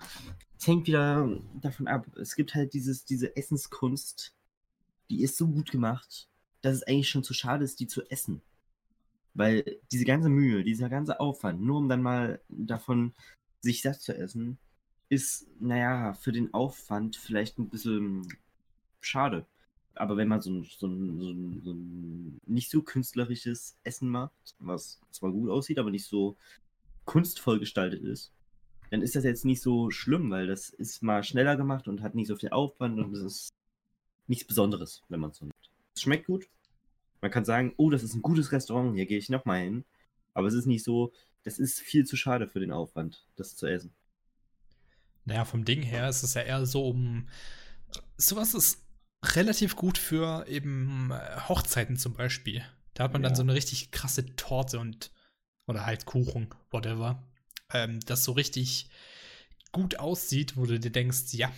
es 0.57 0.67
hängt 0.67 0.87
wieder 0.87 1.29
davon 1.61 1.87
ab. 1.87 2.05
Es 2.17 2.35
gibt 2.35 2.55
halt 2.55 2.73
dieses, 2.73 3.05
diese 3.05 3.35
Essenskunst, 3.35 4.33
die 5.09 5.23
ist 5.23 5.37
so 5.37 5.47
gut 5.47 5.71
gemacht, 5.71 6.27
dass 6.61 6.75
es 6.75 6.83
eigentlich 6.83 7.09
schon 7.09 7.23
zu 7.23 7.33
schade 7.33 7.63
ist, 7.63 7.79
die 7.79 7.87
zu 7.87 8.03
essen. 8.09 8.41
Weil 9.33 9.77
diese 9.91 10.05
ganze 10.05 10.29
Mühe, 10.29 10.63
dieser 10.63 10.89
ganze 10.89 11.19
Aufwand, 11.19 11.61
nur 11.61 11.77
um 11.77 11.89
dann 11.89 12.01
mal 12.01 12.41
davon 12.49 13.13
sich 13.61 13.81
satt 13.81 14.01
zu 14.01 14.15
essen, 14.17 14.57
ist, 15.09 15.47
naja, 15.59 16.13
für 16.15 16.31
den 16.31 16.53
Aufwand 16.53 17.15
vielleicht 17.15 17.59
ein 17.59 17.69
bisschen 17.69 18.27
schade. 18.99 19.45
Aber 19.99 20.17
wenn 20.17 20.27
man 20.27 20.41
so 20.41 20.51
ein, 20.51 20.63
so 20.63 20.87
ein, 20.87 21.19
so 21.19 21.29
ein, 21.31 21.61
so 21.63 21.73
ein 21.73 22.39
nicht 22.45 22.69
so 22.69 22.81
künstlerisches 22.81 23.77
Essen 23.83 24.09
macht, 24.09 24.55
was 24.59 24.99
zwar 25.11 25.31
gut 25.31 25.49
aussieht, 25.49 25.79
aber 25.79 25.91
nicht 25.91 26.05
so 26.05 26.37
kunstvoll 27.05 27.59
gestaltet 27.59 28.03
ist, 28.03 28.31
dann 28.89 29.01
ist 29.01 29.15
das 29.15 29.23
jetzt 29.23 29.45
nicht 29.45 29.61
so 29.61 29.91
schlimm, 29.91 30.29
weil 30.31 30.47
das 30.47 30.69
ist 30.69 31.03
mal 31.03 31.23
schneller 31.23 31.57
gemacht 31.57 31.87
und 31.87 32.01
hat 32.01 32.15
nicht 32.15 32.27
so 32.27 32.35
viel 32.35 32.49
Aufwand 32.49 32.99
und 32.99 33.13
es 33.13 33.21
ist 33.21 33.49
nichts 34.27 34.45
Besonderes, 34.45 35.03
wenn 35.09 35.19
man 35.19 35.31
es 35.31 35.37
so 35.37 35.45
nimmt. 35.45 35.71
Es 35.95 36.01
schmeckt 36.01 36.27
gut. 36.27 36.47
Man 37.21 37.31
kann 37.31 37.45
sagen, 37.45 37.73
oh, 37.77 37.89
das 37.89 38.03
ist 38.03 38.13
ein 38.13 38.21
gutes 38.21 38.51
Restaurant, 38.51 38.95
hier 38.95 39.05
gehe 39.05 39.17
ich 39.17 39.29
nochmal 39.29 39.63
hin. 39.63 39.83
Aber 40.33 40.47
es 40.47 40.53
ist 40.53 40.67
nicht 40.67 40.83
so, 40.83 41.11
das 41.43 41.59
ist 41.59 41.79
viel 41.79 42.05
zu 42.05 42.15
schade 42.15 42.47
für 42.47 42.59
den 42.59 42.71
Aufwand, 42.71 43.25
das 43.35 43.55
zu 43.55 43.65
essen. 43.65 43.91
Naja, 45.25 45.43
vom 45.43 45.65
Ding 45.65 45.81
her 45.81 46.07
ist 46.07 46.23
es 46.23 46.35
ja 46.35 46.41
eher 46.41 46.65
so 46.65 46.87
um. 46.87 47.27
Sowas 48.17 48.53
ist 48.53 48.86
relativ 49.35 49.75
gut 49.75 49.97
für 49.97 50.47
eben 50.47 51.11
äh, 51.11 51.39
Hochzeiten 51.47 51.97
zum 51.97 52.13
Beispiel. 52.13 52.63
Da 52.93 53.03
hat 53.05 53.13
man 53.13 53.21
dann 53.21 53.33
Ja. 53.33 53.35
so 53.35 53.43
eine 53.43 53.53
richtig 53.53 53.91
krasse 53.91 54.35
Torte 54.35 54.79
und. 54.79 55.11
Oder 55.67 55.85
halt 55.85 56.05
Kuchen, 56.05 56.49
whatever. 56.71 57.27
Ähm, 57.73 57.99
das 58.05 58.23
so 58.23 58.31
richtig 58.31 58.89
gut 59.73 59.99
aussieht, 59.99 60.55
wo 60.55 60.65
du 60.65 60.79
dir 60.79 60.91
denkst, 60.91 61.33
ja, 61.33 61.51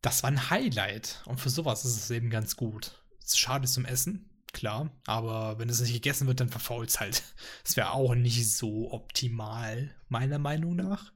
das 0.00 0.22
war 0.22 0.30
ein 0.30 0.48
Highlight. 0.50 1.22
Und 1.26 1.38
für 1.38 1.50
sowas 1.50 1.84
ist 1.84 1.96
es 1.96 2.10
eben 2.10 2.30
ganz 2.30 2.56
gut. 2.56 3.02
Ist 3.22 3.38
schade 3.38 3.68
zum 3.68 3.84
Essen, 3.84 4.30
klar, 4.52 4.90
aber 5.06 5.58
wenn 5.58 5.68
es 5.68 5.80
nicht 5.80 5.92
gegessen 5.92 6.26
wird, 6.26 6.40
dann 6.40 6.48
verfault 6.48 6.88
es 6.88 6.98
halt. 7.00 7.22
Das 7.64 7.76
wäre 7.76 7.90
auch 7.92 8.14
nicht 8.14 8.50
so 8.50 8.90
optimal, 8.90 9.94
meiner 10.08 10.38
Meinung 10.38 10.76
nach. 10.76 11.12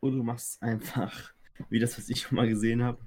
Oder 0.00 0.16
du 0.16 0.22
machst 0.22 0.62
einfach, 0.62 1.32
wie 1.68 1.80
das, 1.80 1.98
was 1.98 2.08
ich 2.08 2.22
schon 2.22 2.36
mal 2.36 2.48
gesehen 2.48 2.82
habe. 2.82 3.04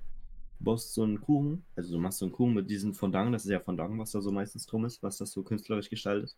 Du 0.60 0.66
baust 0.66 0.93
so 0.93 1.03
einen 1.03 1.22
Kuchen, 1.22 1.64
also 1.76 1.93
du 1.93 1.99
machst 1.99 2.20
so 2.20 2.26
einen 2.26 2.32
Kuchen 2.34 2.53
mit 2.53 2.70
diesem 2.70 2.93
Fondant, 2.93 3.34
das 3.34 3.45
ist 3.45 3.51
ja 3.51 3.60
Fondant, 3.60 3.97
was 3.99 4.12
da 4.12 4.22
so 4.22 4.32
meistens 4.32 4.66
drum 4.66 4.86
ist, 4.86 5.03
was 5.03 5.18
das 5.18 5.32
so 5.32 5.43
künstlerisch 5.43 5.89
gestaltet. 5.89 6.36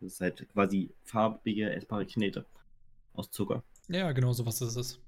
Das 0.00 0.12
ist 0.14 0.20
halt 0.20 0.46
quasi 0.52 0.90
farbige, 1.04 1.70
essbare 1.72 2.06
Knete 2.06 2.44
aus 3.14 3.30
Zucker. 3.30 3.62
Ja, 3.88 4.12
genau 4.12 4.32
so 4.32 4.44
was 4.46 4.60
ist 4.60 4.76
es. 4.76 5.00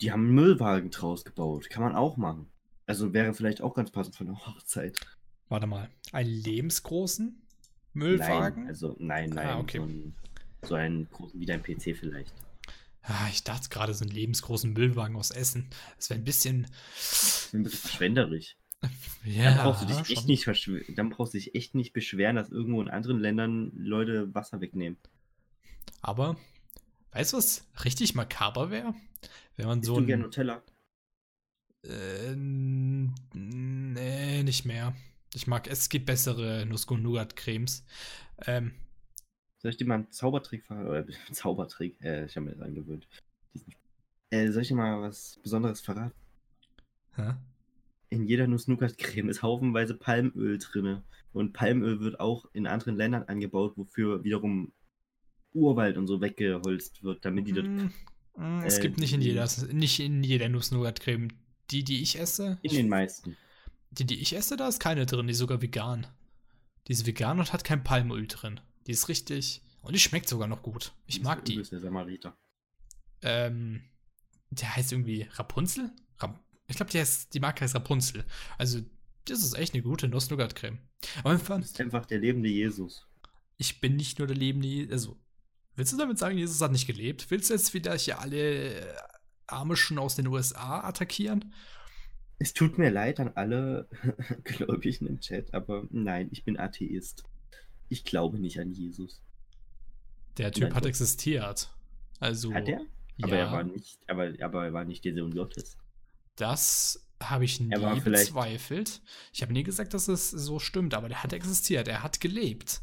Die 0.00 0.10
haben 0.12 0.26
einen 0.26 0.34
Müllwagen 0.34 0.90
draus 0.90 1.24
gebaut, 1.24 1.70
kann 1.70 1.82
man 1.82 1.94
auch 1.94 2.16
machen. 2.16 2.46
Also 2.86 3.12
wäre 3.14 3.32
vielleicht 3.32 3.62
auch 3.62 3.74
ganz 3.74 3.90
passend 3.90 4.16
für 4.16 4.24
eine 4.24 4.36
Hochzeit. 4.46 4.98
Warte 5.48 5.66
mal. 5.66 5.88
Einen 6.12 6.30
lebensgroßen 6.30 7.40
Müllwagen? 7.94 8.62
Nein, 8.64 8.68
also 8.68 8.96
nein, 8.98 9.30
nein, 9.30 9.46
Ah, 9.48 9.60
okay. 9.60 9.78
so, 9.78 9.84
ein, 9.84 10.14
so 10.62 10.74
einen 10.74 11.08
großen 11.10 11.38
wie 11.40 11.46
dein 11.46 11.62
PC 11.62 11.96
vielleicht. 11.96 12.32
Ah, 13.02 13.28
ich 13.30 13.44
dachte 13.44 13.68
gerade, 13.68 13.94
so 13.94 14.04
einen 14.04 14.14
lebensgroßen 14.14 14.72
Müllwagen 14.72 15.16
aus 15.16 15.30
Essen. 15.30 15.68
Das 15.96 16.10
wäre 16.10 16.20
ein 16.20 16.24
bisschen. 16.24 16.66
Ein 17.52 17.62
bisschen 17.62 17.80
verschwenderisch. 17.80 18.56
Ja, 19.24 19.54
dann, 19.54 19.58
brauchst 19.58 19.82
du 19.82 19.86
dich 19.86 20.10
echt 20.10 20.26
nicht 20.26 20.98
dann 20.98 21.10
brauchst 21.10 21.34
du 21.34 21.38
dich 21.38 21.54
echt 21.54 21.76
nicht 21.76 21.92
beschweren, 21.92 22.34
dass 22.34 22.50
irgendwo 22.50 22.82
in 22.82 22.88
anderen 22.88 23.20
Ländern 23.20 23.70
Leute 23.76 24.34
Wasser 24.34 24.60
wegnehmen. 24.60 24.98
Aber, 26.00 26.36
weißt 27.12 27.32
du, 27.32 27.36
was 27.36 27.64
richtig 27.84 28.16
makaber 28.16 28.72
wäre? 28.72 28.92
Wenn 29.56 29.66
man 29.66 29.78
Isst 29.78 29.86
so 29.86 30.00
du 30.00 30.06
gerne 30.06 30.24
ein. 30.24 30.26
Nutella? 30.26 30.62
Äh, 31.84 32.34
nee, 33.34 34.42
nicht 34.42 34.64
mehr. 34.64 34.96
Ich 35.34 35.46
mag, 35.46 35.68
es 35.68 35.88
gibt 35.88 36.06
bessere 36.06 36.66
Nuss-Nougat-Cremes. 36.66 37.84
Ähm, 38.46 38.72
Soll 39.62 39.70
ich 39.70 39.76
dir 39.76 39.86
mal 39.86 39.94
einen 39.94 40.10
Zaubertrick 40.10 40.64
verraten? 40.64 40.88
Oder 40.88 41.06
Zaubertrick, 41.32 42.00
äh, 42.02 42.26
ich 42.26 42.34
habe 42.36 42.46
mir 42.46 42.52
das 42.52 42.62
angewöhnt. 42.62 43.06
Äh, 44.30 44.50
soll 44.50 44.62
ich 44.62 44.68
dir 44.68 44.74
mal 44.74 45.00
was 45.00 45.38
Besonderes 45.42 45.80
verraten? 45.80 46.12
hä? 47.14 47.34
In 48.08 48.26
jeder 48.26 48.46
Nuss-Nougat-Creme 48.46 49.28
ist 49.28 49.42
haufenweise 49.42 49.94
Palmöl 49.94 50.58
drinne. 50.58 51.02
Und 51.32 51.52
Palmöl 51.52 52.00
wird 52.00 52.20
auch 52.20 52.46
in 52.52 52.66
anderen 52.66 52.96
Ländern 52.96 53.22
angebaut, 53.22 53.74
wofür 53.76 54.24
wiederum 54.24 54.72
Urwald 55.54 55.96
und 55.96 56.06
so 56.08 56.20
weggeholzt 56.20 57.02
wird, 57.02 57.24
damit 57.24 57.46
die 57.46 57.52
dort 57.52 57.66
Mm, 57.66 57.90
mm, 58.36 58.62
es 58.64 58.78
äh, 58.78 58.82
gibt 58.82 58.98
nicht 58.98 59.12
in 59.12 59.20
jeder, 59.20 59.48
nicht 59.70 60.00
in 60.00 60.24
jeder 60.24 60.48
Nuss-Nougat-Creme. 60.48 61.28
Die, 61.70 61.84
die 61.84 62.02
ich 62.02 62.18
esse, 62.18 62.58
in 62.62 62.72
den 62.72 62.88
meisten. 62.88 63.36
die, 63.92 64.04
die 64.04 64.20
ich 64.20 64.34
esse, 64.34 64.56
da 64.56 64.68
ist 64.68 64.80
keine 64.80 65.06
drin, 65.06 65.26
die 65.26 65.32
ist 65.32 65.38
sogar 65.38 65.62
vegan. 65.62 66.06
Die 66.88 66.92
ist 66.92 67.06
vegan 67.06 67.38
und 67.38 67.52
hat 67.52 67.64
kein 67.64 67.84
Palmöl 67.84 68.26
drin. 68.26 68.60
Die 68.86 68.92
ist 68.92 69.08
richtig. 69.08 69.62
Und 69.82 69.94
die 69.94 69.98
schmeckt 70.00 70.28
sogar 70.28 70.46
noch 70.48 70.62
gut. 70.62 70.92
Ich 71.06 71.22
mag 71.22 71.44
die. 71.44 71.54
Übelst 71.54 71.72
der 71.72 71.80
Samariter. 71.80 72.36
Ähm, 73.22 73.82
der 74.50 74.76
heißt 74.76 74.92
irgendwie 74.92 75.22
Rapunzel? 75.32 75.90
Rap 76.20 76.38
ich 76.68 76.76
glaube, 76.76 76.90
die, 76.90 76.98
heißt- 76.98 77.32
die 77.32 77.40
Marke 77.40 77.62
heißt 77.62 77.74
Rapunzel. 77.74 78.24
Also, 78.58 78.80
das 79.26 79.42
ist 79.42 79.54
echt 79.54 79.74
eine 79.74 79.82
gute 79.82 80.08
Nuss-Nougat-Creme. 80.08 80.78
Aber 81.22 81.34
Du 81.36 81.58
bist 81.58 81.80
einfach 81.80 82.06
der 82.06 82.18
lebende 82.18 82.48
Jesus. 82.48 83.06
ich 83.56 83.80
bin 83.80 83.96
nicht 83.96 84.18
nur 84.18 84.26
der 84.26 84.36
lebende. 84.36 84.66
Je- 84.68 84.90
Also, 84.90 85.18
willst 85.76 85.92
du 85.92 85.96
damit 85.96 86.18
sagen, 86.18 86.38
Jesus 86.38 86.60
hat 86.60 86.72
nicht 86.72 86.86
gelebt? 86.86 87.30
Willst 87.30 87.50
du 87.50 87.54
jetzt 87.54 87.74
wieder 87.74 87.96
hier 87.96 88.20
alle 88.20 88.74
äh, 88.80 88.96
Amischen 89.48 89.98
aus 89.98 90.14
den 90.16 90.26
USA 90.28 90.80
attackieren? 90.86 91.52
Es 92.38 92.54
tut 92.54 92.78
mir 92.78 92.90
leid 92.90 93.20
an 93.20 93.32
alle 93.34 93.88
Gläubigen 94.44 95.06
im 95.06 95.20
Chat, 95.20 95.52
aber 95.54 95.86
nein, 95.90 96.28
ich 96.32 96.44
bin 96.44 96.58
Atheist. 96.58 97.24
Ich 97.92 98.04
glaube 98.04 98.38
nicht 98.38 98.58
an 98.58 98.72
Jesus. 98.72 99.20
Der 100.38 100.50
Typ 100.50 100.64
Nein, 100.64 100.74
hat 100.74 100.86
existiert. 100.86 101.68
Also, 102.20 102.54
Hat 102.54 102.66
er? 102.66 102.80
ja, 103.18 103.26
Aber 103.26 103.36
er 103.36 103.52
war 103.52 103.64
nicht, 103.64 103.98
aber, 104.08 104.32
aber 104.40 104.64
er 104.64 104.72
war 104.72 104.84
nicht 104.86 105.04
der 105.04 105.14
Sohn 105.14 105.34
Gottes. 105.34 105.76
das 106.36 107.06
habe 107.22 107.44
ich 107.44 107.60
nie 107.60 108.00
bezweifelt. 108.00 109.02
Ich 109.34 109.42
habe 109.42 109.52
nie 109.52 109.62
gesagt, 109.62 109.92
dass 109.92 110.08
es 110.08 110.30
so 110.30 110.58
stimmt, 110.58 110.94
aber 110.94 111.08
der 111.08 111.22
hat 111.22 111.34
existiert. 111.34 111.86
Er 111.86 112.02
hat 112.02 112.18
gelebt. 112.18 112.80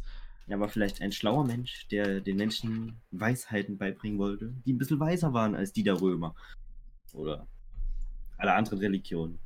Er 0.47 0.59
war 0.59 0.69
vielleicht 0.69 1.01
ein 1.01 1.11
schlauer 1.11 1.43
Mensch, 1.43 1.87
der 1.87 2.21
den 2.21 2.37
Menschen 2.37 3.01
Weisheiten 3.09 3.77
beibringen 3.79 4.19
wollte, 4.19 4.53
die 4.63 4.73
ein 4.73 4.77
bisschen 4.77 4.99
weiser 4.99 5.33
waren 5.33 5.55
als 5.55 5.73
die 5.73 5.83
der 5.83 5.99
Römer. 5.99 6.35
Oder 7.13 7.47
alle 8.37 8.53
anderen 8.53 8.77
Religionen. 8.79 9.39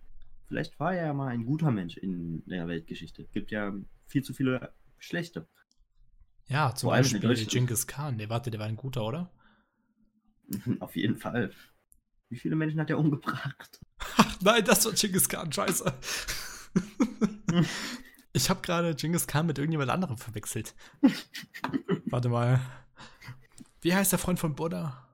Vielleicht 0.47 0.77
war 0.79 0.93
er 0.93 1.07
ja 1.07 1.13
mal 1.13 1.29
ein 1.29 1.45
guter 1.45 1.71
Mensch 1.71 1.95
in 1.97 2.43
der 2.45 2.67
Weltgeschichte. 2.67 3.23
Gibt 3.31 3.49
ja 3.49 3.73
viel 4.07 4.23
zu 4.23 4.33
viele 4.33 4.73
schlechte. 4.99 5.47
Ja, 6.47 6.75
zum 6.75 6.87
Vor 6.87 6.93
allem 6.93 7.03
Beispiel. 7.03 7.45
Genghis 7.47 7.87
Khan. 7.87 8.17
Der 8.17 8.29
warte, 8.29 8.51
der 8.51 8.59
war 8.59 8.67
ein 8.67 8.75
guter, 8.75 9.03
oder? 9.03 9.31
Auf 10.79 10.95
jeden 10.95 11.17
Fall. 11.17 11.51
Wie 12.29 12.37
viele 12.37 12.55
Menschen 12.55 12.79
hat 12.79 12.89
er 12.89 12.97
umgebracht? 12.97 13.79
Ach 14.17 14.37
nein, 14.41 14.65
das 14.65 14.85
war 14.85 14.93
Genghis 14.93 15.29
Khan, 15.29 15.51
scheiße. 15.51 15.93
ich 18.33 18.49
habe 18.49 18.61
gerade 18.61 18.95
Genghis 18.95 19.27
Khan 19.27 19.45
mit 19.45 19.57
irgendjemand 19.57 19.89
anderem 19.89 20.17
verwechselt. 20.17 20.75
Warte 22.05 22.29
mal. 22.29 22.59
Wie 23.81 23.93
heißt 23.93 24.11
der 24.11 24.19
Freund 24.19 24.39
von 24.39 24.55
Buddha? 24.55 25.07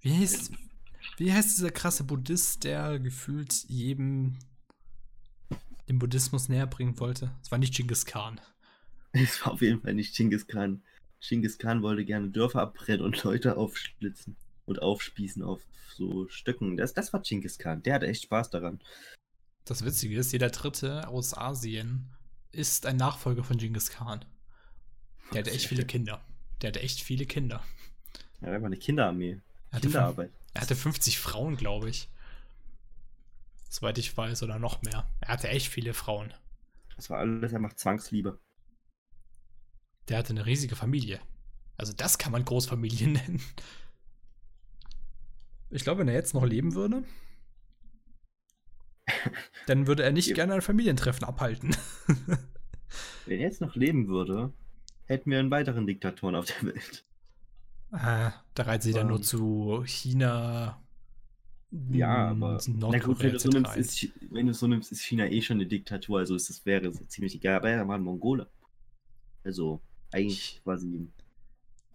Wie 0.00 0.14
heißt, 0.14 0.52
wie 1.16 1.32
heißt 1.32 1.56
dieser 1.56 1.70
krasse 1.70 2.04
Buddhist, 2.04 2.64
der 2.64 2.98
gefühlt 2.98 3.64
jedem 3.68 4.38
den 5.88 5.98
Buddhismus 5.98 6.48
näher 6.48 6.66
bringen 6.66 6.98
wollte? 7.00 7.32
Es 7.42 7.50
war 7.50 7.58
nicht 7.58 7.74
Genghis 7.74 8.04
Khan. 8.04 8.40
Es 9.22 9.44
war 9.44 9.52
auf 9.52 9.62
jeden 9.62 9.80
Fall 9.80 9.94
nicht 9.94 10.14
Genghis 10.16 10.46
Khan. 10.46 10.82
Genghis 11.20 11.56
Khan 11.56 11.82
wollte 11.82 12.04
gerne 12.04 12.30
Dörfer 12.30 12.62
abbrennen 12.62 13.02
und 13.04 13.22
Leute 13.22 13.56
aufschlitzen 13.56 14.36
und 14.66 14.82
aufspießen 14.82 15.42
auf 15.42 15.60
so 15.96 16.28
Stöcken. 16.28 16.76
Das, 16.76 16.94
das 16.94 17.12
war 17.12 17.20
Genghis 17.20 17.58
Khan. 17.58 17.82
Der 17.82 17.94
hatte 17.94 18.08
echt 18.08 18.24
Spaß 18.24 18.50
daran. 18.50 18.80
Das 19.64 19.84
Witzige 19.84 20.18
ist, 20.18 20.32
jeder 20.32 20.50
Dritte 20.50 21.08
aus 21.08 21.36
Asien 21.36 22.10
ist 22.50 22.86
ein 22.86 22.96
Nachfolger 22.96 23.44
von 23.44 23.56
Genghis 23.56 23.90
Khan. 23.90 24.24
Der 25.32 25.40
hatte 25.40 25.52
echt 25.52 25.66
viele 25.66 25.84
Kinder. 25.84 26.20
Der 26.60 26.68
hatte 26.68 26.80
echt 26.80 27.00
viele 27.00 27.24
Kinder. 27.24 27.64
Er 28.40 28.60
war 28.60 28.66
eine 28.66 28.76
Kinderarmee. 28.76 29.40
Er 29.70 29.80
fünf, 29.80 29.92
Kinderarbeit. 29.92 30.32
er 30.52 30.60
hatte 30.60 30.76
50 30.76 31.18
Frauen, 31.18 31.56
glaube 31.56 31.88
ich. 31.88 32.08
Soweit 33.70 33.96
ich 33.98 34.16
weiß, 34.16 34.42
oder 34.42 34.58
noch 34.58 34.82
mehr. 34.82 35.08
Er 35.20 35.28
hatte 35.28 35.48
echt 35.48 35.68
viele 35.68 35.94
Frauen. 35.94 36.34
Das 36.96 37.10
war 37.10 37.18
alles 37.18 37.54
einfach 37.54 37.72
Zwangsliebe. 37.72 38.38
Der 40.08 40.18
hatte 40.18 40.30
eine 40.30 40.46
riesige 40.46 40.76
Familie. 40.76 41.20
Also 41.76 41.92
das 41.92 42.18
kann 42.18 42.32
man 42.32 42.44
Großfamilie 42.44 43.08
nennen. 43.08 43.42
Ich 45.70 45.82
glaube, 45.82 46.00
wenn 46.00 46.08
er 46.08 46.14
jetzt 46.14 46.34
noch 46.34 46.44
leben 46.44 46.74
würde, 46.74 47.02
dann 49.66 49.86
würde 49.86 50.02
er 50.04 50.12
nicht 50.12 50.28
Ja. 50.28 50.34
gerne 50.34 50.54
ein 50.54 50.62
Familientreffen 50.62 51.24
abhalten. 51.26 51.76
Wenn 53.26 53.38
er 53.40 53.46
jetzt 53.48 53.60
noch 53.60 53.74
leben 53.74 54.06
würde, 54.08 54.52
hätten 55.06 55.30
wir 55.30 55.38
einen 55.40 55.50
weiteren 55.50 55.86
Diktatoren 55.86 56.36
auf 56.36 56.46
der 56.46 56.74
Welt. 56.74 57.04
Äh, 57.92 58.30
da 58.54 58.62
reisen 58.62 58.82
sie 58.82 58.92
dann 58.92 59.08
nur 59.08 59.16
Ähm. 59.18 59.22
zu 59.22 59.82
China. 59.86 60.80
Ja, 61.90 62.32
mm, 62.32 62.42
aber 62.42 62.62
na 62.68 62.98
gut, 62.98 63.20
wenn 63.20 63.32
du, 63.32 63.38
so 63.40 63.48
nimmst, 63.48 63.76
ist, 63.76 64.08
wenn 64.30 64.46
du 64.46 64.54
so 64.54 64.66
nimmst, 64.68 64.92
ist 64.92 65.02
China 65.02 65.26
eh 65.26 65.42
schon 65.42 65.56
eine 65.56 65.66
Diktatur, 65.66 66.20
also 66.20 66.36
ist 66.36 66.48
das 66.48 66.64
wäre 66.66 66.92
so 66.92 67.04
ziemlich 67.06 67.34
egal. 67.34 67.56
Aber 67.56 67.70
er 67.70 67.88
war 67.88 67.96
ein 67.96 68.02
Mongole. 68.02 68.48
Also 69.42 69.80
eigentlich 70.14 70.60
quasi. 70.64 71.08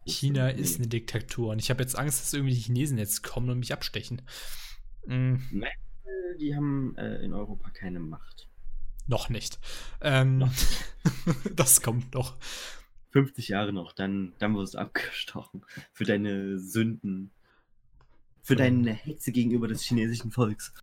China 0.06 0.50
ist 0.50 0.78
eine 0.78 0.88
Diktatur 0.88 1.52
und 1.52 1.60
ich 1.60 1.70
habe 1.70 1.82
jetzt 1.84 1.98
Angst, 1.98 2.22
dass 2.22 2.34
irgendwie 2.34 2.54
die 2.54 2.62
Chinesen 2.62 2.98
jetzt 2.98 3.22
kommen 3.24 3.50
und 3.50 3.60
mich 3.60 3.74
abstechen. 3.74 4.22
Mm, 5.06 5.36
Die 6.40 6.56
haben 6.56 6.96
äh, 6.98 7.18
in 7.24 7.34
Europa 7.34 7.70
keine 7.72 8.00
Macht. 8.00 8.48
noch 9.08 9.30
nicht. 9.30 9.60
Ähm, 10.02 10.40
Noch 10.40 10.52
das 11.56 11.82
kommt 11.82 12.14
noch. 12.14 12.38
50 13.12 13.50
Jahre 13.50 13.74
noch, 13.74 13.92
dann, 13.94 14.34
dann 14.40 14.56
wirst 14.56 14.76
du 14.76 14.78
abgestochen. 14.80 15.66
Für 15.94 16.04
deine 16.06 16.60
Sünden. 16.60 17.32
Für 18.42 18.56
deine 18.56 18.94
Hetze 18.94 19.32
gegenüber 19.32 19.68
des 19.68 19.84
chinesischen 19.84 20.32
Volks. 20.32 20.74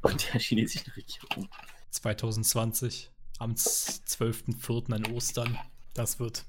Und 0.00 0.32
der 0.32 0.40
chinesischen 0.40 0.90
Regierung. 0.92 1.48
2020. 1.90 3.10
am 3.38 3.52
12.04. 3.52 4.92
an 4.92 5.06
Ostern. 5.12 5.58
Das 5.94 6.18
wird, 6.18 6.44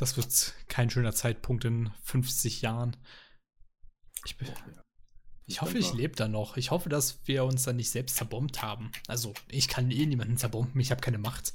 das 0.00 0.16
wird 0.16 0.54
kein 0.68 0.88
schöner 0.88 1.12
Zeitpunkt 1.12 1.66
in 1.66 1.92
50 2.04 2.62
Jahren. 2.62 2.96
Ich, 4.24 4.38
bin, 4.38 4.48
ich 5.44 5.60
hoffe, 5.60 5.76
ich 5.76 5.92
lebe 5.92 6.16
da 6.16 6.26
noch. 6.26 6.56
Ich 6.56 6.70
hoffe, 6.70 6.88
dass 6.88 7.20
wir 7.26 7.44
uns 7.44 7.64
dann 7.64 7.76
nicht 7.76 7.90
selbst 7.90 8.16
zerbombt 8.16 8.62
haben. 8.62 8.90
Also, 9.08 9.34
ich 9.48 9.68
kann 9.68 9.90
eh 9.90 10.06
niemanden 10.06 10.38
zerbomben, 10.38 10.80
ich 10.80 10.90
habe 10.90 11.02
keine 11.02 11.18
Macht. 11.18 11.52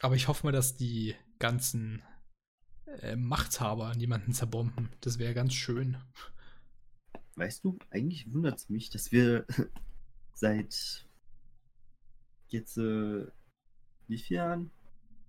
Aber 0.00 0.14
ich 0.16 0.28
hoffe 0.28 0.46
mal, 0.46 0.52
dass 0.52 0.76
die 0.76 1.14
ganzen 1.38 2.02
äh, 3.00 3.16
Machthaber 3.16 3.94
niemanden 3.94 4.34
zerbomben. 4.34 4.90
Das 5.00 5.18
wäre 5.18 5.32
ganz 5.32 5.54
schön. 5.54 5.96
Weißt 7.36 7.64
du, 7.64 7.78
eigentlich 7.88 8.30
wundert 8.32 8.58
es 8.58 8.68
mich, 8.68 8.90
dass 8.90 9.12
wir 9.12 9.46
seit 10.34 11.06
jetzt 12.48 12.76
äh, 12.76 13.26
wie 14.08 14.18
viele 14.18 14.40
Jahren? 14.40 14.70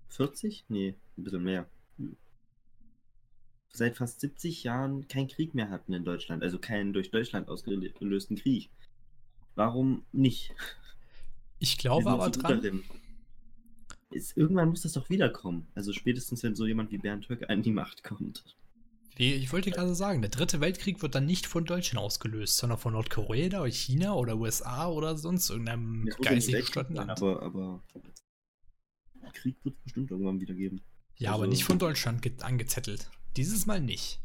40? 0.09 0.65
Nee, 0.67 0.95
ein 1.17 1.23
bisschen 1.23 1.43
mehr. 1.43 1.69
Seit 3.69 3.97
fast 3.97 4.21
70 4.21 4.63
Jahren 4.63 5.07
keinen 5.07 5.27
Krieg 5.27 5.53
mehr 5.53 5.69
hatten 5.69 5.93
in 5.93 6.03
Deutschland, 6.03 6.41
also 6.41 6.57
keinen 6.57 6.93
durch 6.93 7.11
Deutschland 7.11 7.47
ausgelösten 7.47 8.37
Krieg. 8.37 8.69
Warum 9.55 10.03
nicht? 10.11 10.53
Ich 11.59 11.77
glaube 11.77 12.09
aber 12.09 12.29
dran. 12.29 12.83
Ist, 14.09 14.37
irgendwann 14.37 14.69
muss 14.69 14.83
das 14.83 14.93
doch 14.93 15.09
wiederkommen. 15.09 15.67
Also 15.75 15.91
spätestens, 15.91 16.43
wenn 16.43 16.55
so 16.55 16.65
jemand 16.65 16.91
wie 16.91 16.97
Bernd 16.97 17.27
Höcke 17.27 17.49
an 17.49 17.61
die 17.61 17.71
Macht 17.71 18.03
kommt. 18.03 18.43
Ich 19.19 19.51
wollte 19.51 19.71
gerade 19.71 19.95
sagen, 19.95 20.21
der 20.21 20.29
dritte 20.29 20.61
Weltkrieg 20.61 21.01
wird 21.01 21.15
dann 21.15 21.25
nicht 21.25 21.47
von 21.47 21.65
Deutschland 21.65 22.05
ausgelöst, 22.05 22.57
sondern 22.57 22.77
von 22.77 22.93
Nordkorea 22.93 23.61
oder 23.61 23.71
China 23.71 24.13
oder 24.13 24.37
USA 24.37 24.87
oder 24.87 25.17
sonst 25.17 25.49
irgendeinem 25.49 26.07
ja, 26.07 26.15
geistig 26.21 26.55
gestörten 26.55 26.95
Land. 26.95 27.09
Aber, 27.11 27.41
aber 27.41 27.83
Krieg 29.33 29.55
wird 29.63 29.75
es 29.75 29.83
bestimmt 29.83 30.11
irgendwann 30.11 30.39
wieder 30.39 30.53
geben. 30.53 30.81
Ja, 31.17 31.31
also, 31.31 31.43
aber 31.43 31.49
nicht 31.49 31.63
von 31.63 31.79
Deutschland 31.79 32.43
angezettelt. 32.43 33.09
Dieses 33.35 33.65
Mal 33.65 33.81
nicht. 33.81 34.21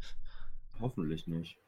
Hoffentlich 0.80 1.26
nicht. 1.26 1.58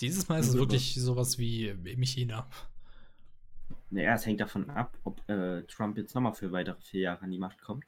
Dieses 0.00 0.28
Mal 0.28 0.40
ist 0.40 0.48
es 0.48 0.54
wirklich 0.54 0.94
sowas 0.94 1.38
wie 1.38 1.68
im 1.68 2.02
China. 2.02 2.48
Naja, 3.90 4.14
es 4.14 4.26
hängt 4.26 4.40
davon 4.40 4.68
ab, 4.70 4.98
ob 5.04 5.28
äh, 5.28 5.62
Trump 5.64 5.96
jetzt 5.96 6.14
nochmal 6.14 6.34
für 6.34 6.50
weitere 6.52 6.80
vier 6.80 7.02
Jahre 7.02 7.22
an 7.22 7.30
die 7.30 7.38
Macht 7.38 7.60
kommt. 7.60 7.84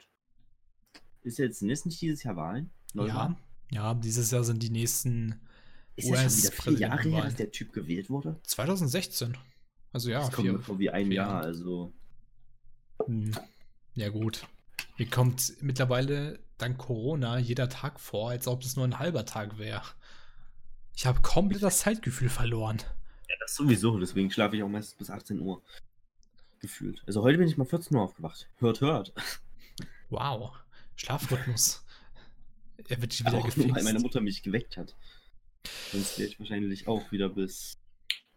Ist 1.23 1.37
jetzt 1.39 1.61
ist 1.61 1.85
nicht 1.85 2.01
dieses 2.01 2.23
Jahr 2.23 2.37
Wahlen? 2.37 2.71
Neuwahlen? 2.93 3.35
Ja, 3.71 3.91
ja, 3.91 3.93
dieses 3.93 4.31
Jahr 4.31 4.43
sind 4.43 4.63
die 4.63 4.69
nächsten. 4.69 5.41
Ist 5.97 6.09
das 6.09 6.19
schon 6.19 6.37
wieder 6.37 6.51
vier 6.51 6.87
Jahre 6.87 7.09
her, 7.09 7.23
dass 7.23 7.35
der 7.35 7.51
Typ 7.51 7.73
gewählt 7.73 8.09
wurde? 8.09 8.39
2016. 8.43 9.37
Also 9.91 10.09
ja, 10.09 10.19
das 10.19 10.31
kommt 10.31 10.47
vier, 10.47 10.59
vor 10.59 10.79
wie 10.79 10.89
ein 10.89 11.11
Jahr, 11.11 11.27
Jahre. 11.27 11.45
also. 11.45 11.93
Hm. 13.05 13.31
Ja, 13.95 14.09
gut. 14.09 14.47
Mir 14.97 15.07
kommt 15.07 15.53
mittlerweile 15.61 16.39
dank 16.57 16.77
Corona 16.79 17.37
jeder 17.37 17.69
Tag 17.69 17.99
vor, 17.99 18.31
als 18.31 18.47
ob 18.47 18.63
es 18.63 18.75
nur 18.75 18.85
ein 18.85 18.97
halber 18.97 19.25
Tag 19.25 19.59
wäre. 19.59 19.83
Ich 20.95 21.05
habe 21.05 21.21
komplett 21.21 21.61
das 21.61 21.79
Zeitgefühl 21.79 22.29
verloren. 22.29 22.79
Ja, 23.29 23.35
das 23.39 23.55
sowieso, 23.55 23.99
deswegen 23.99 24.31
schlafe 24.31 24.57
ich 24.57 24.63
auch 24.63 24.69
meistens 24.69 24.97
bis 24.97 25.11
18 25.11 25.39
Uhr. 25.39 25.61
Gefühlt. 26.59 27.03
Also 27.05 27.21
heute 27.21 27.37
bin 27.37 27.47
ich 27.47 27.57
mal 27.57 27.65
14 27.65 27.95
Uhr 27.95 28.03
aufgewacht. 28.03 28.49
Hört, 28.57 28.81
hört. 28.81 29.13
Wow. 30.09 30.55
Schlafrhythmus. 30.95 31.85
Er 32.87 32.99
wird 32.99 33.19
wieder 33.25 33.41
gefixt. 33.43 33.57
Nur, 33.57 33.75
weil 33.75 33.83
meine 33.83 33.99
Mutter 33.99 34.21
mich 34.21 34.41
geweckt 34.41 34.77
hat. 34.77 34.95
Sonst 35.91 36.17
wäre 36.17 36.29
ich 36.29 36.39
wahrscheinlich 36.39 36.87
auch 36.87 37.11
wieder 37.11 37.29
bis 37.29 37.77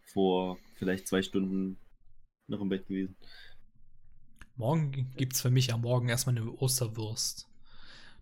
vor 0.03 0.59
vielleicht 0.75 1.07
zwei 1.07 1.23
Stunden 1.23 1.79
noch 2.47 2.61
im 2.61 2.69
Bett 2.69 2.87
gewesen. 2.87 3.15
Morgen 4.55 5.11
gibt 5.15 5.33
es 5.33 5.41
für 5.41 5.49
mich 5.49 5.73
am 5.73 5.81
Morgen 5.81 6.09
erstmal 6.09 6.37
eine 6.37 6.51
Osterwurst. 6.51 7.47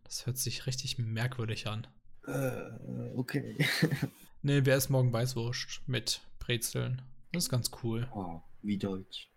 Das 0.03 0.25
hört 0.25 0.38
sich 0.38 0.65
richtig 0.65 0.97
merkwürdig 0.97 1.67
an. 1.67 1.88
Äh, 2.25 3.15
okay. 3.15 3.57
ne, 4.41 4.65
wer 4.65 4.77
ist 4.77 4.89
morgen 4.89 5.11
Weißwurst 5.11 5.82
mit 5.88 6.21
Brezeln? 6.39 7.01
Das 7.32 7.43
ist 7.43 7.49
ganz 7.49 7.71
cool. 7.84 8.07
Oh, 8.13 8.41
wie 8.61 8.77
deutsch. 8.77 9.30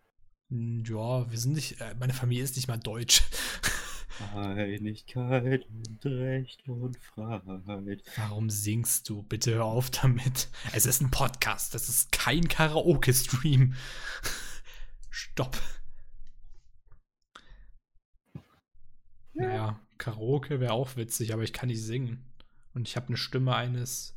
Hm, 0.51 0.85
ja, 0.87 1.31
wir 1.31 1.39
sind 1.39 1.55
nicht, 1.55 1.81
äh, 1.81 1.95
meine 1.99 2.13
Familie 2.13 2.45
ist 2.45 2.57
nicht 2.57 2.69
mal 2.69 2.79
deutsch. 2.79 3.23
Einigkeit 4.35 5.67
und 5.69 6.05
Recht 6.05 6.69
und 6.69 6.99
Freiheit. 6.99 8.03
Warum 8.17 8.51
singst 8.51 9.09
du? 9.09 9.23
Bitte 9.23 9.55
hör 9.55 9.65
auf 9.65 9.91
damit. 9.91 10.49
Es 10.73 10.87
ist 10.87 11.01
ein 11.01 11.11
Podcast, 11.11 11.75
das 11.75 11.89
ist 11.89 12.13
kein 12.13 12.49
Karaoke-Stream. 12.49 13.75
Stopp. 15.11 15.59
Naja, 19.35 19.81
Karaoke 19.99 20.61
wäre 20.61 20.73
auch 20.73 20.97
witzig, 20.97 21.33
aber 21.33 21.43
ich 21.43 21.53
kann 21.53 21.69
nicht 21.69 21.83
singen. 21.83 22.25
Und 22.75 22.89
ich 22.89 22.97
habe 22.97 23.09
eine 23.09 23.17
Stimme 23.17 23.55
eines. 23.55 24.15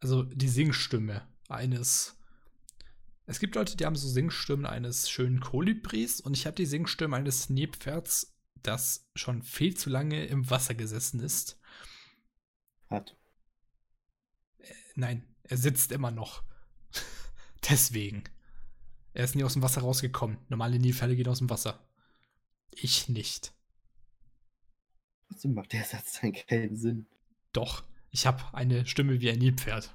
Also 0.00 0.22
die 0.22 0.48
Singstimme 0.48 1.26
eines. 1.48 2.18
Es 3.26 3.40
gibt 3.40 3.54
Leute, 3.54 3.76
die 3.76 3.84
haben 3.84 3.96
so 3.96 4.08
Singstimmen 4.08 4.66
eines 4.66 5.10
schönen 5.10 5.40
Kolibris 5.40 6.20
und 6.20 6.36
ich 6.36 6.46
habe 6.46 6.54
die 6.54 6.66
Singstimme 6.66 7.16
eines 7.16 7.50
Nilpferds 7.50 8.36
das 8.62 9.08
schon 9.14 9.42
viel 9.42 9.76
zu 9.76 9.90
lange 9.90 10.26
im 10.26 10.48
Wasser 10.50 10.74
gesessen 10.74 11.20
ist. 11.20 11.60
Hat. 12.88 13.16
Äh, 14.58 14.72
nein, 14.94 15.26
er 15.44 15.56
sitzt 15.56 15.92
immer 15.92 16.10
noch. 16.10 16.42
Deswegen. 17.68 18.24
Er 19.12 19.24
ist 19.24 19.34
nie 19.34 19.44
aus 19.44 19.54
dem 19.54 19.62
Wasser 19.62 19.80
rausgekommen. 19.80 20.38
Normale 20.48 20.78
Nilfälle 20.78 21.16
gehen 21.16 21.28
aus 21.28 21.38
dem 21.38 21.50
Wasser. 21.50 21.88
Ich 22.70 23.08
nicht. 23.08 23.55
Trotzdem 25.36 25.52
macht 25.52 25.74
der 25.74 25.84
Satz 25.84 26.18
dann 26.22 26.32
keinen 26.32 26.76
Sinn. 26.76 27.04
Doch, 27.52 27.84
ich 28.10 28.26
habe 28.26 28.42
eine 28.54 28.86
Stimme 28.86 29.20
wie 29.20 29.28
ein 29.28 29.38
Nilpferd. 29.38 29.94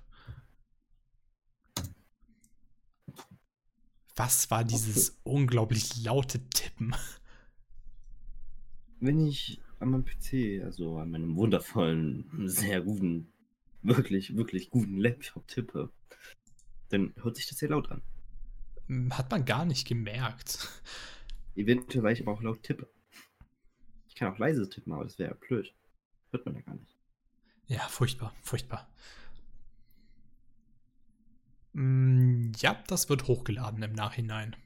Was 4.16 4.52
war 4.52 4.64
dieses 4.64 5.20
unglaublich 5.24 6.04
laute 6.04 6.48
Tippen? 6.50 6.94
wenn 9.00 9.26
ich 9.26 9.60
an 9.80 9.90
meinem 9.90 10.06
PC, 10.06 10.64
also 10.64 11.00
an 11.00 11.10
meinem 11.10 11.36
wundervollen, 11.36 12.48
sehr 12.48 12.82
guten, 12.82 13.34
wirklich, 13.82 14.36
wirklich 14.36 14.70
guten 14.70 15.00
Laptop 15.00 15.48
tippe, 15.48 15.90
dann 16.90 17.16
hört 17.20 17.36
sich 17.36 17.48
das 17.48 17.58
sehr 17.58 17.70
laut 17.70 17.90
an. 17.90 18.04
Hat 19.10 19.32
man 19.32 19.44
gar 19.44 19.66
nicht 19.66 19.88
gemerkt. 19.88 20.70
Eventuell, 21.56 22.04
weil 22.04 22.14
ich 22.14 22.22
aber 22.22 22.34
auch 22.34 22.44
laut 22.44 22.62
tippe. 22.62 22.88
Ich 24.12 24.16
kann 24.16 24.34
auch 24.34 24.38
leise 24.38 24.70
tippen, 24.70 24.92
aber 24.92 25.06
das 25.06 25.18
wäre 25.18 25.32
ja 25.32 25.38
blöd. 25.40 25.74
Hört 26.32 26.46
man 26.46 26.56
ja 26.56 26.62
gar 26.62 26.76
nicht. 26.76 26.98
Ja, 27.68 27.80
furchtbar, 27.88 28.34
furchtbar. 28.44 28.90
Hm, 31.74 32.52
ja, 32.58 32.84
das 32.88 33.08
wird 33.08 33.28
hochgeladen 33.28 33.82
im 33.82 33.94
Nachhinein. 33.94 34.58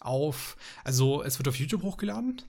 Auf, 0.00 0.56
also 0.84 1.24
es 1.24 1.38
wird 1.40 1.48
auf 1.48 1.58
YouTube 1.58 1.82
hochgeladen 1.82 2.42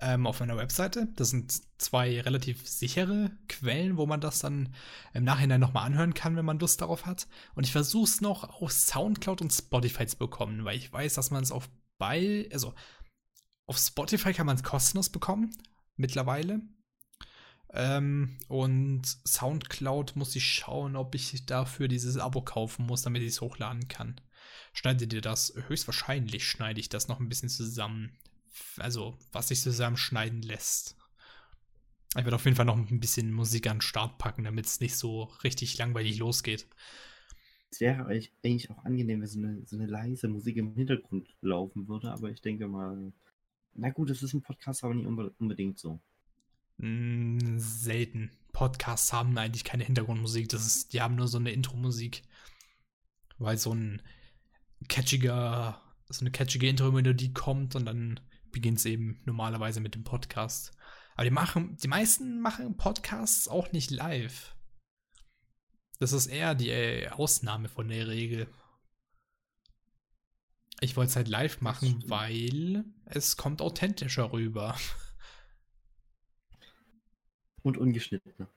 ähm, 0.00 0.26
auf 0.26 0.40
meiner 0.40 0.56
Webseite. 0.56 1.08
Das 1.16 1.30
sind 1.30 1.60
zwei 1.76 2.18
relativ 2.22 2.66
sichere 2.66 3.30
Quellen, 3.48 3.98
wo 3.98 4.06
man 4.06 4.22
das 4.22 4.38
dann 4.38 4.74
im 5.12 5.24
Nachhinein 5.24 5.60
nochmal 5.60 5.84
anhören 5.84 6.14
kann, 6.14 6.36
wenn 6.36 6.46
man 6.46 6.58
Lust 6.58 6.80
darauf 6.80 7.04
hat. 7.04 7.28
Und 7.54 7.66
ich 7.66 7.72
versuche 7.72 8.08
es 8.08 8.22
noch 8.22 8.62
auf 8.62 8.72
Soundcloud 8.72 9.42
und 9.42 9.52
Spotify 9.52 10.06
zu 10.06 10.16
bekommen, 10.16 10.64
weil 10.64 10.78
ich 10.78 10.90
weiß, 10.90 11.12
dass 11.12 11.30
man 11.30 11.42
es 11.42 11.52
auf 11.52 11.68
bei, 11.98 12.48
also 12.52 12.74
auf 13.68 13.78
Spotify 13.78 14.32
kann 14.32 14.46
man 14.46 14.56
es 14.56 14.64
kostenlos 14.64 15.10
bekommen, 15.10 15.56
mittlerweile. 15.96 16.60
Ähm, 17.70 18.38
und 18.48 19.02
Soundcloud 19.26 20.16
muss 20.16 20.34
ich 20.34 20.44
schauen, 20.44 20.96
ob 20.96 21.14
ich 21.14 21.46
dafür 21.46 21.86
dieses 21.86 22.16
Abo 22.16 22.42
kaufen 22.42 22.86
muss, 22.86 23.02
damit 23.02 23.22
ich 23.22 23.28
es 23.28 23.40
hochladen 23.40 23.86
kann. 23.88 24.20
Schneidet 24.72 25.12
ihr 25.12 25.20
das? 25.20 25.52
Höchstwahrscheinlich 25.68 26.48
schneide 26.48 26.80
ich 26.80 26.88
das 26.88 27.06
noch 27.06 27.20
ein 27.20 27.28
bisschen 27.28 27.48
zusammen 27.50 28.18
also 28.78 29.16
was 29.32 29.48
sich 29.48 29.60
zusammenschneiden 29.60 30.42
lässt. 30.42 30.96
Ich 32.16 32.24
werde 32.24 32.36
auf 32.36 32.44
jeden 32.44 32.56
Fall 32.56 32.66
noch 32.66 32.76
ein 32.76 33.00
bisschen 33.00 33.32
Musik 33.32 33.66
an 33.66 33.76
den 33.76 33.82
Start 33.82 34.18
packen, 34.18 34.44
damit 34.44 34.66
es 34.66 34.80
nicht 34.80 34.96
so 34.96 35.24
richtig 35.44 35.76
langweilig 35.78 36.18
losgeht. 36.18 36.66
Es 37.70 37.80
wäre 37.80 38.06
eigentlich 38.06 38.70
auch 38.70 38.82
angenehm, 38.84 39.20
wenn 39.20 39.28
so 39.28 39.38
eine, 39.38 39.62
so 39.66 39.76
eine 39.76 39.86
leise 39.86 40.28
Musik 40.28 40.56
im 40.56 40.74
Hintergrund 40.74 41.28
laufen 41.42 41.86
würde, 41.86 42.10
aber 42.10 42.30
ich 42.30 42.40
denke 42.40 42.66
mal, 42.66 43.12
na 43.78 43.90
gut, 43.90 44.10
es 44.10 44.22
ist 44.22 44.34
ein 44.34 44.42
Podcast, 44.42 44.84
aber 44.84 44.94
nicht 44.94 45.06
unbedingt 45.06 45.78
so. 45.78 46.00
Mm, 46.78 47.58
selten. 47.58 48.30
Podcasts 48.52 49.12
haben 49.12 49.38
eigentlich 49.38 49.64
keine 49.64 49.84
Hintergrundmusik, 49.84 50.48
das 50.48 50.66
ist, 50.66 50.92
die 50.92 51.00
haben 51.00 51.14
nur 51.14 51.28
so 51.28 51.38
eine 51.38 51.52
Intro-Musik. 51.52 52.22
Weil 53.38 53.56
so 53.56 53.72
ein 53.72 54.02
catchiger, 54.88 55.80
so 56.08 56.22
eine 56.22 56.32
catchige 56.32 56.68
Intro-Melodie 56.68 57.32
kommt 57.32 57.76
und 57.76 57.86
dann 57.86 58.20
beginnt 58.50 58.78
es 58.78 58.86
eben 58.86 59.20
normalerweise 59.24 59.80
mit 59.80 59.94
dem 59.94 60.02
Podcast. 60.02 60.72
Aber 61.14 61.24
die 61.24 61.30
machen, 61.30 61.76
die 61.76 61.88
meisten 61.88 62.40
machen 62.40 62.76
Podcasts 62.76 63.46
auch 63.46 63.70
nicht 63.70 63.90
live. 63.90 64.56
Das 66.00 66.12
ist 66.12 66.26
eher 66.26 66.54
die 66.54 67.08
Ausnahme 67.10 67.68
von 67.68 67.88
der 67.88 68.08
Regel. 68.08 68.48
Ich 70.80 70.96
wollte 70.96 71.10
es 71.10 71.16
halt 71.16 71.28
live 71.28 71.60
machen, 71.60 72.02
weil 72.06 72.84
es 73.06 73.36
kommt 73.36 73.60
authentischer 73.60 74.32
rüber. 74.32 74.76
Und 77.62 77.76
ungeschnittener. 77.76 78.48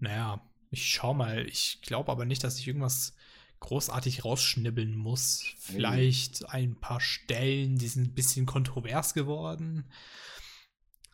Naja, 0.00 0.42
ich 0.70 0.88
schau 0.88 1.14
mal. 1.14 1.46
Ich 1.46 1.80
glaube 1.82 2.10
aber 2.10 2.24
nicht, 2.24 2.42
dass 2.42 2.58
ich 2.58 2.66
irgendwas 2.66 3.14
großartig 3.60 4.24
rausschnibbeln 4.24 4.96
muss. 4.96 5.54
Vielleicht 5.58 6.48
ein 6.48 6.74
paar 6.74 7.00
Stellen, 7.00 7.76
die 7.78 7.88
sind 7.88 8.08
ein 8.08 8.14
bisschen 8.14 8.46
kontrovers 8.46 9.14
geworden. 9.14 9.84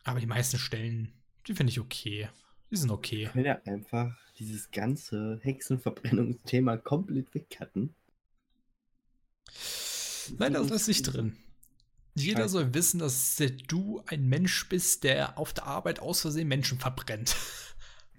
Aber 0.03 0.19
die 0.19 0.25
meisten 0.25 0.57
Stellen, 0.57 1.13
die 1.47 1.53
finde 1.53 1.71
ich 1.71 1.79
okay. 1.79 2.29
Die 2.71 2.77
sind 2.77 2.91
okay. 2.91 3.25
Ich 3.25 3.35
will 3.35 3.45
ja 3.45 3.61
einfach 3.65 4.17
dieses 4.39 4.71
ganze 4.71 5.39
Hexenverbrennungsthema 5.43 6.77
komplett 6.77 7.33
wegcutten. 7.33 7.93
Nein, 10.37 10.53
das 10.53 10.69
lässt 10.69 10.85
sich 10.85 11.01
drin. 11.03 11.37
Jeder 12.15 12.43
Scheiße. 12.43 12.49
soll 12.49 12.73
wissen, 12.73 12.99
dass 12.99 13.41
du 13.67 14.01
ein 14.07 14.27
Mensch 14.27 14.67
bist, 14.69 15.03
der 15.03 15.37
auf 15.37 15.53
der 15.53 15.65
Arbeit 15.67 15.99
aus 15.99 16.21
Versehen 16.21 16.47
Menschen 16.47 16.79
verbrennt. 16.79 17.35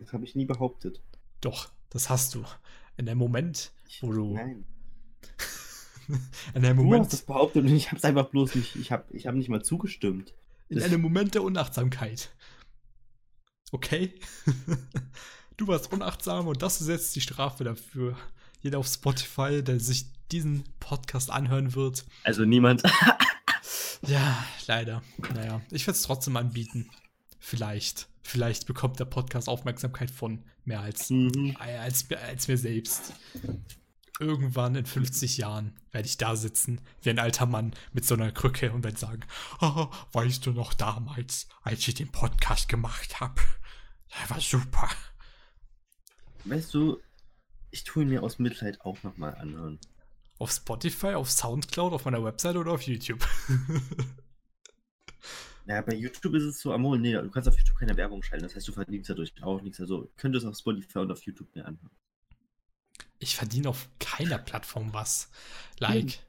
Das 0.00 0.12
habe 0.12 0.22
ich 0.22 0.36
nie 0.36 0.44
behauptet. 0.44 1.02
Doch, 1.40 1.72
das 1.90 2.08
hast 2.08 2.36
du. 2.36 2.44
In 2.96 3.06
dem 3.06 3.18
Moment, 3.18 3.72
wo 4.00 4.12
du. 4.12 4.34
Nein. 4.34 4.64
in 6.54 6.62
dem 6.62 6.76
Du 6.76 6.84
Moment. 6.84 7.06
hast 7.06 7.14
das 7.14 7.22
behauptet 7.22 7.64
und 7.64 7.74
ich 7.74 7.88
habe 7.88 7.96
es 7.96 8.04
einfach 8.04 8.28
bloß 8.28 8.54
nicht. 8.54 8.76
Ich 8.76 8.92
habe 8.92 9.12
ich 9.12 9.26
hab 9.26 9.34
nicht 9.34 9.48
mal 9.48 9.64
zugestimmt. 9.64 10.34
In 10.68 10.80
einem 10.80 11.00
Moment 11.00 11.34
der 11.34 11.42
Unachtsamkeit. 11.42 12.30
Okay? 13.72 14.14
du 15.56 15.66
warst 15.66 15.92
unachtsam 15.92 16.46
und 16.46 16.62
das 16.62 16.80
ist 16.80 16.86
jetzt 16.86 17.16
die 17.16 17.20
Strafe 17.20 17.64
dafür. 17.64 18.16
Jeder 18.60 18.78
auf 18.78 18.86
Spotify, 18.86 19.64
der 19.64 19.80
sich 19.80 20.06
diesen 20.32 20.64
Podcast 20.80 21.30
anhören 21.30 21.74
wird. 21.74 22.04
Also 22.24 22.44
niemand. 22.44 22.82
Ja, 24.06 24.44
leider. 24.68 25.02
Naja, 25.34 25.60
ich 25.72 25.84
werde 25.88 25.96
es 25.96 26.04
trotzdem 26.04 26.36
anbieten. 26.36 26.88
Vielleicht. 27.40 28.08
Vielleicht 28.22 28.66
bekommt 28.66 29.00
der 29.00 29.06
Podcast 29.06 29.48
Aufmerksamkeit 29.48 30.10
von 30.12 30.44
mehr 30.64 30.80
als, 30.80 31.10
Mhm. 31.10 31.56
als, 31.58 32.06
als 32.12 32.46
mir 32.46 32.56
selbst. 32.58 33.12
Irgendwann 34.20 34.76
in 34.76 34.86
50 34.86 35.36
Jahren 35.38 35.80
werde 35.90 36.06
ich 36.06 36.16
da 36.16 36.36
sitzen, 36.36 36.80
wie 37.02 37.10
ein 37.10 37.18
alter 37.18 37.46
Mann 37.46 37.74
mit 37.92 38.04
so 38.04 38.14
einer 38.14 38.30
Krücke 38.30 38.70
und 38.72 38.84
werde 38.84 38.98
sagen, 38.98 39.22
oh, 39.60 39.88
weißt 40.12 40.46
du 40.46 40.52
noch 40.52 40.74
damals, 40.74 41.48
als 41.62 41.86
ich 41.88 41.94
den 41.94 42.12
Podcast 42.12 42.68
gemacht 42.68 43.18
habe? 43.18 43.40
Der 44.20 44.30
war 44.30 44.40
super. 44.40 44.88
Weißt 46.44 46.72
du, 46.72 47.00
ich 47.72 47.82
tue 47.82 48.04
ihn 48.04 48.10
mir 48.10 48.22
aus 48.22 48.38
Mitleid 48.38 48.80
auch 48.82 49.02
nochmal 49.02 49.34
anhören. 49.34 49.80
Auf 50.38 50.52
Spotify, 50.52 51.14
auf 51.14 51.30
Soundcloud, 51.30 51.92
auf 51.92 52.04
meiner 52.04 52.24
Website 52.24 52.56
oder 52.56 52.72
auf 52.72 52.82
YouTube? 52.82 53.26
Ja, 55.68 55.82
bei 55.82 55.94
YouTube 55.94 56.34
ist 56.34 56.44
es 56.44 56.60
so, 56.60 56.72
Amol, 56.72 56.98
nee, 56.98 57.12
du 57.12 57.30
kannst 57.30 57.46
auf 57.46 57.58
YouTube 57.58 57.76
keine 57.76 57.94
Werbung 57.94 58.22
schalten, 58.22 58.42
das 58.42 58.56
heißt, 58.56 58.66
du 58.66 58.72
verdienst 58.72 59.10
dadurch 59.10 59.34
auch 59.42 59.60
nichts. 59.60 59.78
Also 59.78 60.10
könntest 60.16 60.46
auf 60.46 60.56
Spotify 60.56 61.00
und 61.00 61.12
auf 61.12 61.22
YouTube 61.24 61.54
mehr 61.54 61.66
anhören. 61.66 61.90
Ich 63.18 63.36
verdiene 63.36 63.68
auf 63.68 63.90
keiner 64.00 64.38
Plattform 64.38 64.94
was. 64.94 65.30
Like. 65.78 66.20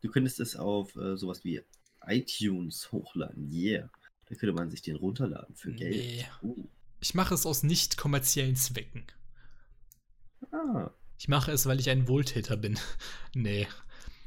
Du 0.00 0.10
könntest 0.10 0.40
es 0.40 0.56
auf 0.56 0.96
äh, 0.96 1.16
sowas 1.16 1.44
wie 1.44 1.62
iTunes 2.06 2.90
hochladen. 2.90 3.52
Yeah. 3.52 3.88
Da 4.28 4.34
könnte 4.34 4.52
man 4.52 4.68
sich 4.70 4.82
den 4.82 4.96
runterladen 4.96 5.54
für 5.54 5.72
Geld. 5.72 5.94
Nee. 5.94 6.26
Uh. 6.42 6.68
Ich 6.98 7.14
mache 7.14 7.34
es 7.34 7.46
aus 7.46 7.62
nicht 7.62 7.96
kommerziellen 7.96 8.56
Zwecken. 8.56 9.06
Ah. 10.50 10.90
Ich 11.18 11.28
mache 11.28 11.50
es, 11.52 11.66
weil 11.66 11.80
ich 11.80 11.88
ein 11.90 12.08
Wohltäter 12.08 12.56
bin. 12.56 12.78
nee, 13.34 13.66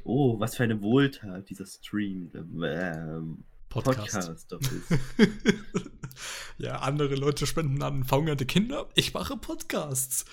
Oh, 0.02 0.40
was 0.40 0.56
für 0.56 0.62
eine 0.64 0.80
Wohltat 0.80 1.50
dieser 1.50 1.66
Stream. 1.66 2.30
Ähm, 2.34 3.44
Podcast. 3.68 4.28
Podcast 4.48 4.86
ja, 6.58 6.78
andere 6.80 7.14
Leute 7.16 7.46
spenden 7.46 7.82
an 7.82 8.04
verhungerte 8.04 8.46
Kinder. 8.46 8.88
Ich 8.94 9.12
mache 9.12 9.36
Podcasts. 9.36 10.24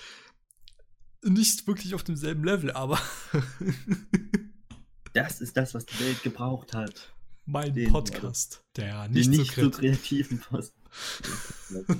Nicht 1.22 1.66
wirklich 1.66 1.94
auf 1.94 2.02
demselben 2.02 2.44
Level, 2.44 2.70
aber 2.72 2.98
Das 5.12 5.40
ist 5.40 5.56
das, 5.56 5.74
was 5.74 5.84
die 5.86 6.00
Welt 6.00 6.22
gebraucht 6.22 6.72
hat. 6.74 7.12
mein 7.44 7.74
Den- 7.74 7.90
Podcast, 7.92 8.64
der 8.76 9.06
nicht, 9.08 9.28
nicht 9.28 9.54
so 9.54 9.62
so 9.64 9.70
kreativ 9.70 10.28
kreativen 10.28 10.40
Post. 10.40 10.74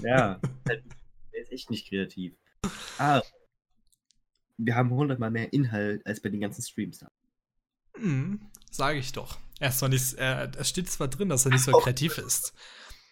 ja, 0.02 0.40
der 0.66 0.82
ist 1.42 1.52
echt 1.52 1.70
nicht 1.70 1.88
kreativ. 1.88 2.34
Ah, 2.98 3.22
wir 4.58 4.74
haben 4.74 4.90
hundertmal 4.90 5.30
mehr 5.30 5.52
Inhalt 5.52 6.04
als 6.06 6.20
bei 6.20 6.28
den 6.28 6.40
ganzen 6.40 6.62
Streams. 6.62 7.04
Hm, 7.94 8.40
sage 8.70 8.98
ich 8.98 9.12
doch. 9.12 9.38
Er 9.60 9.70
ist 9.70 9.78
zwar 9.78 9.88
nicht, 9.88 10.14
es 10.14 10.68
steht 10.68 10.90
zwar 10.90 11.08
drin, 11.08 11.28
dass 11.28 11.46
er 11.46 11.52
nicht 11.52 11.64
so 11.64 11.72
Ach, 11.76 11.82
kreativ 11.82 12.18
ist. 12.18 12.52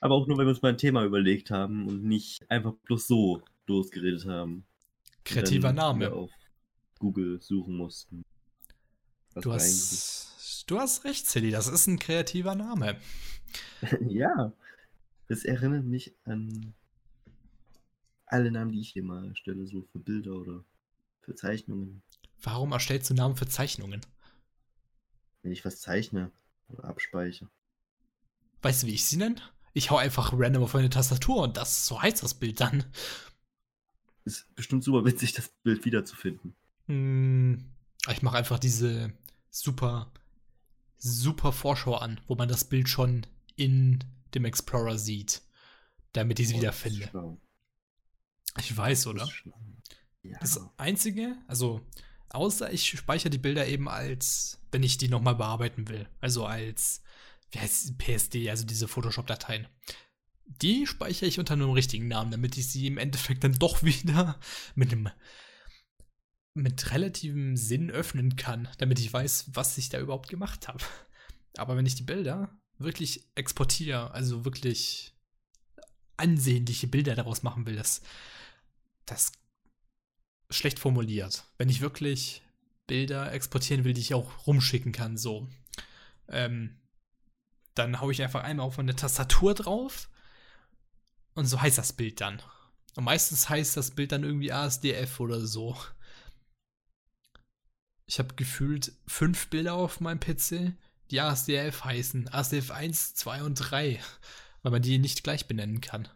Aber 0.00 0.14
auch 0.14 0.26
nur, 0.26 0.36
wenn 0.38 0.46
wir 0.46 0.50
uns 0.50 0.62
mal 0.62 0.70
ein 0.70 0.78
Thema 0.78 1.04
überlegt 1.04 1.50
haben 1.50 1.88
und 1.88 2.04
nicht 2.04 2.48
einfach 2.50 2.74
bloß 2.84 3.06
so 3.06 3.42
losgeredet 3.66 4.26
haben. 4.26 4.64
Kreativer 5.24 5.72
Name. 5.72 6.12
Auf 6.12 6.30
Google 6.98 7.40
suchen 7.42 7.76
mussten. 7.76 8.24
Du 9.34 9.52
hast, 9.52 10.64
du 10.66 10.78
hast 10.78 11.04
recht, 11.04 11.26
Silly, 11.26 11.50
das 11.50 11.68
ist 11.68 11.86
ein 11.86 11.98
kreativer 11.98 12.54
Name. 12.54 12.96
ja, 14.08 14.52
das 15.28 15.44
erinnert 15.44 15.84
mich 15.84 16.14
an 16.24 16.74
alle 18.26 18.50
Namen, 18.50 18.72
die 18.72 18.80
ich 18.80 18.90
hier 18.90 19.02
mal 19.02 19.28
erstelle, 19.28 19.66
so 19.66 19.82
für 19.92 19.98
Bilder 19.98 20.32
oder 20.32 20.64
für 21.26 21.34
Zeichnungen. 21.34 22.02
Warum 22.40 22.72
erstellst 22.72 23.10
du 23.10 23.14
Namen 23.14 23.36
für 23.36 23.46
Zeichnungen? 23.48 24.00
Wenn 25.42 25.52
ich 25.52 25.64
was 25.64 25.80
zeichne 25.80 26.30
oder 26.68 26.84
abspeichere. 26.84 27.50
Weißt 28.62 28.82
du, 28.82 28.86
wie 28.86 28.94
ich 28.94 29.04
sie 29.04 29.16
nenne? 29.16 29.36
Ich 29.74 29.90
hau 29.90 29.96
einfach 29.98 30.32
random 30.32 30.62
auf 30.62 30.74
eine 30.74 30.88
Tastatur 30.88 31.42
und 31.42 31.56
das, 31.56 31.86
so 31.86 32.00
heißt 32.00 32.22
das 32.22 32.34
Bild 32.34 32.60
dann. 32.60 32.84
Ist 34.24 34.52
bestimmt 34.54 34.82
super 34.84 35.04
witzig, 35.04 35.34
das 35.34 35.48
Bild 35.62 35.84
wiederzufinden. 35.84 36.54
Hm, 36.86 37.70
ich 38.10 38.22
mache 38.22 38.38
einfach 38.38 38.58
diese 38.58 39.12
super, 39.50 40.10
super 40.96 41.52
Vorschau 41.52 41.96
an, 41.96 42.20
wo 42.26 42.36
man 42.36 42.48
das 42.48 42.64
Bild 42.64 42.88
schon 42.88 43.26
in 43.56 44.02
dem 44.34 44.44
Explorer 44.44 44.98
sieht, 44.98 45.42
damit 46.12 46.40
ich 46.40 46.48
es 46.48 46.54
Oh, 46.54 46.58
wiederfinde. 46.58 47.10
Ich 48.58 48.76
weiß, 48.76 49.08
oder? 49.08 49.28
Ja. 50.30 50.38
Das 50.40 50.60
Einzige, 50.76 51.36
also 51.46 51.80
außer 52.30 52.72
ich 52.72 52.88
speichere 52.88 53.30
die 53.30 53.38
Bilder 53.38 53.66
eben 53.66 53.88
als, 53.88 54.60
wenn 54.72 54.82
ich 54.82 54.98
die 54.98 55.08
nochmal 55.08 55.36
bearbeiten 55.36 55.88
will. 55.88 56.08
Also 56.20 56.46
als, 56.46 57.02
wie 57.50 57.58
heißt 57.58 57.98
PSD, 57.98 58.50
also 58.50 58.64
diese 58.64 58.88
Photoshop-Dateien. 58.88 59.66
Die 60.44 60.86
speichere 60.86 61.26
ich 61.26 61.38
unter 61.38 61.54
einem 61.54 61.70
richtigen 61.70 62.08
Namen, 62.08 62.30
damit 62.30 62.56
ich 62.56 62.68
sie 62.68 62.86
im 62.86 62.98
Endeffekt 62.98 63.44
dann 63.44 63.58
doch 63.58 63.82
wieder 63.82 64.38
mit 64.74 64.92
einem 64.92 65.10
mit 66.54 66.90
relativem 66.90 67.54
Sinn 67.54 67.90
öffnen 67.90 68.36
kann, 68.36 68.66
damit 68.78 68.98
ich 68.98 69.12
weiß, 69.12 69.50
was 69.52 69.76
ich 69.76 69.90
da 69.90 70.00
überhaupt 70.00 70.30
gemacht 70.30 70.68
habe. 70.68 70.82
Aber 71.58 71.76
wenn 71.76 71.84
ich 71.84 71.96
die 71.96 72.02
Bilder 72.02 72.50
wirklich 72.78 73.28
exportiere, 73.34 74.12
also 74.12 74.46
wirklich 74.46 75.14
ansehnliche 76.16 76.86
Bilder 76.86 77.14
daraus 77.14 77.42
machen 77.42 77.66
will, 77.66 77.76
das, 77.76 78.00
das 79.04 79.32
schlecht 80.50 80.78
formuliert. 80.78 81.44
Wenn 81.58 81.68
ich 81.68 81.80
wirklich 81.80 82.42
Bilder 82.86 83.32
exportieren 83.32 83.84
will, 83.84 83.94
die 83.94 84.00
ich 84.00 84.14
auch 84.14 84.46
rumschicken 84.46 84.92
kann, 84.92 85.16
so, 85.16 85.48
ähm, 86.28 86.76
dann 87.74 88.00
haue 88.00 88.12
ich 88.12 88.22
einfach 88.22 88.42
einmal 88.42 88.66
auf 88.66 88.78
eine 88.78 88.96
Tastatur 88.96 89.54
drauf 89.54 90.08
und 91.34 91.46
so 91.46 91.60
heißt 91.60 91.78
das 91.78 91.92
Bild 91.92 92.20
dann. 92.20 92.42
Und 92.96 93.04
meistens 93.04 93.48
heißt 93.48 93.76
das 93.76 93.90
Bild 93.90 94.12
dann 94.12 94.24
irgendwie 94.24 94.52
ASDF 94.52 95.20
oder 95.20 95.46
so. 95.46 95.76
Ich 98.06 98.18
habe 98.18 98.34
gefühlt 98.34 98.92
fünf 99.06 99.48
Bilder 99.48 99.74
auf 99.74 100.00
meinem 100.00 100.20
PC, 100.20 100.72
die 101.10 101.20
ASDF 101.20 101.84
heißen. 101.84 102.28
ASDF 102.32 102.70
1, 102.70 103.14
2 103.14 103.42
und 103.42 103.54
3, 103.56 104.00
weil 104.62 104.72
man 104.72 104.82
die 104.82 104.98
nicht 104.98 105.24
gleich 105.24 105.46
benennen 105.46 105.80
kann. 105.80 106.08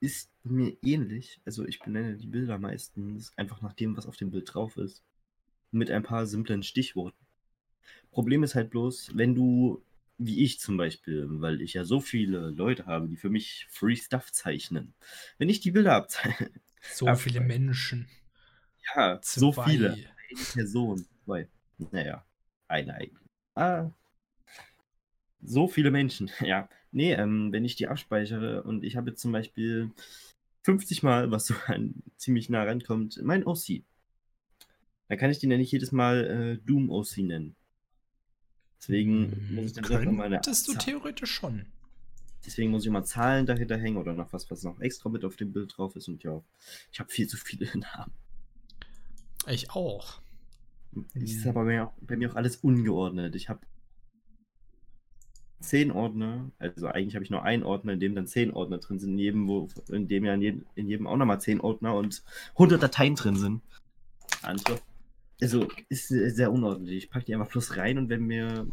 Ist 0.00 0.30
mir 0.44 0.76
ähnlich. 0.82 1.40
Also 1.44 1.66
ich 1.66 1.80
benenne 1.80 2.16
die 2.16 2.26
Bilder 2.26 2.58
meistens 2.58 3.32
einfach 3.36 3.62
nach 3.62 3.74
dem, 3.74 3.96
was 3.96 4.06
auf 4.06 4.16
dem 4.16 4.30
Bild 4.30 4.52
drauf 4.52 4.76
ist. 4.76 5.04
Mit 5.72 5.90
ein 5.90 6.02
paar 6.02 6.26
simplen 6.26 6.62
Stichworten. 6.62 7.18
Problem 8.10 8.42
ist 8.42 8.54
halt 8.54 8.70
bloß, 8.70 9.12
wenn 9.14 9.34
du, 9.34 9.82
wie 10.18 10.44
ich 10.44 10.60
zum 10.60 10.76
Beispiel, 10.76 11.26
weil 11.28 11.60
ich 11.62 11.74
ja 11.74 11.84
so 11.84 12.00
viele 12.00 12.50
Leute 12.50 12.86
habe, 12.86 13.08
die 13.08 13.16
für 13.16 13.30
mich 13.30 13.66
Free 13.70 13.96
Stuff 13.96 14.32
zeichnen. 14.32 14.94
Wenn 15.38 15.48
ich 15.48 15.60
die 15.60 15.70
Bilder 15.70 15.94
abzeichne, 15.96 16.50
So 16.80 17.06
Ja, 17.06 17.14
viele. 17.14 17.40
Menschen. 17.40 18.08
ja, 18.94 19.20
so 19.22 19.52
Zwei. 19.52 19.64
viele. 19.64 19.92
Eine 19.94 20.44
Person. 20.52 21.06
Zwei. 21.24 21.48
Naja, 21.92 22.24
eine 22.68 22.94
eigentlich. 22.94 23.28
Ah. 23.54 23.90
So 25.42 25.66
viele 25.66 25.90
Menschen, 25.90 26.30
ja. 26.40 26.68
Nee, 26.92 27.12
ähm, 27.14 27.52
wenn 27.52 27.64
ich 27.64 27.76
die 27.76 27.88
abspeichere 27.88 28.62
und 28.62 28.84
ich 28.84 28.96
habe 28.96 29.10
jetzt 29.10 29.20
zum 29.20 29.32
Beispiel 29.32 29.90
50 30.62 31.02
Mal, 31.02 31.30
was 31.30 31.46
so 31.46 31.54
an, 31.66 31.94
ziemlich 32.16 32.48
nah 32.48 32.64
rankommt, 32.64 33.20
mein 33.22 33.46
OC. 33.46 33.82
Da 35.08 35.16
kann 35.16 35.30
ich 35.30 35.38
den 35.38 35.50
ja 35.50 35.56
nicht 35.56 35.72
jedes 35.72 35.92
Mal 35.92 36.58
äh, 36.60 36.66
Doom 36.66 36.90
OC 36.90 37.18
nennen. 37.18 37.56
Deswegen 38.80 39.32
Hm, 39.32 39.54
muss 39.54 39.66
ich 39.66 39.72
dann 39.74 39.84
doch 39.84 40.02
noch 40.04 40.12
meine 40.12 40.36
Könntest 40.36 40.68
du 40.68 40.74
theoretisch 40.74 41.30
schon. 41.32 41.66
Deswegen 42.46 42.70
muss 42.70 42.82
ich 42.82 42.88
immer 42.88 43.04
Zahlen 43.04 43.46
dahinter 43.46 43.76
hängen 43.76 43.96
oder 43.96 44.14
noch 44.14 44.32
was, 44.32 44.50
was 44.50 44.62
noch 44.62 44.80
extra 44.80 45.08
mit 45.10 45.24
auf 45.24 45.36
dem 45.36 45.52
Bild 45.52 45.76
drauf 45.76 45.96
ist. 45.96 46.08
Und 46.08 46.22
ja, 46.22 46.42
ich 46.92 47.00
habe 47.00 47.10
viel 47.10 47.26
zu 47.28 47.36
viele 47.36 47.66
Namen. 47.78 48.12
Ich 49.46 49.70
auch. 49.70 50.20
Es 51.14 51.34
ist 51.34 51.44
Hm. 51.44 51.50
aber 51.50 51.64
bei 51.64 51.72
mir, 51.72 51.86
auch, 51.88 51.92
bei 52.00 52.16
mir 52.16 52.30
auch 52.30 52.36
alles 52.36 52.56
ungeordnet. 52.56 53.34
Ich 53.34 53.48
habe 53.48 53.60
zehn 55.60 55.90
Ordner, 55.90 56.50
also 56.58 56.86
eigentlich 56.86 57.14
habe 57.14 57.24
ich 57.24 57.30
nur 57.30 57.42
einen 57.42 57.62
Ordner, 57.62 57.92
in 57.92 58.00
dem 58.00 58.14
dann 58.14 58.26
zehn 58.26 58.52
Ordner 58.52 58.78
drin 58.78 58.98
sind, 58.98 59.12
in 59.12 59.18
jedem, 59.18 59.48
wo, 59.48 59.68
in 59.90 60.08
dem 60.08 60.24
ja 60.24 60.34
in 60.34 60.42
jedem, 60.42 60.66
in 60.74 60.88
jedem 60.88 61.06
auch 61.06 61.16
nochmal 61.16 61.40
zehn 61.40 61.60
Ordner 61.60 61.94
und 61.94 62.22
100 62.52 62.82
Dateien 62.82 63.14
drin 63.14 63.36
sind. 63.36 63.62
Andere. 64.42 64.80
Also 65.40 65.68
ist 65.88 66.08
sehr 66.08 66.52
unordentlich. 66.52 67.04
Ich 67.04 67.10
packe 67.10 67.24
die 67.24 67.34
einfach 67.34 67.50
bloß 67.50 67.76
rein 67.76 67.98
und 67.98 68.08
wenn 68.08 68.22
mir. 68.22 68.66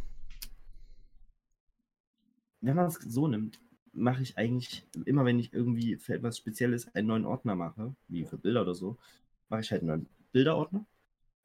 Wenn 2.61 2.75
man 2.75 2.87
es 2.87 2.95
so 2.95 3.27
nimmt, 3.27 3.59
mache 3.93 4.23
ich 4.23 4.37
eigentlich 4.37 4.85
immer, 5.05 5.23
wenn 5.25 5.39
ich 5.39 5.53
irgendwie 5.53 5.97
für 5.97 6.15
etwas 6.15 6.37
Spezielles 6.37 6.93
einen 6.95 7.07
neuen 7.07 7.25
Ordner 7.25 7.55
mache, 7.55 7.95
wie 8.07 8.25
für 8.25 8.37
Bilder 8.37 8.63
oder 8.63 8.73
so, 8.73 8.97
mache 9.49 9.61
ich 9.61 9.71
halt 9.71 9.81
einen 9.81 9.89
neuen 9.89 10.09
Bilderordner, 10.31 10.85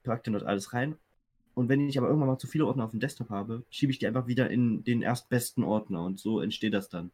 packe 0.02 0.30
dort 0.30 0.44
alles 0.44 0.72
rein. 0.72 0.96
Und 1.60 1.68
wenn 1.68 1.86
ich 1.88 1.98
aber 1.98 2.06
irgendwann 2.08 2.28
mal 2.30 2.38
zu 2.38 2.46
viele 2.46 2.66
Ordner 2.66 2.84
auf 2.84 2.90
dem 2.92 3.00
Desktop 3.00 3.28
habe, 3.28 3.64
schiebe 3.70 3.92
ich 3.92 3.98
die 3.98 4.06
einfach 4.06 4.26
wieder 4.26 4.48
in 4.50 4.82
den 4.82 5.02
erstbesten 5.02 5.62
Ordner 5.62 6.02
und 6.04 6.18
so 6.18 6.40
entsteht 6.40 6.72
das 6.72 6.88
dann. 6.88 7.10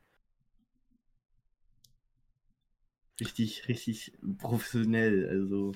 Richtig, 3.21 3.67
richtig 3.69 4.13
professionell. 4.39 5.29
Also. 5.29 5.73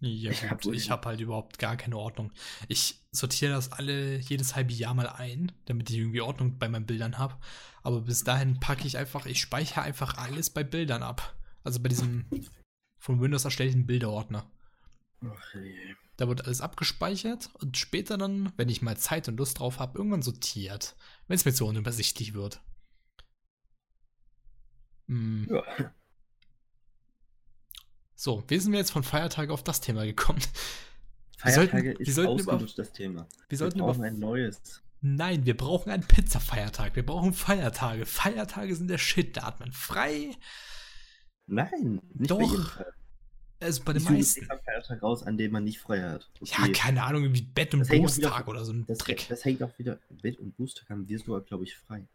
Ja, 0.00 0.30
Ich 0.30 0.48
hab 0.48 0.62
gut, 0.62 0.74
ich 0.74 0.84
wohl- 0.86 0.90
habe 0.92 1.08
halt 1.08 1.20
überhaupt 1.20 1.58
gar 1.58 1.76
keine 1.76 1.98
Ordnung. 1.98 2.32
Ich 2.68 3.00
sortiere 3.10 3.52
das 3.52 3.72
alle 3.72 4.18
jedes 4.18 4.54
halbe 4.54 4.72
Jahr 4.72 4.94
mal 4.94 5.08
ein, 5.08 5.52
damit 5.66 5.90
ich 5.90 5.98
irgendwie 5.98 6.20
Ordnung 6.20 6.56
bei 6.58 6.68
meinen 6.68 6.86
Bildern 6.86 7.18
habe. 7.18 7.36
Aber 7.82 8.00
bis 8.02 8.24
dahin 8.24 8.60
packe 8.60 8.86
ich 8.86 8.96
einfach, 8.96 9.26
ich 9.26 9.40
speichere 9.40 9.82
einfach 9.82 10.16
alles 10.16 10.50
bei 10.50 10.62
Bildern 10.64 11.02
ab. 11.02 11.36
Also 11.64 11.80
bei 11.82 11.88
diesem 11.88 12.24
von 12.98 13.20
Windows 13.20 13.44
erstellten 13.44 13.86
Bilderordner. 13.86 14.48
Ach, 15.22 15.54
je. 15.54 15.94
Da 16.18 16.28
wird 16.28 16.44
alles 16.44 16.60
abgespeichert 16.60 17.48
und 17.54 17.76
später 17.78 18.18
dann, 18.18 18.52
wenn 18.56 18.68
ich 18.68 18.82
mal 18.82 18.96
Zeit 18.98 19.28
und 19.28 19.36
Lust 19.38 19.60
drauf 19.60 19.78
habe, 19.78 19.96
irgendwann 19.96 20.20
sortiert. 20.22 20.96
Wenn 21.28 21.36
es 21.36 21.44
mir 21.44 21.54
zu 21.54 21.64
unübersichtlich 21.64 22.34
wird. 22.34 22.60
Hm. 25.06 25.46
Ja. 25.50 25.62
So, 28.14 28.42
wie 28.48 28.58
sind 28.58 28.72
wir 28.72 28.80
jetzt 28.80 28.90
von 28.90 29.04
Feiertage 29.04 29.52
auf 29.52 29.62
das 29.62 29.80
Thema 29.80 30.04
gekommen? 30.04 30.40
Wir 31.44 31.52
sollten- 31.52 31.70
Feiertage 31.70 31.98
wir 31.98 32.06
ist 32.08 32.14
sollten 32.16 32.40
über- 32.40 32.58
das 32.76 32.92
Thema. 32.92 33.22
Wir 33.22 33.50
Wir 33.50 33.58
sollten 33.58 33.78
brauchen 33.78 33.96
über 33.98 34.06
ein 34.06 34.18
neues. 34.18 34.82
Nein, 35.00 35.46
wir 35.46 35.56
brauchen 35.56 35.90
einen 35.92 36.02
Pizza-Feiertag. 36.02 36.96
Wir 36.96 37.06
brauchen 37.06 37.32
Feiertage. 37.32 38.04
Feiertage 38.06 38.74
sind 38.74 38.88
der 38.88 38.98
Shit. 38.98 39.36
Da 39.36 39.44
hat 39.44 39.60
man 39.60 39.70
frei. 39.70 40.32
Nein, 41.46 42.02
nicht 42.14 42.32
Doch. 42.32 42.80
Also 43.60 43.82
bei 43.82 43.92
den 43.92 43.98
Ich 44.02 44.04
suche 44.04 44.14
meisten. 44.14 44.40
extra 44.40 44.56
Feiertag 44.58 45.02
raus, 45.02 45.22
an 45.24 45.36
dem 45.36 45.50
man 45.52 45.64
nicht 45.64 45.80
frei 45.80 46.00
hat. 46.02 46.30
Ja, 46.42 46.68
keine 46.72 47.02
Ahnung, 47.02 47.24
irgendwie 47.24 47.42
Bett- 47.42 47.74
und 47.74 47.88
Brusttag 47.88 48.46
oder 48.46 48.64
so 48.64 48.72
ein 48.72 48.86
das, 48.86 48.98
Trick. 48.98 49.26
das 49.28 49.44
hängt 49.44 49.62
auch 49.62 49.76
wieder. 49.78 49.98
Bett 50.22 50.38
und 50.38 50.56
Booster 50.56 50.82
haben 50.88 51.08
wir 51.08 51.18
sogar, 51.18 51.40
glaube 51.40 51.64
ich, 51.64 51.76
frei. 51.76 52.06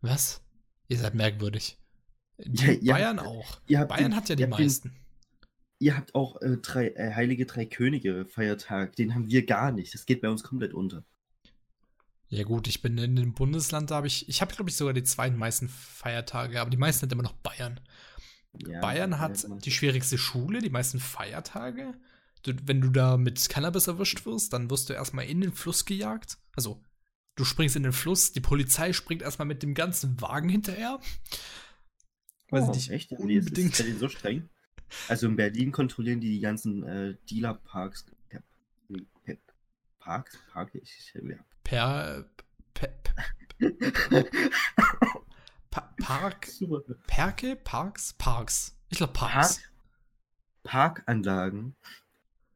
Was? 0.00 0.42
Ihr 0.88 0.98
seid 0.98 1.14
merkwürdig. 1.14 1.76
Ja, 2.38 2.94
Bayern 2.94 3.18
habt- 3.18 3.28
auch. 3.28 3.60
Bayern 3.66 3.88
den, 4.10 4.16
hat 4.16 4.28
ja 4.28 4.36
die 4.36 4.44
habt 4.44 4.58
den- 4.58 4.64
meisten. 4.64 4.92
Ihr 5.80 5.96
habt 5.96 6.14
auch 6.14 6.40
äh, 6.40 6.56
drei, 6.58 6.88
äh, 6.90 7.12
Heilige 7.14 7.44
Drei 7.46 7.66
Könige 7.66 8.24
Feiertag. 8.24 8.94
Den 8.94 9.14
haben 9.16 9.28
wir 9.28 9.44
gar 9.44 9.72
nicht. 9.72 9.92
Das 9.94 10.06
geht 10.06 10.20
bei 10.20 10.28
uns 10.28 10.44
komplett 10.44 10.72
unter. 10.74 11.02
Ja 12.28 12.44
gut, 12.44 12.68
ich 12.68 12.80
bin 12.80 12.96
in 12.98 13.16
dem 13.16 13.34
Bundesland, 13.34 13.90
da 13.90 13.96
habe 13.96 14.06
ich, 14.06 14.26
ich 14.28 14.40
habe 14.40 14.54
glaube 14.54 14.70
ich 14.70 14.76
sogar 14.76 14.94
die 14.94 15.02
zweitmeisten 15.02 15.68
Feiertage, 15.68 16.60
aber 16.60 16.70
die 16.70 16.78
meisten 16.78 17.04
hat 17.04 17.12
immer 17.12 17.24
noch 17.24 17.34
Bayern. 17.34 17.78
Ja, 18.58 18.80
Bayern 18.80 19.18
hat 19.18 19.46
die 19.64 19.70
schwierigste 19.70 20.18
Schule, 20.18 20.60
die 20.60 20.70
meisten 20.70 21.00
Feiertage. 21.00 21.94
Du, 22.42 22.52
wenn 22.64 22.80
du 22.80 22.90
da 22.90 23.16
mit 23.16 23.48
Cannabis 23.48 23.86
erwischt 23.86 24.26
wirst, 24.26 24.52
dann 24.52 24.70
wirst 24.70 24.88
du 24.88 24.92
erstmal 24.92 25.26
in 25.26 25.40
den 25.40 25.52
Fluss 25.52 25.84
gejagt. 25.84 26.38
Also, 26.54 26.82
du 27.36 27.44
springst 27.44 27.76
in 27.76 27.84
den 27.84 27.92
Fluss, 27.92 28.32
die 28.32 28.40
Polizei 28.40 28.92
springt 28.92 29.22
erstmal 29.22 29.46
mit 29.46 29.62
dem 29.62 29.74
ganzen 29.74 30.20
Wagen 30.20 30.48
hinterher. 30.48 31.00
Weiß 32.50 32.64
oh, 32.64 32.70
ich 32.70 32.76
nicht, 32.76 32.90
echt? 32.90 33.12
Nee, 33.12 33.36
ist, 33.36 33.46
unbedingt. 33.46 33.72
ist 33.72 33.78
bei 33.78 33.84
denen 33.84 33.98
so 33.98 34.08
streng. 34.08 34.48
Also 35.08 35.26
in 35.26 35.36
Berlin 35.36 35.72
kontrollieren 35.72 36.20
die 36.20 36.30
die 36.30 36.40
ganzen 36.40 36.82
äh, 36.82 37.14
Dealer-Parks. 37.30 38.06
Parks? 40.02 40.38
Park? 40.52 40.74
Ich, 40.74 41.14
ja. 41.14 41.36
Per, 41.62 42.24
per, 42.74 42.90
pa, 45.72 45.92
Park, 46.00 46.46
Super. 46.50 46.82
Perke, 47.08 47.56
Parks, 47.56 48.12
Parks. 48.12 48.76
Ich 48.90 48.98
glaube 48.98 49.12
Parks. 49.12 49.60
Park, 50.62 51.04
Parkanlagen, 51.04 51.74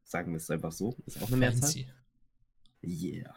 sagen 0.05 0.31
wir 0.31 0.37
es 0.37 0.49
einfach 0.49 0.71
so, 0.71 0.97
ist 1.07 1.21
auch 1.21 1.27
eine 1.27 1.39
Mehrzahl. 1.39 1.87
Yeah. 2.85 3.35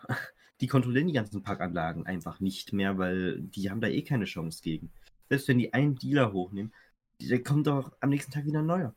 Die 0.62 0.68
kontrollieren 0.68 1.08
die 1.08 1.14
ganzen 1.14 1.42
Parkanlagen 1.42 2.06
einfach 2.06 2.40
nicht 2.40 2.74
mehr, 2.74 3.00
weil 3.00 3.42
die 3.42 3.72
haben 3.72 3.82
da 3.82 3.88
eh 3.88 4.04
keine 4.04 4.26
Chance 4.26 4.62
gegen. 4.62 4.92
Selbst 5.30 5.48
wenn 5.48 5.58
die 5.58 5.74
einen 5.74 5.96
Dealer 5.96 6.34
hochnehmen, 6.34 6.74
der 7.22 7.42
kommt 7.42 7.66
doch 7.66 7.92
am 8.02 8.10
nächsten 8.10 8.32
Tag 8.32 8.46
wieder 8.46 8.60
ein 8.60 8.66
neuer. 8.66 8.94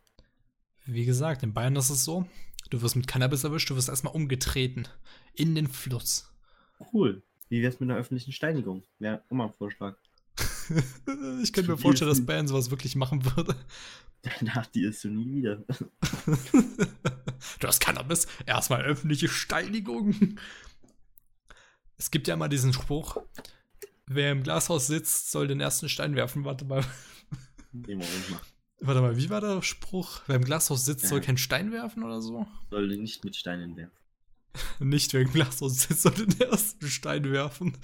Wie 0.85 1.05
gesagt, 1.05 1.43
in 1.43 1.55
Bayern 1.55 1.77
ist 1.77 1.91
es 1.91 2.05
so, 2.05 2.27
du 2.71 2.83
wirst 2.83 2.97
mit 2.97 3.07
Cannabis 3.07 3.45
erwischt, 3.45 3.71
du 3.71 3.77
wirst 3.77 3.89
erstmal 3.89 4.15
umgetreten. 4.15 4.89
In 5.35 5.55
den 5.55 5.69
Fluss. 5.69 6.31
Cool. 6.93 7.23
Wie 7.49 7.63
wär's 7.63 7.81
mit 7.81 7.89
einer 7.89 7.99
öffentlichen 7.99 8.33
Steinigung? 8.33 8.83
Wäre 8.99 9.23
immer 9.31 9.45
ein 9.45 9.53
Vorschlag. 9.53 9.97
ich 11.43 11.53
könnte 11.53 11.71
mir 11.71 11.79
vorstellen, 11.79 12.09
dass 12.11 12.25
Bayern 12.25 12.49
sowas 12.49 12.71
wirklich 12.71 12.97
machen 12.97 13.25
würde. 13.37 13.55
Danach 14.41 14.67
die 14.67 14.85
ist 14.85 15.03
du 15.05 15.09
nie 15.09 15.33
wieder. 15.35 15.57
du 17.61 17.67
hast 17.67 17.81
Cannabis, 17.81 18.27
erstmal 18.47 18.83
öffentliche 18.83 19.29
Steinigung. 19.29 20.37
Es 21.97 22.11
gibt 22.11 22.29
ja 22.29 22.35
immer 22.35 22.49
diesen 22.49 22.73
Spruch, 22.73 23.17
wer 24.07 24.33
im 24.33 24.43
Glashaus 24.45 24.87
sitzt, 24.87 25.31
soll 25.33 25.49
den 25.49 25.61
ersten 25.61 25.89
Stein 25.89 26.15
werfen. 26.15 26.45
Warte 26.45 26.65
mal, 26.65 26.85
wir 27.73 27.97
nicht 27.97 28.31
machen. 28.31 28.47
warte 28.81 29.01
mal, 29.01 29.17
wie 29.17 29.31
war 29.31 29.41
der 29.41 29.63
Spruch? 29.63 30.21
Wer 30.27 30.37
im 30.37 30.45
Glashaus 30.45 30.85
sitzt, 30.85 31.07
soll 31.09 31.19
Ja. 31.19 31.25
keinen 31.27 31.39
Stein 31.39 31.73
werfen 31.73 32.05
oder 32.05 32.21
so? 32.23 32.47
Soll 32.71 32.87
nicht 32.97 33.25
mit 33.25 33.35
Steinen 33.37 33.77
werfen. 33.77 33.97
Nicht 34.79 35.13
wer 35.15 35.23
im 35.23 35.33
Glashaus 35.33 35.81
sitzt, 35.83 36.03
soll 36.03 36.13
den 36.13 36.41
ersten 36.41 36.87
Stein 36.89 37.31
werfen. 37.31 37.77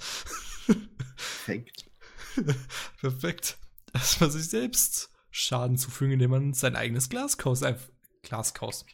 Perfekt. 1.15 1.88
Perfekt. 2.99 3.57
Erstmal 3.93 4.31
sich 4.31 4.49
selbst 4.49 5.09
Schaden 5.31 5.77
zufügen, 5.77 6.13
indem 6.13 6.31
man 6.31 6.53
sein 6.53 6.75
eigenes 6.75 7.09
Glashaus, 7.09 7.61
äh, 7.61 7.75
Glashaus. 8.23 8.85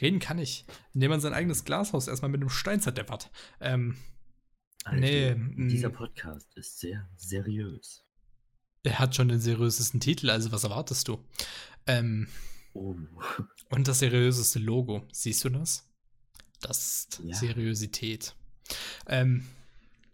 Reden 0.00 0.18
kann 0.18 0.38
ich. 0.38 0.66
Indem 0.94 1.10
man 1.10 1.20
sein 1.20 1.32
eigenes 1.32 1.64
Glashaus 1.64 2.08
erstmal 2.08 2.30
mit 2.30 2.40
einem 2.40 2.50
Stein 2.50 2.80
zerdeppert. 2.80 3.30
Ähm, 3.60 3.96
Nee, 4.92 5.34
mm. 5.34 5.66
Dieser 5.68 5.90
Podcast 5.90 6.54
ist 6.56 6.78
sehr 6.78 7.08
seriös. 7.16 8.04
er 8.84 9.00
hat 9.00 9.16
schon 9.16 9.26
den 9.28 9.40
seriösesten 9.40 9.98
Titel, 9.98 10.30
also 10.30 10.52
was 10.52 10.62
erwartest 10.62 11.08
du? 11.08 11.24
Ähm, 11.88 12.28
Oh. 12.72 12.94
und 13.70 13.88
das 13.88 13.98
seriöseste 14.00 14.58
Logo. 14.58 15.02
Siehst 15.10 15.42
du 15.44 15.48
das? 15.48 15.88
Das 16.60 16.78
ist 16.78 17.20
Ja. 17.24 17.34
Seriosität. 17.34 18.36
Ähm, 19.08 19.46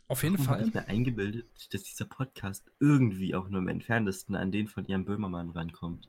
auf 0.09 0.22
jeden 0.22 0.36
Warum 0.38 0.46
Fall. 0.46 0.68
ich 0.68 0.74
mir 0.74 0.88
eingebildet, 0.88 1.46
dass 1.72 1.82
dieser 1.84 2.05
Podcast 2.05 2.64
irgendwie 2.80 3.34
auch 3.34 3.48
nur 3.48 3.61
im 3.61 3.68
entferntesten 3.68 4.34
an 4.36 4.53
den 4.53 4.68
von 4.68 4.84
Jan 4.84 5.05
Böhmermann 5.05 5.50
rankommt. 5.50 6.09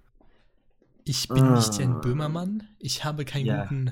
Ich 1.06 1.28
bin 1.28 1.54
nicht 1.54 1.78
Jan 1.80 1.94
Ah. 1.96 2.00
Böhmermann. 2.00 2.68
Ich 2.80 3.04
habe 3.06 3.26
keinen 3.26 3.46
Ja. 3.46 3.64
guten, 3.64 3.92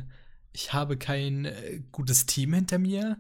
ich 0.53 0.73
habe 0.73 0.97
kein 0.97 1.45
äh, 1.45 1.81
gutes 1.91 2.25
Team 2.25 2.53
hinter 2.53 2.79
mir. 2.79 3.17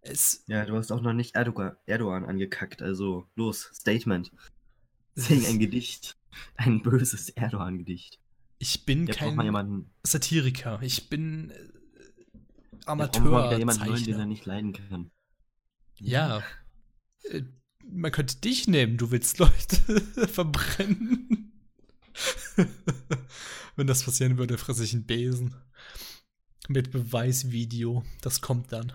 Es, 0.00 0.44
Ja, 0.46 0.64
du 0.64 0.76
hast 0.76 0.92
auch 0.92 1.00
noch 1.02 1.12
nicht 1.12 1.34
Erdogan, 1.34 1.76
Erdogan 1.86 2.24
angekackt, 2.24 2.82
also 2.82 3.26
los, 3.34 3.70
Statement. 3.74 4.30
Sing 5.16 5.44
ein 5.46 5.58
Gedicht. 5.58 6.16
Ein 6.56 6.82
böses 6.82 7.30
Erdogan-Gedicht. 7.30 8.20
ich 8.60 8.84
bin 8.84 9.06
Jetzt 9.08 9.18
kein 9.18 9.86
Satiriker. 10.04 10.78
Ich 10.82 11.08
bin 11.08 11.50
äh, 11.50 12.94
mal 12.94 13.08
wieder 13.12 13.58
jemanden 13.58 13.86
neuen, 13.86 14.04
den 14.04 14.18
er 14.20 14.26
nicht 14.26 14.46
leiden 14.46 14.72
kann. 14.72 15.10
Ja. 16.00 16.42
Äh, 17.24 17.42
Man 17.86 18.12
könnte 18.12 18.36
dich 18.36 18.68
nehmen, 18.68 18.96
du 18.96 19.10
willst 19.10 19.38
Leute 19.38 20.00
verbrennen. 20.28 21.52
Wenn 23.76 23.86
das 23.86 24.04
passieren 24.04 24.38
würde, 24.38 24.58
fresse 24.58 24.84
ich 24.84 24.92
einen 24.94 25.06
Besen. 25.06 25.54
Mit 26.68 26.90
Beweisvideo. 26.90 28.04
Das 28.20 28.40
kommt 28.40 28.72
dann. 28.72 28.92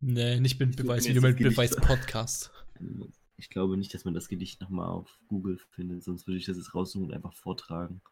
Nee, 0.00 0.40
nicht 0.40 0.58
mit 0.58 0.76
Beweisvideo, 0.76 1.22
mit. 1.22 1.38
Beweispodcast. 1.38 2.50
Ich 3.36 3.48
glaube 3.48 3.78
nicht, 3.78 3.94
dass 3.94 4.04
man 4.04 4.12
das 4.12 4.28
Gedicht 4.28 4.60
nochmal 4.60 4.90
auf 4.90 5.18
Google 5.26 5.58
findet, 5.70 6.04
sonst 6.04 6.26
würde 6.26 6.36
ich 6.36 6.44
das 6.44 6.58
jetzt 6.58 6.74
raussuchen 6.74 7.06
und 7.06 7.14
einfach 7.14 7.32
vortragen. 7.34 8.02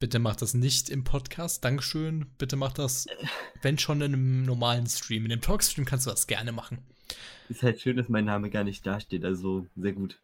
Bitte 0.00 0.20
macht 0.20 0.42
das 0.42 0.54
nicht 0.54 0.90
im 0.90 1.02
Podcast. 1.02 1.64
Dankeschön. 1.64 2.26
Bitte 2.38 2.54
macht 2.54 2.78
das, 2.78 3.06
wenn 3.62 3.78
schon 3.78 4.00
in 4.00 4.14
einem 4.14 4.44
normalen 4.44 4.86
Stream. 4.86 5.24
In 5.24 5.30
dem 5.30 5.40
Talkstream 5.40 5.84
kannst 5.84 6.06
du 6.06 6.10
das 6.10 6.28
gerne 6.28 6.52
machen. 6.52 6.78
Ist 7.48 7.64
halt 7.64 7.80
schön, 7.80 7.96
dass 7.96 8.08
mein 8.08 8.24
Name 8.24 8.48
gar 8.48 8.62
nicht 8.62 8.86
dasteht, 8.86 9.24
also 9.24 9.66
sehr 9.74 9.92
gut. 9.92 10.20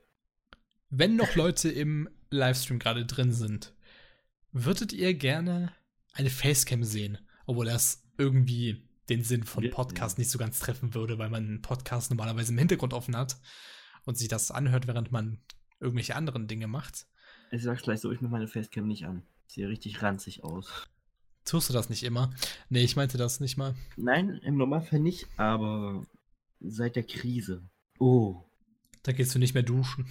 Wenn 0.90 1.16
noch 1.16 1.34
Leute 1.34 1.70
im 1.70 2.08
Livestream 2.30 2.78
gerade 2.78 3.04
drin 3.04 3.32
sind, 3.32 3.74
würdet 4.52 4.92
ihr 4.92 5.12
gerne 5.14 5.72
eine 6.12 6.30
Facecam 6.30 6.84
sehen? 6.84 7.18
Obwohl 7.46 7.66
das 7.66 8.04
irgendwie 8.16 8.88
den 9.08 9.24
Sinn 9.24 9.42
von 9.42 9.68
Podcast 9.70 10.18
nicht 10.18 10.30
so 10.30 10.38
ganz 10.38 10.60
treffen 10.60 10.94
würde, 10.94 11.18
weil 11.18 11.30
man 11.30 11.44
einen 11.46 11.62
Podcast 11.62 12.10
normalerweise 12.10 12.52
im 12.52 12.58
Hintergrund 12.58 12.94
offen 12.94 13.16
hat 13.16 13.38
und 14.04 14.16
sich 14.16 14.28
das 14.28 14.52
anhört, 14.52 14.86
während 14.86 15.10
man 15.10 15.40
irgendwelche 15.80 16.14
anderen 16.14 16.46
Dinge 16.46 16.68
macht. 16.68 17.06
Ich 17.54 17.62
sag's 17.62 17.82
gleich 17.82 18.00
so, 18.00 18.10
ich 18.10 18.20
mach 18.20 18.30
meine 18.30 18.48
Facecam 18.48 18.88
nicht 18.88 19.06
an. 19.06 19.22
Sieht 19.46 19.68
richtig 19.68 20.02
ranzig 20.02 20.42
aus. 20.42 20.88
Tust 21.44 21.68
du 21.68 21.72
das 21.72 21.88
nicht 21.88 22.02
immer? 22.02 22.34
Nee, 22.68 22.82
ich 22.82 22.96
meinte 22.96 23.16
das 23.16 23.38
nicht 23.38 23.56
mal. 23.56 23.76
Nein, 23.96 24.40
im 24.42 24.56
Normalfall 24.56 24.98
nicht, 24.98 25.28
aber 25.36 26.04
seit 26.58 26.96
der 26.96 27.04
Krise. 27.04 27.62
Oh. 28.00 28.42
Da 29.04 29.12
gehst 29.12 29.36
du 29.36 29.38
nicht 29.38 29.54
mehr 29.54 29.62
duschen. 29.62 30.06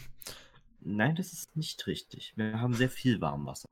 Nein, 0.80 1.18
das 1.18 1.34
ist 1.34 1.58
nicht 1.58 1.86
richtig. 1.86 2.32
Wir 2.38 2.62
haben 2.62 2.74
sehr 2.76 2.90
viel 2.90 3.20
Warmwasser. 3.20 3.68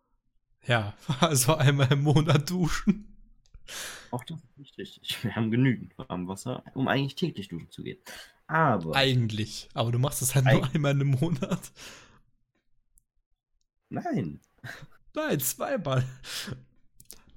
Ja, 0.67 0.93
also 1.22 1.55
einmal 1.55 1.93
im 1.93 2.03
Monat 2.03 2.49
duschen. 2.49 3.15
Auch 4.09 4.26
das 4.26 4.43
ist 4.43 4.57
nicht 4.57 4.78
richtig. 4.78 5.24
Wir 5.24 5.34
haben 5.38 5.49
genügend 5.49 5.97
Warmwasser, 5.97 6.65
um 6.74 6.89
eigentlich 6.89 7.15
täglich 7.15 7.47
duschen 7.47 7.72
zu 7.72 7.84
gehen. 7.84 7.99
Aber. 8.47 8.97
Eigentlich. 8.97 9.69
Aber 9.74 9.93
du 9.93 9.99
machst 9.99 10.22
es 10.22 10.36
halt 10.36 10.43
nur 10.43 10.69
einmal 10.74 10.99
im 10.99 11.11
Monat. 11.11 11.72
Nein. 13.91 14.39
Nein, 15.13 15.39
zweimal. 15.41 16.05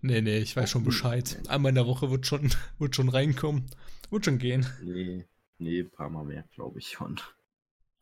Nee, 0.01 0.21
nee, 0.21 0.39
ich 0.39 0.57
weiß 0.57 0.71
schon 0.71 0.85
Bescheid. 0.85 1.43
Einmal 1.49 1.71
in 1.71 1.75
der 1.75 1.87
Woche 1.87 2.13
wird 2.13 2.27
schon, 2.27 2.55
wird 2.79 2.95
schon 2.95 3.09
reinkommen. 3.09 3.67
Wird 4.11 4.25
schon 4.25 4.39
gehen. 4.39 4.65
Nee, 4.81 5.27
nee, 5.59 5.81
ein 5.81 5.91
paar 5.91 6.11
Mal 6.11 6.25
mehr, 6.25 6.45
glaube 6.55 6.79
ich 6.79 6.91
schon. 6.91 7.21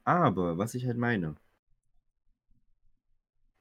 Aber, 0.05 0.59
was 0.59 0.75
ich 0.75 0.87
halt 0.87 0.99
meine. 0.99 1.35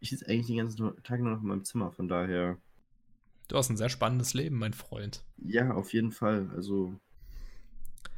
Ich 0.01 0.09
sitze 0.09 0.27
eigentlich 0.27 0.47
den 0.47 0.57
ganzen 0.57 1.03
Tag 1.03 1.21
nur 1.21 1.31
noch 1.31 1.41
in 1.41 1.47
meinem 1.47 1.63
Zimmer, 1.63 1.93
von 1.93 2.09
daher. 2.09 2.57
Du 3.47 3.55
hast 3.55 3.69
ein 3.69 3.77
sehr 3.77 3.89
spannendes 3.89 4.33
Leben, 4.33 4.57
mein 4.57 4.73
Freund. 4.73 5.23
Ja, 5.37 5.71
auf 5.71 5.93
jeden 5.93 6.11
Fall. 6.11 6.49
Also 6.53 6.99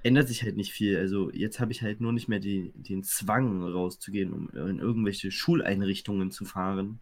ändert 0.03 0.27
sich 0.27 0.43
halt 0.43 0.57
nicht 0.57 0.71
viel. 0.71 0.97
Also 0.97 1.31
jetzt 1.31 1.59
habe 1.59 1.71
ich 1.71 1.81
halt 1.81 2.01
nur 2.01 2.13
nicht 2.13 2.27
mehr 2.27 2.39
die, 2.39 2.71
den 2.75 3.03
Zwang 3.03 3.63
rauszugehen, 3.63 4.33
um 4.33 4.49
in 4.49 4.79
irgendwelche 4.79 5.31
Schuleinrichtungen 5.31 6.31
zu 6.31 6.45
fahren. 6.45 6.99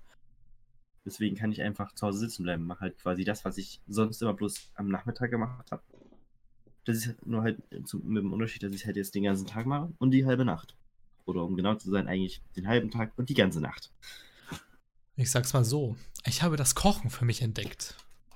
Deswegen 1.03 1.35
kann 1.35 1.51
ich 1.51 1.61
einfach 1.61 1.93
zu 1.93 2.05
Hause 2.05 2.19
sitzen 2.19 2.43
bleiben. 2.43 2.65
Mache 2.65 2.81
halt 2.81 2.97
quasi 2.99 3.23
das, 3.23 3.43
was 3.43 3.57
ich 3.57 3.81
sonst 3.87 4.21
immer 4.21 4.33
bloß 4.33 4.71
am 4.75 4.87
Nachmittag 4.87 5.31
gemacht 5.31 5.71
habe. 5.71 5.81
Das 6.85 6.97
ist 6.97 7.25
nur 7.25 7.41
halt 7.41 7.61
zum, 7.85 8.07
mit 8.07 8.23
dem 8.23 8.33
Unterschied, 8.33 8.63
dass 8.63 8.73
ich 8.73 8.85
halt 8.85 8.97
jetzt 8.97 9.15
den 9.15 9.23
ganzen 9.23 9.47
Tag 9.47 9.65
mache 9.65 9.91
und 9.97 10.11
die 10.11 10.25
halbe 10.25 10.45
Nacht. 10.45 10.75
Oder 11.25 11.43
um 11.43 11.55
genau 11.55 11.75
zu 11.75 11.89
sein, 11.89 12.07
eigentlich 12.07 12.41
den 12.55 12.67
halben 12.67 12.91
Tag 12.91 13.13
und 13.17 13.29
die 13.29 13.35
ganze 13.35 13.61
Nacht. 13.61 13.91
Ich 15.15 15.29
sag's 15.29 15.53
mal 15.53 15.63
so. 15.63 15.95
Ich 16.25 16.41
habe 16.41 16.55
das 16.55 16.75
Kochen 16.75 17.09
für 17.09 17.25
mich 17.25 17.41
entdeckt. 17.41 17.95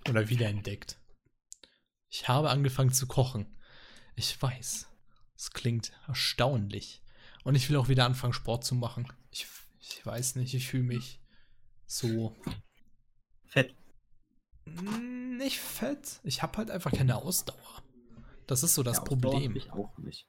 Oder 0.10 0.30
wiederentdeckt. 0.30 1.00
Ich 2.12 2.28
habe 2.28 2.50
angefangen 2.50 2.92
zu 2.92 3.08
kochen. 3.08 3.48
Ich 4.16 4.42
weiß. 4.42 4.88
Es 5.38 5.52
klingt 5.52 5.92
erstaunlich. 6.08 7.02
Und 7.44 7.56
ich 7.56 7.70
will 7.70 7.78
auch 7.78 7.90
wieder 7.90 8.06
anfangen, 8.06 8.34
Sport 8.34 8.64
zu 8.64 8.76
machen. 8.76 9.08
Ich, 9.32 9.48
ich 9.80 10.06
weiß 10.06 10.36
nicht, 10.36 10.54
ich 10.54 10.68
fühle 10.68 10.84
mich 10.84 11.22
so 11.86 12.36
Fett. 13.46 13.76
Nicht 14.66 15.60
fett. 15.60 16.20
Ich 16.24 16.42
habe 16.42 16.58
halt 16.58 16.72
einfach 16.72 16.92
keine 16.92 17.18
Ausdauer. 17.18 17.84
Das 18.48 18.64
ist 18.64 18.74
so 18.76 18.84
das 18.84 18.98
Ja, 18.98 19.04
Problem. 19.04 19.56
Ich 19.56 19.72
auch 19.72 19.98
nicht. 19.98 20.28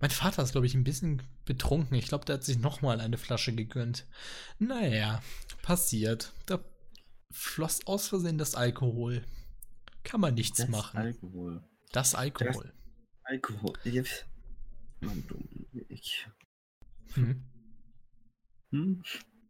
Mein 0.00 0.10
Vater 0.10 0.42
ist, 0.42 0.52
glaube 0.52 0.66
ich, 0.66 0.74
ein 0.74 0.84
bisschen 0.84 1.22
betrunken. 1.44 1.96
Ich 1.96 2.06
glaube, 2.08 2.24
der 2.24 2.34
hat 2.36 2.44
sich 2.44 2.58
nochmal 2.58 3.00
eine 3.00 3.18
Flasche 3.18 3.54
gegönnt. 3.54 4.06
Naja, 4.58 5.22
passiert. 5.62 6.32
Da 6.46 6.64
floss 7.30 7.86
aus 7.86 8.08
Versehen 8.08 8.38
das 8.38 8.54
Alkohol. 8.54 9.24
Kann 10.02 10.20
man 10.20 10.34
nichts 10.34 10.58
Das 10.58 10.68
machen. 10.68 10.96
Alkohol. 10.96 11.62
das 11.92 12.14
Alkohol. 12.14 12.72
Alkohol. 13.24 13.72
Ich- 13.84 14.24
Mann, 15.00 15.24
Dominik. 15.28 16.28
Hm. 17.14 17.44
Hm? 18.70 19.02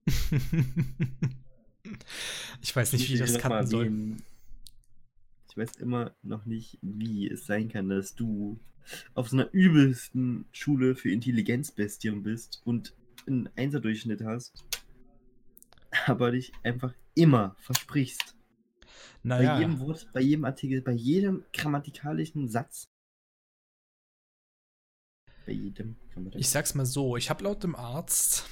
ich 2.60 2.74
weiß 2.74 2.92
nicht, 2.92 3.08
wie 3.08 3.14
ich 3.14 3.20
das 3.20 3.38
cutten 3.38 3.66
soll. 3.66 4.16
Ich 5.50 5.56
weiß 5.56 5.76
immer 5.76 6.14
noch 6.22 6.46
nicht, 6.46 6.78
wie 6.80 7.28
es 7.28 7.46
sein 7.46 7.68
kann, 7.68 7.88
dass 7.88 8.14
du 8.14 8.60
auf 9.14 9.28
so 9.28 9.36
einer 9.36 9.52
übelsten 9.52 10.46
Schule 10.52 10.94
für 10.94 11.10
Intelligenzbestien 11.10 12.22
bist 12.22 12.62
und 12.64 12.94
einen 13.26 13.48
Einserdurchschnitt 13.56 14.22
hast, 14.22 14.64
aber 16.06 16.30
dich 16.30 16.52
einfach 16.62 16.94
immer 17.14 17.56
versprichst. 17.58 18.36
Bei 19.22 19.42
Naja, 19.42 19.58
jedem 19.58 19.80
Wort, 19.80 20.08
bei 20.12 20.20
jedem 20.20 20.44
Artikel, 20.44 20.80
bei 20.82 20.92
jedem 20.92 21.44
grammatikalischen 21.52 22.48
Satz. 22.48 22.88
Bei 25.46 25.52
jedem 25.52 25.96
ich 26.34 26.48
sag's 26.48 26.74
mal 26.74 26.86
so. 26.86 27.16
Ich 27.16 27.28
habe 27.28 27.44
laut 27.44 27.62
dem 27.62 27.74
Arzt 27.74 28.48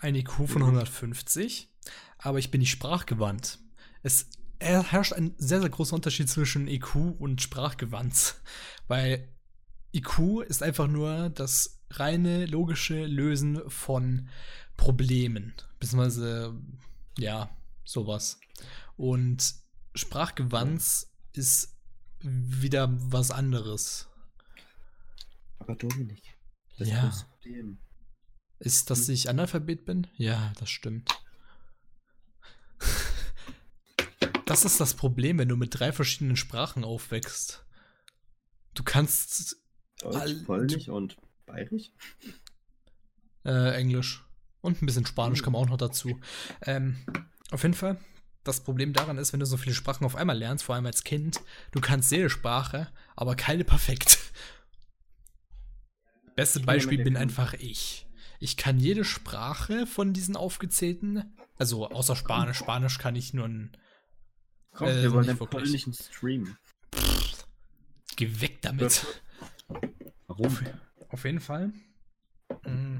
ein 0.00 0.14
IQ 0.14 0.48
von 0.48 0.62
150, 0.62 1.70
aber 2.18 2.38
ich 2.38 2.50
bin 2.50 2.60
nicht 2.60 2.70
sprachgewandt. 2.70 3.58
Es 4.02 4.30
er 4.60 4.84
herrscht 4.92 5.12
ein 5.14 5.34
sehr, 5.38 5.60
sehr 5.60 5.70
großer 5.70 5.96
Unterschied 5.96 6.28
zwischen 6.28 6.68
IQ 6.68 6.94
und 7.18 7.42
sprachgewandt. 7.42 8.36
Weil 8.86 9.28
IQ 9.92 10.42
ist 10.46 10.62
einfach 10.62 10.86
nur 10.86 11.30
das 11.30 11.80
reine 11.90 12.46
logische 12.46 13.06
Lösen 13.06 13.68
von 13.68 14.28
Problemen. 14.76 15.54
Beziehungsweise, 15.80 16.54
ja, 17.18 17.50
sowas. 17.84 18.38
Und 18.96 19.54
Sprachgewandt 19.94 21.06
ist 21.32 21.76
wieder 22.20 22.88
was 22.90 23.30
anderes. 23.30 24.08
Aber 25.58 25.74
Dominik, 25.74 26.22
das 26.78 26.88
Ja. 26.88 27.00
große 27.08 27.24
Problem. 27.24 27.78
Ist, 28.58 28.90
dass 28.90 29.08
ich 29.08 29.30
Analphabet 29.30 29.86
bin? 29.86 30.06
Ja, 30.16 30.52
das 30.58 30.68
stimmt. 30.70 31.10
Das 34.50 34.64
ist 34.64 34.80
das 34.80 34.94
Problem, 34.94 35.38
wenn 35.38 35.48
du 35.48 35.56
mit 35.56 35.78
drei 35.78 35.92
verschiedenen 35.92 36.36
Sprachen 36.36 36.82
aufwächst. 36.82 37.64
Du 38.74 38.82
kannst 38.82 39.56
Deutsch, 40.00 40.42
Polnisch 40.44 40.88
und 40.88 41.16
Bayerisch? 41.46 41.92
äh, 43.44 43.76
Englisch 43.76 44.24
und 44.60 44.82
ein 44.82 44.86
bisschen 44.86 45.06
Spanisch 45.06 45.42
kam 45.44 45.54
auch 45.54 45.68
noch 45.68 45.76
dazu. 45.76 46.18
Ähm, 46.62 46.96
auf 47.52 47.62
jeden 47.62 47.74
Fall, 47.74 48.00
das 48.42 48.64
Problem 48.64 48.92
daran 48.92 49.18
ist, 49.18 49.32
wenn 49.32 49.38
du 49.38 49.46
so 49.46 49.56
viele 49.56 49.74
Sprachen 49.76 50.04
auf 50.04 50.16
einmal 50.16 50.36
lernst, 50.36 50.64
vor 50.64 50.74
allem 50.74 50.86
als 50.86 51.04
Kind, 51.04 51.40
du 51.70 51.80
kannst 51.80 52.10
jede 52.10 52.28
Sprache, 52.28 52.88
aber 53.14 53.36
keine 53.36 53.62
perfekt. 53.62 54.18
Beste 56.34 56.58
Beispiel 56.58 57.04
bin 57.04 57.14
kann- 57.14 57.22
einfach 57.22 57.54
ich. 57.54 58.08
Ich 58.40 58.56
kann 58.56 58.80
jede 58.80 59.04
Sprache 59.04 59.86
von 59.86 60.12
diesen 60.12 60.34
aufgezählten, 60.34 61.36
also 61.56 61.88
außer 61.88 62.16
Spanisch. 62.16 62.58
Spanisch 62.58 62.98
kann 62.98 63.14
ich 63.14 63.32
nur 63.32 63.46
ein 63.46 63.76
Komm, 64.72 64.88
Äh, 64.88 65.02
wir 65.02 65.12
wollen 65.12 65.26
wirklich. 65.26 65.50
polnischen 65.50 65.92
Stream. 65.92 66.56
Geh 68.16 68.40
weg 68.40 68.60
damit. 68.62 69.06
Warum? 70.26 70.58
Auf 71.08 71.24
jeden 71.24 71.40
Fall. 71.40 71.72
Mm, 72.64 72.98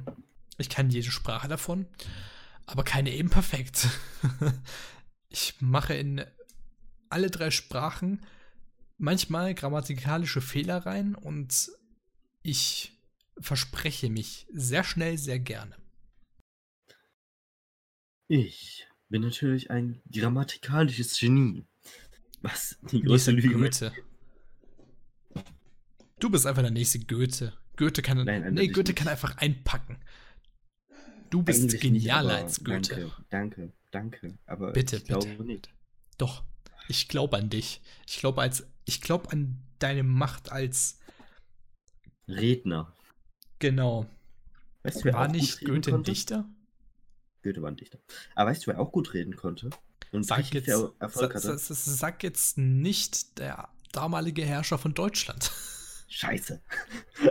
Ich 0.59 0.69
kann 0.69 0.91
jede 0.91 1.11
Sprache 1.11 1.49
davon, 1.49 1.87
aber 2.67 2.85
keine 2.85 3.13
eben 3.13 3.31
perfekt. 3.31 3.89
Ich 5.33 5.61
mache 5.61 5.95
in 5.95 6.25
alle 7.09 7.31
drei 7.31 7.53
Sprachen 7.53 8.27
manchmal 8.99 9.55
grammatikalische 9.55 10.41
Fehler 10.41 10.85
rein 10.85 11.15
und 11.15 11.71
ich 12.43 12.99
verspreche 13.39 14.11
mich 14.11 14.49
sehr 14.53 14.83
schnell, 14.83 15.19
sehr 15.19 15.39
gerne. 15.39 15.77
Ich 18.27 18.89
bin 19.11 19.23
natürlich 19.23 19.71
ein 19.71 20.01
grammatikalisches 20.13 21.19
Genie. 21.19 21.65
Was 22.43 22.79
die 22.91 23.03
größte 23.03 23.33
Lüge 23.33 23.51
Goethe. 23.51 23.93
Du 26.19 26.31
bist 26.31 26.47
einfach 26.47 26.63
der 26.63 26.71
nächste 26.71 27.01
Goethe. 27.01 27.53
Goethe 27.77 28.03
kann, 28.03 28.25
Nein, 28.25 28.55
nee, 28.55 28.69
Goethe 28.69 28.91
nicht. 28.91 28.97
kann 28.99 29.09
einfach 29.09 29.37
einpacken. 29.39 29.99
Du 31.31 31.43
bist 31.43 31.61
Eigentlich 31.63 31.81
genialer 31.81 32.35
nicht, 32.35 32.43
als 32.45 32.65
Goethe. 32.65 32.95
Danke, 32.95 33.13
danke, 33.31 33.73
danke. 33.91 34.39
Aber 34.47 34.73
Bitte, 34.73 34.97
ich 34.97 35.05
glaube 35.05 35.27
bitte. 35.27 35.45
nicht. 35.45 35.71
Doch. 36.19 36.43
Ich 36.89 37.09
glaube 37.09 37.37
an 37.37 37.51
dich. 37.51 37.81
Ich 38.07 38.19
glaube 38.19 38.41
als, 38.43 38.67
ich 38.85 39.01
glaube 39.01 39.31
an 39.33 39.63
deine 39.79 40.03
Macht 40.03 40.51
als 40.51 40.99
Redner. 42.29 42.93
genau. 43.59 44.07
Weißt 44.83 45.05
du, 45.05 45.13
War 45.13 45.29
nicht 45.29 45.61
Goethe 45.65 45.95
ein? 45.95 46.03
Dichter? 46.05 46.49
Goethe 47.43 47.63
war 47.63 47.71
ein 47.71 47.77
Dichter. 47.77 47.99
Aber 48.35 48.51
weißt 48.51 48.67
du, 48.67 48.71
wer 48.71 48.81
auch 48.81 48.93
gut 48.93 49.15
reden 49.15 49.37
konnte? 49.37 49.71
Und 50.13 50.25
Sag 50.25 50.53
jetzt, 50.53 50.69
Erfolg 50.69 51.35
hatte? 51.35 51.57
sa, 51.59 51.75
sag 51.75 52.23
jetzt 52.23 52.59
nicht 52.59 53.39
der 53.39 53.69
damalige 53.93 54.45
Herrscher 54.45 54.79
von 54.79 54.93
Deutschland. 54.95 55.51
Scheiße. 56.09 56.61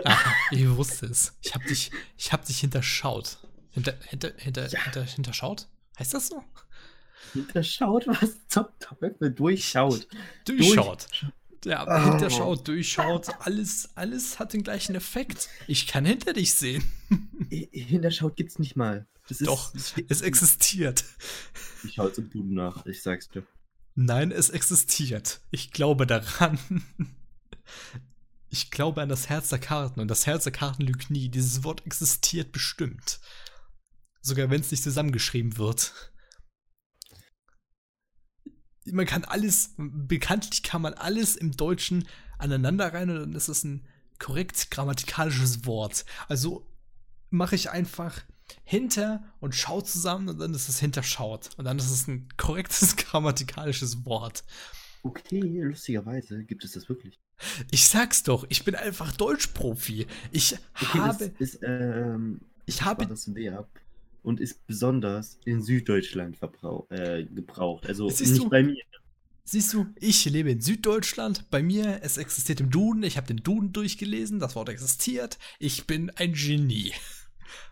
Ah, 0.04 0.16
ich 0.50 0.68
wusste 0.68 1.06
es. 1.06 1.34
Ich 1.42 1.54
hab 1.54 1.64
dich, 1.66 1.90
ich 2.16 2.32
hab 2.32 2.44
dich 2.46 2.58
hinterschaut. 2.60 3.38
Hinter, 3.70 3.94
hinter, 4.08 4.32
hinter, 4.36 4.68
Ja. 4.68 4.82
hinter, 4.84 5.04
hinterschaut? 5.04 5.68
Heißt 5.98 6.14
das 6.14 6.28
so? 6.28 6.42
Hinterschaut, 7.34 8.06
was 8.06 8.46
zum 8.48 8.66
Teufel? 8.80 9.30
Durchschaut. 9.32 10.08
Durchschaut. 10.46 11.06
Ja, 11.64 11.86
Oh. 11.86 12.10
hinterschaut, 12.10 12.66
durchschaut, 12.66 13.28
alles, 13.40 13.90
alles 13.94 14.38
hat 14.38 14.52
den 14.52 14.62
gleichen 14.62 14.94
Effekt. 14.94 15.48
Ich 15.66 15.86
kann 15.86 16.04
hinter 16.04 16.32
dich 16.32 16.54
sehen. 16.54 16.82
Hinterschaut 17.50 18.36
gibt's 18.36 18.58
nicht 18.58 18.76
mal. 18.76 19.06
Ist, 19.28 19.46
Doch, 19.46 19.72
Es 20.08 20.22
existiert. 20.22 21.04
Ich 21.84 21.94
schaue 21.94 22.12
zum 22.12 22.30
Duden 22.30 22.54
nach, 22.54 22.84
ich 22.86 23.02
sag's 23.02 23.28
dir. 23.28 23.46
Nein, 23.94 24.32
es 24.32 24.50
existiert. 24.50 25.40
Ich 25.50 25.70
glaube 25.72 26.06
daran. 26.06 26.58
Ich 28.48 28.70
glaube 28.70 29.02
an 29.02 29.08
das 29.08 29.28
Herz 29.28 29.48
der 29.50 29.58
Karten 29.60 30.00
und 30.00 30.08
das 30.08 30.26
Herz 30.26 30.44
der 30.44 30.52
Karten 30.52 30.82
lügt 30.82 31.10
nie. 31.10 31.28
Dieses 31.28 31.62
Wort 31.62 31.86
existiert 31.86 32.50
bestimmt. 32.52 33.20
Sogar 34.22 34.50
wenn 34.50 34.60
es 34.60 34.70
nicht 34.70 34.82
zusammengeschrieben 34.82 35.56
wird. 35.56 36.09
Man 38.86 39.06
kann 39.06 39.24
alles, 39.24 39.74
bekanntlich 39.76 40.62
kann 40.62 40.82
man 40.82 40.94
alles 40.94 41.36
im 41.36 41.52
Deutschen 41.52 42.08
aneinander 42.38 42.92
rein 42.92 43.10
und 43.10 43.20
dann 43.20 43.32
ist 43.34 43.48
es 43.48 43.64
ein 43.64 43.86
korrekt 44.18 44.70
grammatikalisches 44.70 45.66
Wort. 45.66 46.04
Also 46.28 46.66
mache 47.30 47.54
ich 47.54 47.70
einfach 47.70 48.22
hinter 48.64 49.22
und 49.40 49.54
schau 49.54 49.80
zusammen 49.80 50.28
und 50.28 50.38
dann 50.38 50.54
ist 50.54 50.68
es 50.68 50.80
hinterschaut. 50.80 51.50
Und 51.56 51.64
dann 51.64 51.78
ist 51.78 51.90
es 51.90 52.08
ein 52.08 52.28
korrektes 52.36 52.96
grammatikalisches 52.96 54.04
Wort. 54.04 54.44
Okay, 55.02 55.62
lustigerweise 55.62 56.44
gibt 56.44 56.64
es 56.64 56.72
das 56.72 56.88
wirklich. 56.88 57.18
Ich 57.70 57.88
sag's 57.88 58.22
doch, 58.22 58.44
ich 58.48 58.64
bin 58.64 58.74
einfach 58.74 59.12
Deutschprofi. 59.16 60.06
Ich 60.30 60.58
Okay, 60.74 60.98
habe, 60.98 61.30
das 61.38 61.54
ist, 61.54 61.60
ähm, 61.62 62.40
ich 62.66 62.82
habe, 62.82 63.06
das 63.06 63.34
Verb 63.34 63.68
und 64.22 64.40
ist 64.40 64.66
besonders 64.66 65.38
in 65.44 65.62
Süddeutschland 65.62 66.38
äh, 66.90 67.24
gebraucht. 67.24 67.86
Also 67.86 68.08
Siehst 68.08 68.32
nicht 68.32 68.44
du? 68.44 68.50
bei 68.50 68.62
mir. 68.62 68.82
siehst 69.44 69.72
du, 69.72 69.86
ich 69.98 70.24
lebe 70.26 70.50
in 70.50 70.60
Süddeutschland. 70.60 71.50
Bei 71.50 71.62
mir, 71.62 72.00
es 72.02 72.18
existiert 72.18 72.60
im 72.60 72.70
Duden. 72.70 73.02
Ich 73.02 73.16
habe 73.16 73.26
den 73.26 73.38
Duden 73.42 73.72
durchgelesen. 73.72 74.38
Das 74.38 74.54
Wort 74.56 74.68
existiert. 74.68 75.38
Ich 75.58 75.86
bin 75.86 76.10
ein 76.16 76.32
Genie. 76.34 76.92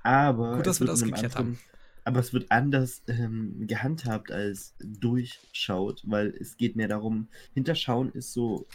Aber, 0.03 0.57
Gut, 0.57 0.67
dass 0.67 0.81
wir 0.81 0.87
das 0.87 1.03
geklärt 1.03 1.37
anderen- 1.37 1.59
Aber 2.05 2.21
es 2.21 2.33
wird 2.33 2.51
anders 2.51 3.03
ähm, 3.07 3.67
gehandhabt 3.67 4.33
als 4.33 4.75
durchschaut, 4.81 6.03
weil 6.07 6.29
es 6.41 6.57
geht 6.57 6.75
mehr 6.77 6.89
darum, 6.89 7.29
hinterschauen 7.55 8.11
ist 8.13 8.33
so 8.33 8.67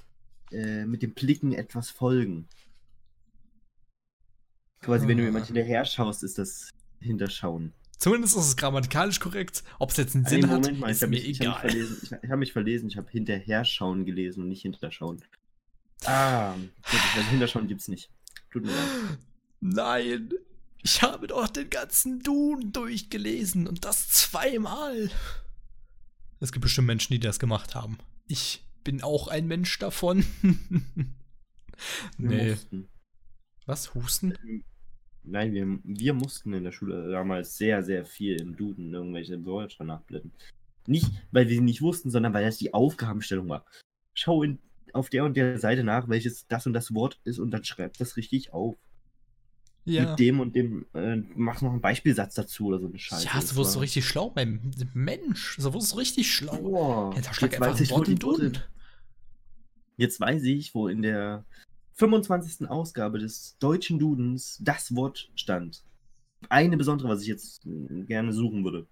äh, 0.51 0.86
mit 0.86 1.01
dem 1.01 1.13
Blicken 1.13 1.51
etwas 1.53 1.89
folgen. 1.89 2.47
Quasi, 4.82 5.07
wenn 5.07 5.17
du 5.17 5.24
Ah. 5.24 5.28
jemand 5.28 5.45
hinterher 5.47 5.86
schaust, 5.86 6.24
ist 6.24 6.38
das 6.38 6.69
Hinterschauen. 7.03 7.73
Zumindest 7.97 8.35
ist 8.35 8.45
es 8.47 8.57
grammatikalisch 8.57 9.19
korrekt. 9.19 9.63
Ob 9.79 9.91
es 9.91 9.97
jetzt 9.97 10.15
einen 10.15 10.25
Ah, 10.25 10.29
Sinn 10.29 10.39
nee, 10.41 10.47
hat, 10.47 10.61
Moment 10.61 10.79
mal, 10.79 10.87
ich 10.87 10.95
ist 10.95 11.01
habe 11.03 11.09
mir 11.11 11.17
mich, 11.19 11.29
ich 11.29 11.39
hab 11.41 11.57
egal. 11.57 11.69
verlesen. 11.69 11.97
Ich, 12.03 12.11
ich 12.11 12.29
habe 12.29 12.37
mich 12.37 12.53
verlesen, 12.53 12.87
ich 12.89 12.97
habe 12.97 13.09
hinterher 13.09 13.63
schauen 13.65 14.05
gelesen 14.05 14.41
und 14.43 14.49
nicht 14.49 14.61
hinterschauen. 14.63 15.23
Ah, 16.05 16.53
gut, 16.53 16.99
also 17.15 17.29
hinterschauen 17.29 17.67
gibt's 17.67 17.87
nicht. 17.87 18.09
Tut 18.51 18.65
mir 18.65 18.71
leid. 18.71 19.17
Nein, 19.61 20.29
ich 20.81 21.01
habe 21.01 21.27
doch 21.27 21.47
den 21.47 21.69
ganzen 21.69 22.19
Duden 22.21 22.73
durchgelesen 22.73 23.67
und 23.67 23.85
das 23.85 24.09
zweimal. 24.09 25.09
Es 26.41 26.51
gibt 26.51 26.63
bestimmt 26.63 26.87
Menschen, 26.87 27.13
die 27.13 27.19
das 27.19 27.39
gemacht 27.39 27.73
haben. 27.73 27.97
Ich 28.27 28.65
bin 28.83 29.01
auch 29.01 29.29
ein 29.29 29.47
Mensch 29.47 29.79
davon. 29.79 30.25
Nee. 32.17 32.51
mussten. 32.51 32.87
Was? 33.65 33.93
Husten? 33.95 34.33
Nein, 35.26 35.53
wir, 35.53 35.80
wir 35.84 36.13
mussten 36.13 36.53
in 36.53 36.63
der 36.63 36.71
Schule 36.71 37.09
damals 37.11 37.57
sehr, 37.57 37.84
sehr 37.84 38.05
viel 38.05 38.39
im 38.41 38.55
Duden 38.55 38.93
irgendwelche 38.93 39.45
Wörter 39.45 39.84
nachblenden. 39.84 40.32
Nicht, 40.86 41.11
weil 41.32 41.47
wir 41.47 41.55
sie 41.55 41.61
nicht 41.61 41.82
wussten, 41.82 42.11
sondern 42.11 42.34
weil 42.34 42.43
das 42.43 42.57
die 42.57 42.74
Aufgabenstellung 42.74 43.47
war. 43.47 43.65
Schau 44.13 44.43
in, 44.43 44.59
auf 44.91 45.09
der 45.09 45.24
und 45.24 45.38
der 45.38 45.57
Seite 45.57 45.84
nach, 45.84 46.09
welches 46.09 46.45
das 46.47 46.67
und 46.67 46.74
das 46.74 46.93
Wort 46.93 47.19
ist 47.24 47.39
und 47.39 47.51
dann 47.51 47.63
schreib 47.63 47.97
das 47.97 48.17
richtig 48.17 48.53
auf. 48.53 48.76
Ja. 49.86 50.11
Mit 50.11 50.19
dem 50.19 50.39
und 50.39 50.55
dem, 50.55 50.86
äh, 50.93 51.17
mach 51.36 51.61
noch 51.61 51.71
einen 51.71 51.82
Beispielsatz 51.82 52.36
dazu 52.36 52.67
oder 52.67 52.80
so 52.80 52.88
eine 52.88 52.97
Scheiße. 52.97 53.26
Ja, 53.26 53.41
so 53.41 53.55
wirst 53.57 53.76
du 53.76 53.80
richtig 53.80 54.05
schlau, 54.05 54.32
mein 54.34 54.71
Mensch. 54.93 55.57
So 55.59 55.74
wirst 55.74 55.91
du 55.91 55.97
richtig 55.97 56.32
schlau. 56.34 56.57
Boah, 56.57 57.13
Jetzt 57.15 57.36
schlag 57.36 57.51
jetzt 57.51 57.61
einfach 57.61 57.80
ein 57.80 57.89
Wort 57.89 58.07
im. 58.07 58.19
Duden. 58.19 58.57
Jetzt 59.97 60.19
weiß 60.19 60.43
ich, 60.43 60.74
wo 60.74 60.88
in 60.88 61.01
der 61.01 61.45
25. 61.95 62.69
Ausgabe 62.69 63.19
des 63.19 63.57
deutschen 63.59 63.99
Dudens 63.99 64.57
das 64.61 64.95
Wort 64.95 65.31
stand. 65.35 65.85
Eine 66.49 66.77
besondere, 66.77 67.09
was 67.09 67.21
ich 67.21 67.27
jetzt 67.27 67.65
äh, 67.65 68.03
gerne 68.05 68.33
suchen 68.33 68.63
würde. 68.65 68.87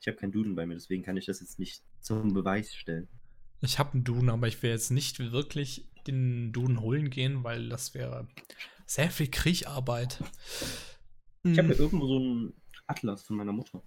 Ich 0.00 0.08
habe 0.08 0.16
keinen 0.18 0.32
Duden 0.32 0.54
bei 0.56 0.66
mir, 0.66 0.74
deswegen 0.74 1.02
kann 1.02 1.16
ich 1.16 1.26
das 1.26 1.40
jetzt 1.40 1.58
nicht 1.58 1.84
zum 2.00 2.34
Beweis 2.34 2.74
stellen. 2.74 3.08
Ich 3.62 3.78
habe 3.78 3.92
einen 3.94 4.04
Duden, 4.04 4.28
aber 4.30 4.48
ich 4.48 4.62
will 4.62 4.70
jetzt 4.70 4.90
nicht 4.90 5.18
wirklich 5.32 5.88
den 6.06 6.52
Duden 6.52 6.80
holen 6.80 7.10
gehen, 7.10 7.44
weil 7.44 7.68
das 7.68 7.94
wäre 7.94 8.28
sehr 8.86 9.10
viel 9.10 9.28
Kriecharbeit. 9.30 10.22
Ich 11.52 11.58
habe 11.58 11.68
Hm, 11.68 11.68
hier 11.68 11.78
irgendwo 11.78 12.06
so 12.08 12.16
einen 12.16 12.54
Atlas 12.88 13.22
von 13.22 13.36
meiner 13.36 13.52
Mutter. 13.52 13.84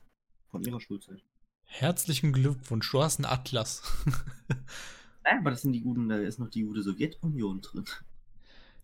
Von 0.48 0.64
ihrer 0.64 0.80
Schulzeit. 0.80 1.22
Herzlichen 1.66 2.34
Glückwunsch, 2.34 2.90
du 2.92 3.04
hast 3.04 3.20
einen 3.20 3.26
Atlas. 3.26 3.84
Nein, 5.24 5.40
aber 5.40 5.52
das 5.52 5.62
sind 5.64 5.74
die 5.74 5.82
guten, 5.82 6.08
da 6.10 6.18
ist 6.18 6.40
noch 6.40 6.50
die 6.50 6.64
gute 6.64 6.82
Sowjetunion 6.84 7.62
drin. 7.62 7.86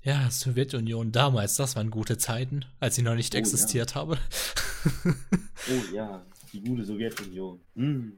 Ja, 0.03 0.29
Sowjetunion 0.31 1.11
damals, 1.11 1.55
das 1.55 1.75
waren 1.75 1.91
gute 1.91 2.17
Zeiten, 2.17 2.65
als 2.79 2.97
ich 2.97 3.03
noch 3.03 3.15
nicht 3.15 3.33
Oh, 3.33 3.37
ja. 3.37 3.39
existiert 3.39 3.95
habe. 3.95 4.17
Oh 5.05 5.13
ja, 5.93 6.25
die 6.53 6.61
gute 6.61 6.83
Sowjetunion. 6.85 7.59
Mm, 7.75 8.09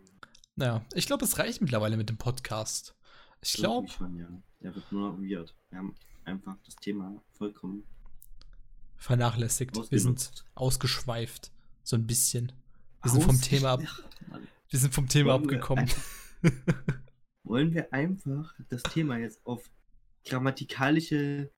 naja, 0.56 0.86
ich 0.94 1.06
glaube, 1.08 1.26
es 1.26 1.38
reicht 1.40 1.62
mittlerweile 1.62 1.98
mit 1.98 2.10
dem 2.10 2.18
Podcast. 2.18 2.96
Ich 3.42 3.54
glaube, 3.54 3.88
ja. 4.18 4.28
Der 4.62 4.74
wird 4.74 4.92
nur 4.92 5.12
noch 5.12 5.20
weird. 5.20 5.54
Wir 5.70 5.80
haben 5.80 5.94
einfach 6.24 6.56
das 6.66 6.76
Thema 6.78 7.22
vollkommen 7.34 7.84
vernachlässigt. 8.96 9.76
Wir 9.92 10.00
sind 10.00 10.46
ausgeschweift. 10.56 11.52
So 11.84 11.98
ein 11.98 12.08
bisschen. 12.08 12.54
Wir 13.02 13.12
sind 13.12 13.24
vom 13.24 13.42
Thema 13.42 13.74
ab, 13.74 13.82
wir 14.70 14.80
sind 14.80 14.94
vom 14.94 15.10
Thema 15.10 15.34
Wollen 15.34 15.50
wir 15.50 15.56
abgekommen. 15.58 15.90
Wollen 17.44 17.74
wir 17.74 17.92
einfach 17.92 18.56
das 18.70 18.82
Thema 18.84 19.18
jetzt 19.18 19.46
auf 19.46 19.70
grammatikalische 20.26 21.52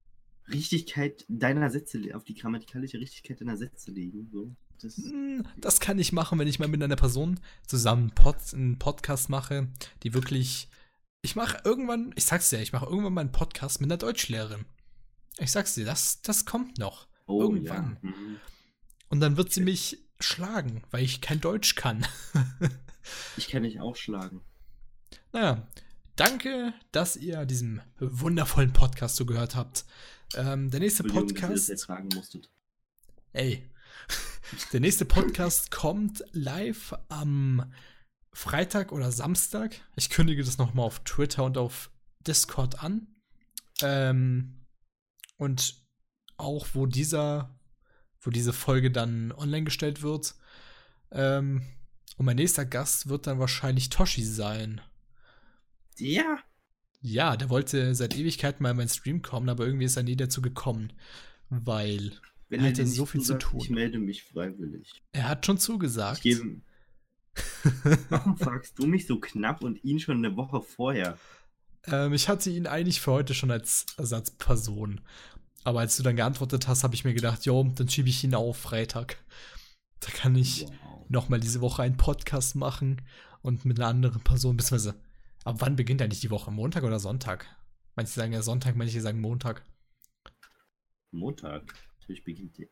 Richtigkeit 0.52 1.26
deiner 1.28 1.70
Sätze, 1.70 2.00
auf 2.14 2.24
die 2.24 2.36
grammatikalische 2.36 3.00
Richtigkeit 3.00 3.42
deiner 3.42 3.58
Sätze 3.58 3.92
legen? 3.92 4.30
So, 4.32 4.56
das, 4.82 4.98
Hm, 4.98 5.46
Das 5.58 5.80
kann 5.80 6.00
ich 6.00 6.12
machen, 6.12 6.38
wenn 6.40 6.48
ich 6.48 6.60
mal 6.60 6.68
mit 6.68 6.82
einer 6.84 6.96
Person 6.96 7.40
zusammen 7.68 8.12
Pod, 8.12 8.36
einen 8.54 8.78
Podcast 8.80 9.30
mache, 9.30 9.68
die 10.04 10.14
wirklich. 10.14 10.70
Ich 11.22 11.36
mache 11.36 11.58
irgendwann, 11.64 12.14
ich 12.16 12.26
sag's 12.26 12.50
dir, 12.52 12.62
ich 12.62 12.72
mache 12.74 12.86
irgendwann 12.86 13.14
mal 13.14 13.22
einen 13.22 13.32
Podcast 13.32 13.82
mit 13.82 13.90
einer 13.92 13.98
Deutschlehrerin. 13.98 14.66
Ich 15.40 15.52
sag's 15.52 15.74
dir, 15.74 15.84
das, 15.86 16.22
das 16.22 16.46
kommt 16.46 16.78
noch. 16.78 17.08
oh, 17.26 17.42
irgendwann. 17.42 17.98
Ja. 18.04 18.10
Mhm. 18.10 18.38
Und 19.10 19.20
dann 19.22 19.36
wird 19.38 19.52
sie 19.52 19.62
mich 19.62 19.98
schlagen, 20.20 20.84
weil 20.92 21.04
ich 21.04 21.22
kein 21.22 21.42
Deutsch 21.42 21.76
kann. 21.76 22.06
Ich 23.38 23.50
kann 23.50 23.62
dich 23.62 23.80
auch 23.80 23.96
schlagen. 23.96 24.42
Naja, 25.32 25.68
danke, 26.16 26.74
dass 26.92 27.16
ihr 27.16 27.46
diesem 27.46 27.80
wundervollen 28.00 28.74
Podcast 28.74 29.16
zugehört 29.16 29.56
habt. 29.56 29.86
Ähm, 30.34 30.70
der 30.72 30.80
nächste 30.80 31.04
Podcast. 31.04 31.88
Ey. 33.34 33.70
Der 34.72 34.80
nächste 34.80 35.06
Podcast 35.06 35.72
kommt 35.72 36.24
live 36.32 36.94
am 37.10 37.74
Freitag 38.32 38.92
oder 38.92 39.12
Samstag. 39.12 39.76
Ich 39.96 40.10
kündige 40.10 40.44
das 40.44 40.58
nochmal 40.58 40.86
auf 40.86 41.00
Twitter 41.04 41.44
und 41.44 41.58
auf 41.58 41.90
Discord 42.28 42.84
an. 42.84 43.08
Ähm, 43.82 44.66
und 45.38 45.84
auch 46.38 46.68
wo 46.74 46.86
dieser, 46.86 47.58
wo 48.22 48.30
diese 48.30 48.54
Folge 48.54 48.92
dann 48.92 49.32
online 49.32 49.64
gestellt 49.64 50.02
wird. 50.02 50.36
Ähm, 51.12 51.66
und 52.18 52.26
mein 52.26 52.38
nächster 52.38 52.66
Gast 52.66 53.10
wird 53.10 53.28
dann 53.28 53.40
wahrscheinlich 53.40 53.90
Toshi 53.90 54.24
sein. 54.24 54.82
Ja. 55.98 56.40
Ja, 57.08 57.38
der 57.38 57.52
wollte 57.52 57.94
seit 57.94 58.18
Ewigkeiten 58.18 58.64
mal 58.64 58.72
in 58.72 58.78
meinen 58.78 58.90
Stream 58.90 59.22
kommen, 59.22 59.48
aber 59.48 59.64
irgendwie 59.64 59.86
ist 59.86 59.96
er 59.96 60.02
nie 60.02 60.16
dazu 60.16 60.42
gekommen. 60.42 60.92
Weil 61.52 62.14
Wenn 62.50 62.62
Er 62.62 62.70
hatte 62.70 62.88
so 62.88 63.06
viel 63.06 63.22
zu 63.22 63.38
tun. 63.38 63.60
Ich 63.60 63.70
melde 63.70 64.00
mich 64.00 64.24
freiwillig. 64.24 65.04
er 65.12 65.30
hat 65.30 65.46
schon 65.46 65.60
zugesagt. 65.60 66.24
gebe. 66.24 66.62
Warum 68.10 68.38
fragst 68.38 68.80
du 68.80 68.88
mich 68.88 69.06
so 69.06 69.20
knapp 69.20 69.62
und 69.62 69.84
ihn 69.84 70.00
schon 70.00 70.18
eine 70.18 70.36
Woche 70.36 70.62
vorher? 70.62 71.20
Ähm, 71.86 72.14
ich 72.14 72.28
hatte 72.28 72.50
ihn 72.50 72.66
eigentlich 72.66 73.02
für 73.02 73.12
heute 73.12 73.36
schon 73.36 73.52
als 73.52 73.86
Ersatzperson. 73.98 75.02
Aber 75.64 75.82
als 75.82 75.98
du 75.98 76.02
dann 76.02 76.16
geantwortet 76.16 76.68
hast, 76.68 76.84
habe 76.84 76.96
ich 76.96 77.06
mir 77.06 77.14
gedacht, 77.14 77.46
jo, 77.46 77.72
dann 77.76 77.88
schiebe 77.88 78.10
ich 78.10 78.24
ihn 78.24 78.34
auf 78.34 78.58
Freitag. 78.58 79.24
Da 80.00 80.10
kann 80.10 80.36
ich 80.36 80.64
wow. 80.64 81.06
nochmal 81.10 81.40
diese 81.40 81.62
Woche 81.62 81.84
einen 81.84 81.98
Podcast 81.98 82.56
machen 82.56 83.04
und 83.44 83.64
mit 83.64 83.80
einer 83.80 83.90
anderen 83.90 84.22
Person, 84.22 84.58
beziehungsweise, 84.58 84.96
ab 85.46 85.58
wann 85.60 85.76
beginnt 85.76 86.02
eigentlich 86.02 86.20
die 86.20 86.32
Woche? 86.32 86.52
Montag 86.52 86.84
oder 86.84 87.00
Sonntag? 87.00 87.46
Manche 87.96 88.12
sagen 88.12 88.34
ja 88.34 88.42
Sonntag, 88.42 88.76
manche 88.76 89.00
sagen 89.00 89.22
Montag. 89.22 89.64
Montag. 91.12 91.74
Natürlich 92.00 92.26
beginnt 92.26 92.58
die. 92.58 92.70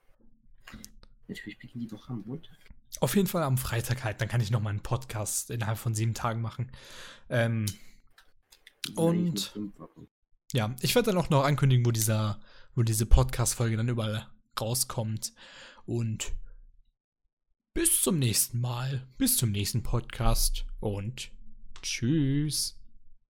Natürlich 1.27 1.59
beginnt 1.59 1.83
die 1.83 1.91
Woche 1.91 2.11
am 2.11 2.23
Montag. 2.25 2.57
Auf 2.99 3.15
jeden 3.15 3.27
Fall 3.27 3.43
am 3.43 3.57
Freitag 3.57 4.03
halt. 4.03 4.19
Dann 4.19 4.27
kann 4.27 4.41
ich 4.41 4.51
nochmal 4.51 4.71
einen 4.71 4.83
Podcast 4.83 5.49
innerhalb 5.49 5.77
von 5.77 5.95
sieben 5.95 6.13
Tagen 6.13 6.41
machen. 6.41 6.71
Ähm, 7.29 7.65
und 8.95 9.57
ja, 10.51 10.75
ich 10.81 10.93
werde 10.93 11.11
dann 11.11 11.19
auch 11.19 11.29
noch 11.29 11.45
ankündigen, 11.45 11.85
wo 11.85 11.91
dieser, 11.91 12.41
wo 12.75 12.83
diese 12.83 13.05
Podcast-Folge 13.05 13.77
dann 13.77 13.87
überall 13.87 14.27
rauskommt. 14.59 15.33
Und 15.85 16.33
bis 17.73 18.03
zum 18.03 18.19
nächsten 18.19 18.59
Mal, 18.59 19.07
bis 19.17 19.37
zum 19.37 19.51
nächsten 19.51 19.83
Podcast 19.83 20.65
und 20.79 21.31
tschüss. 21.83 22.79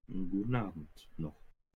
Guten 0.08 0.56
Abend 0.56 1.10
noch. 1.18 1.43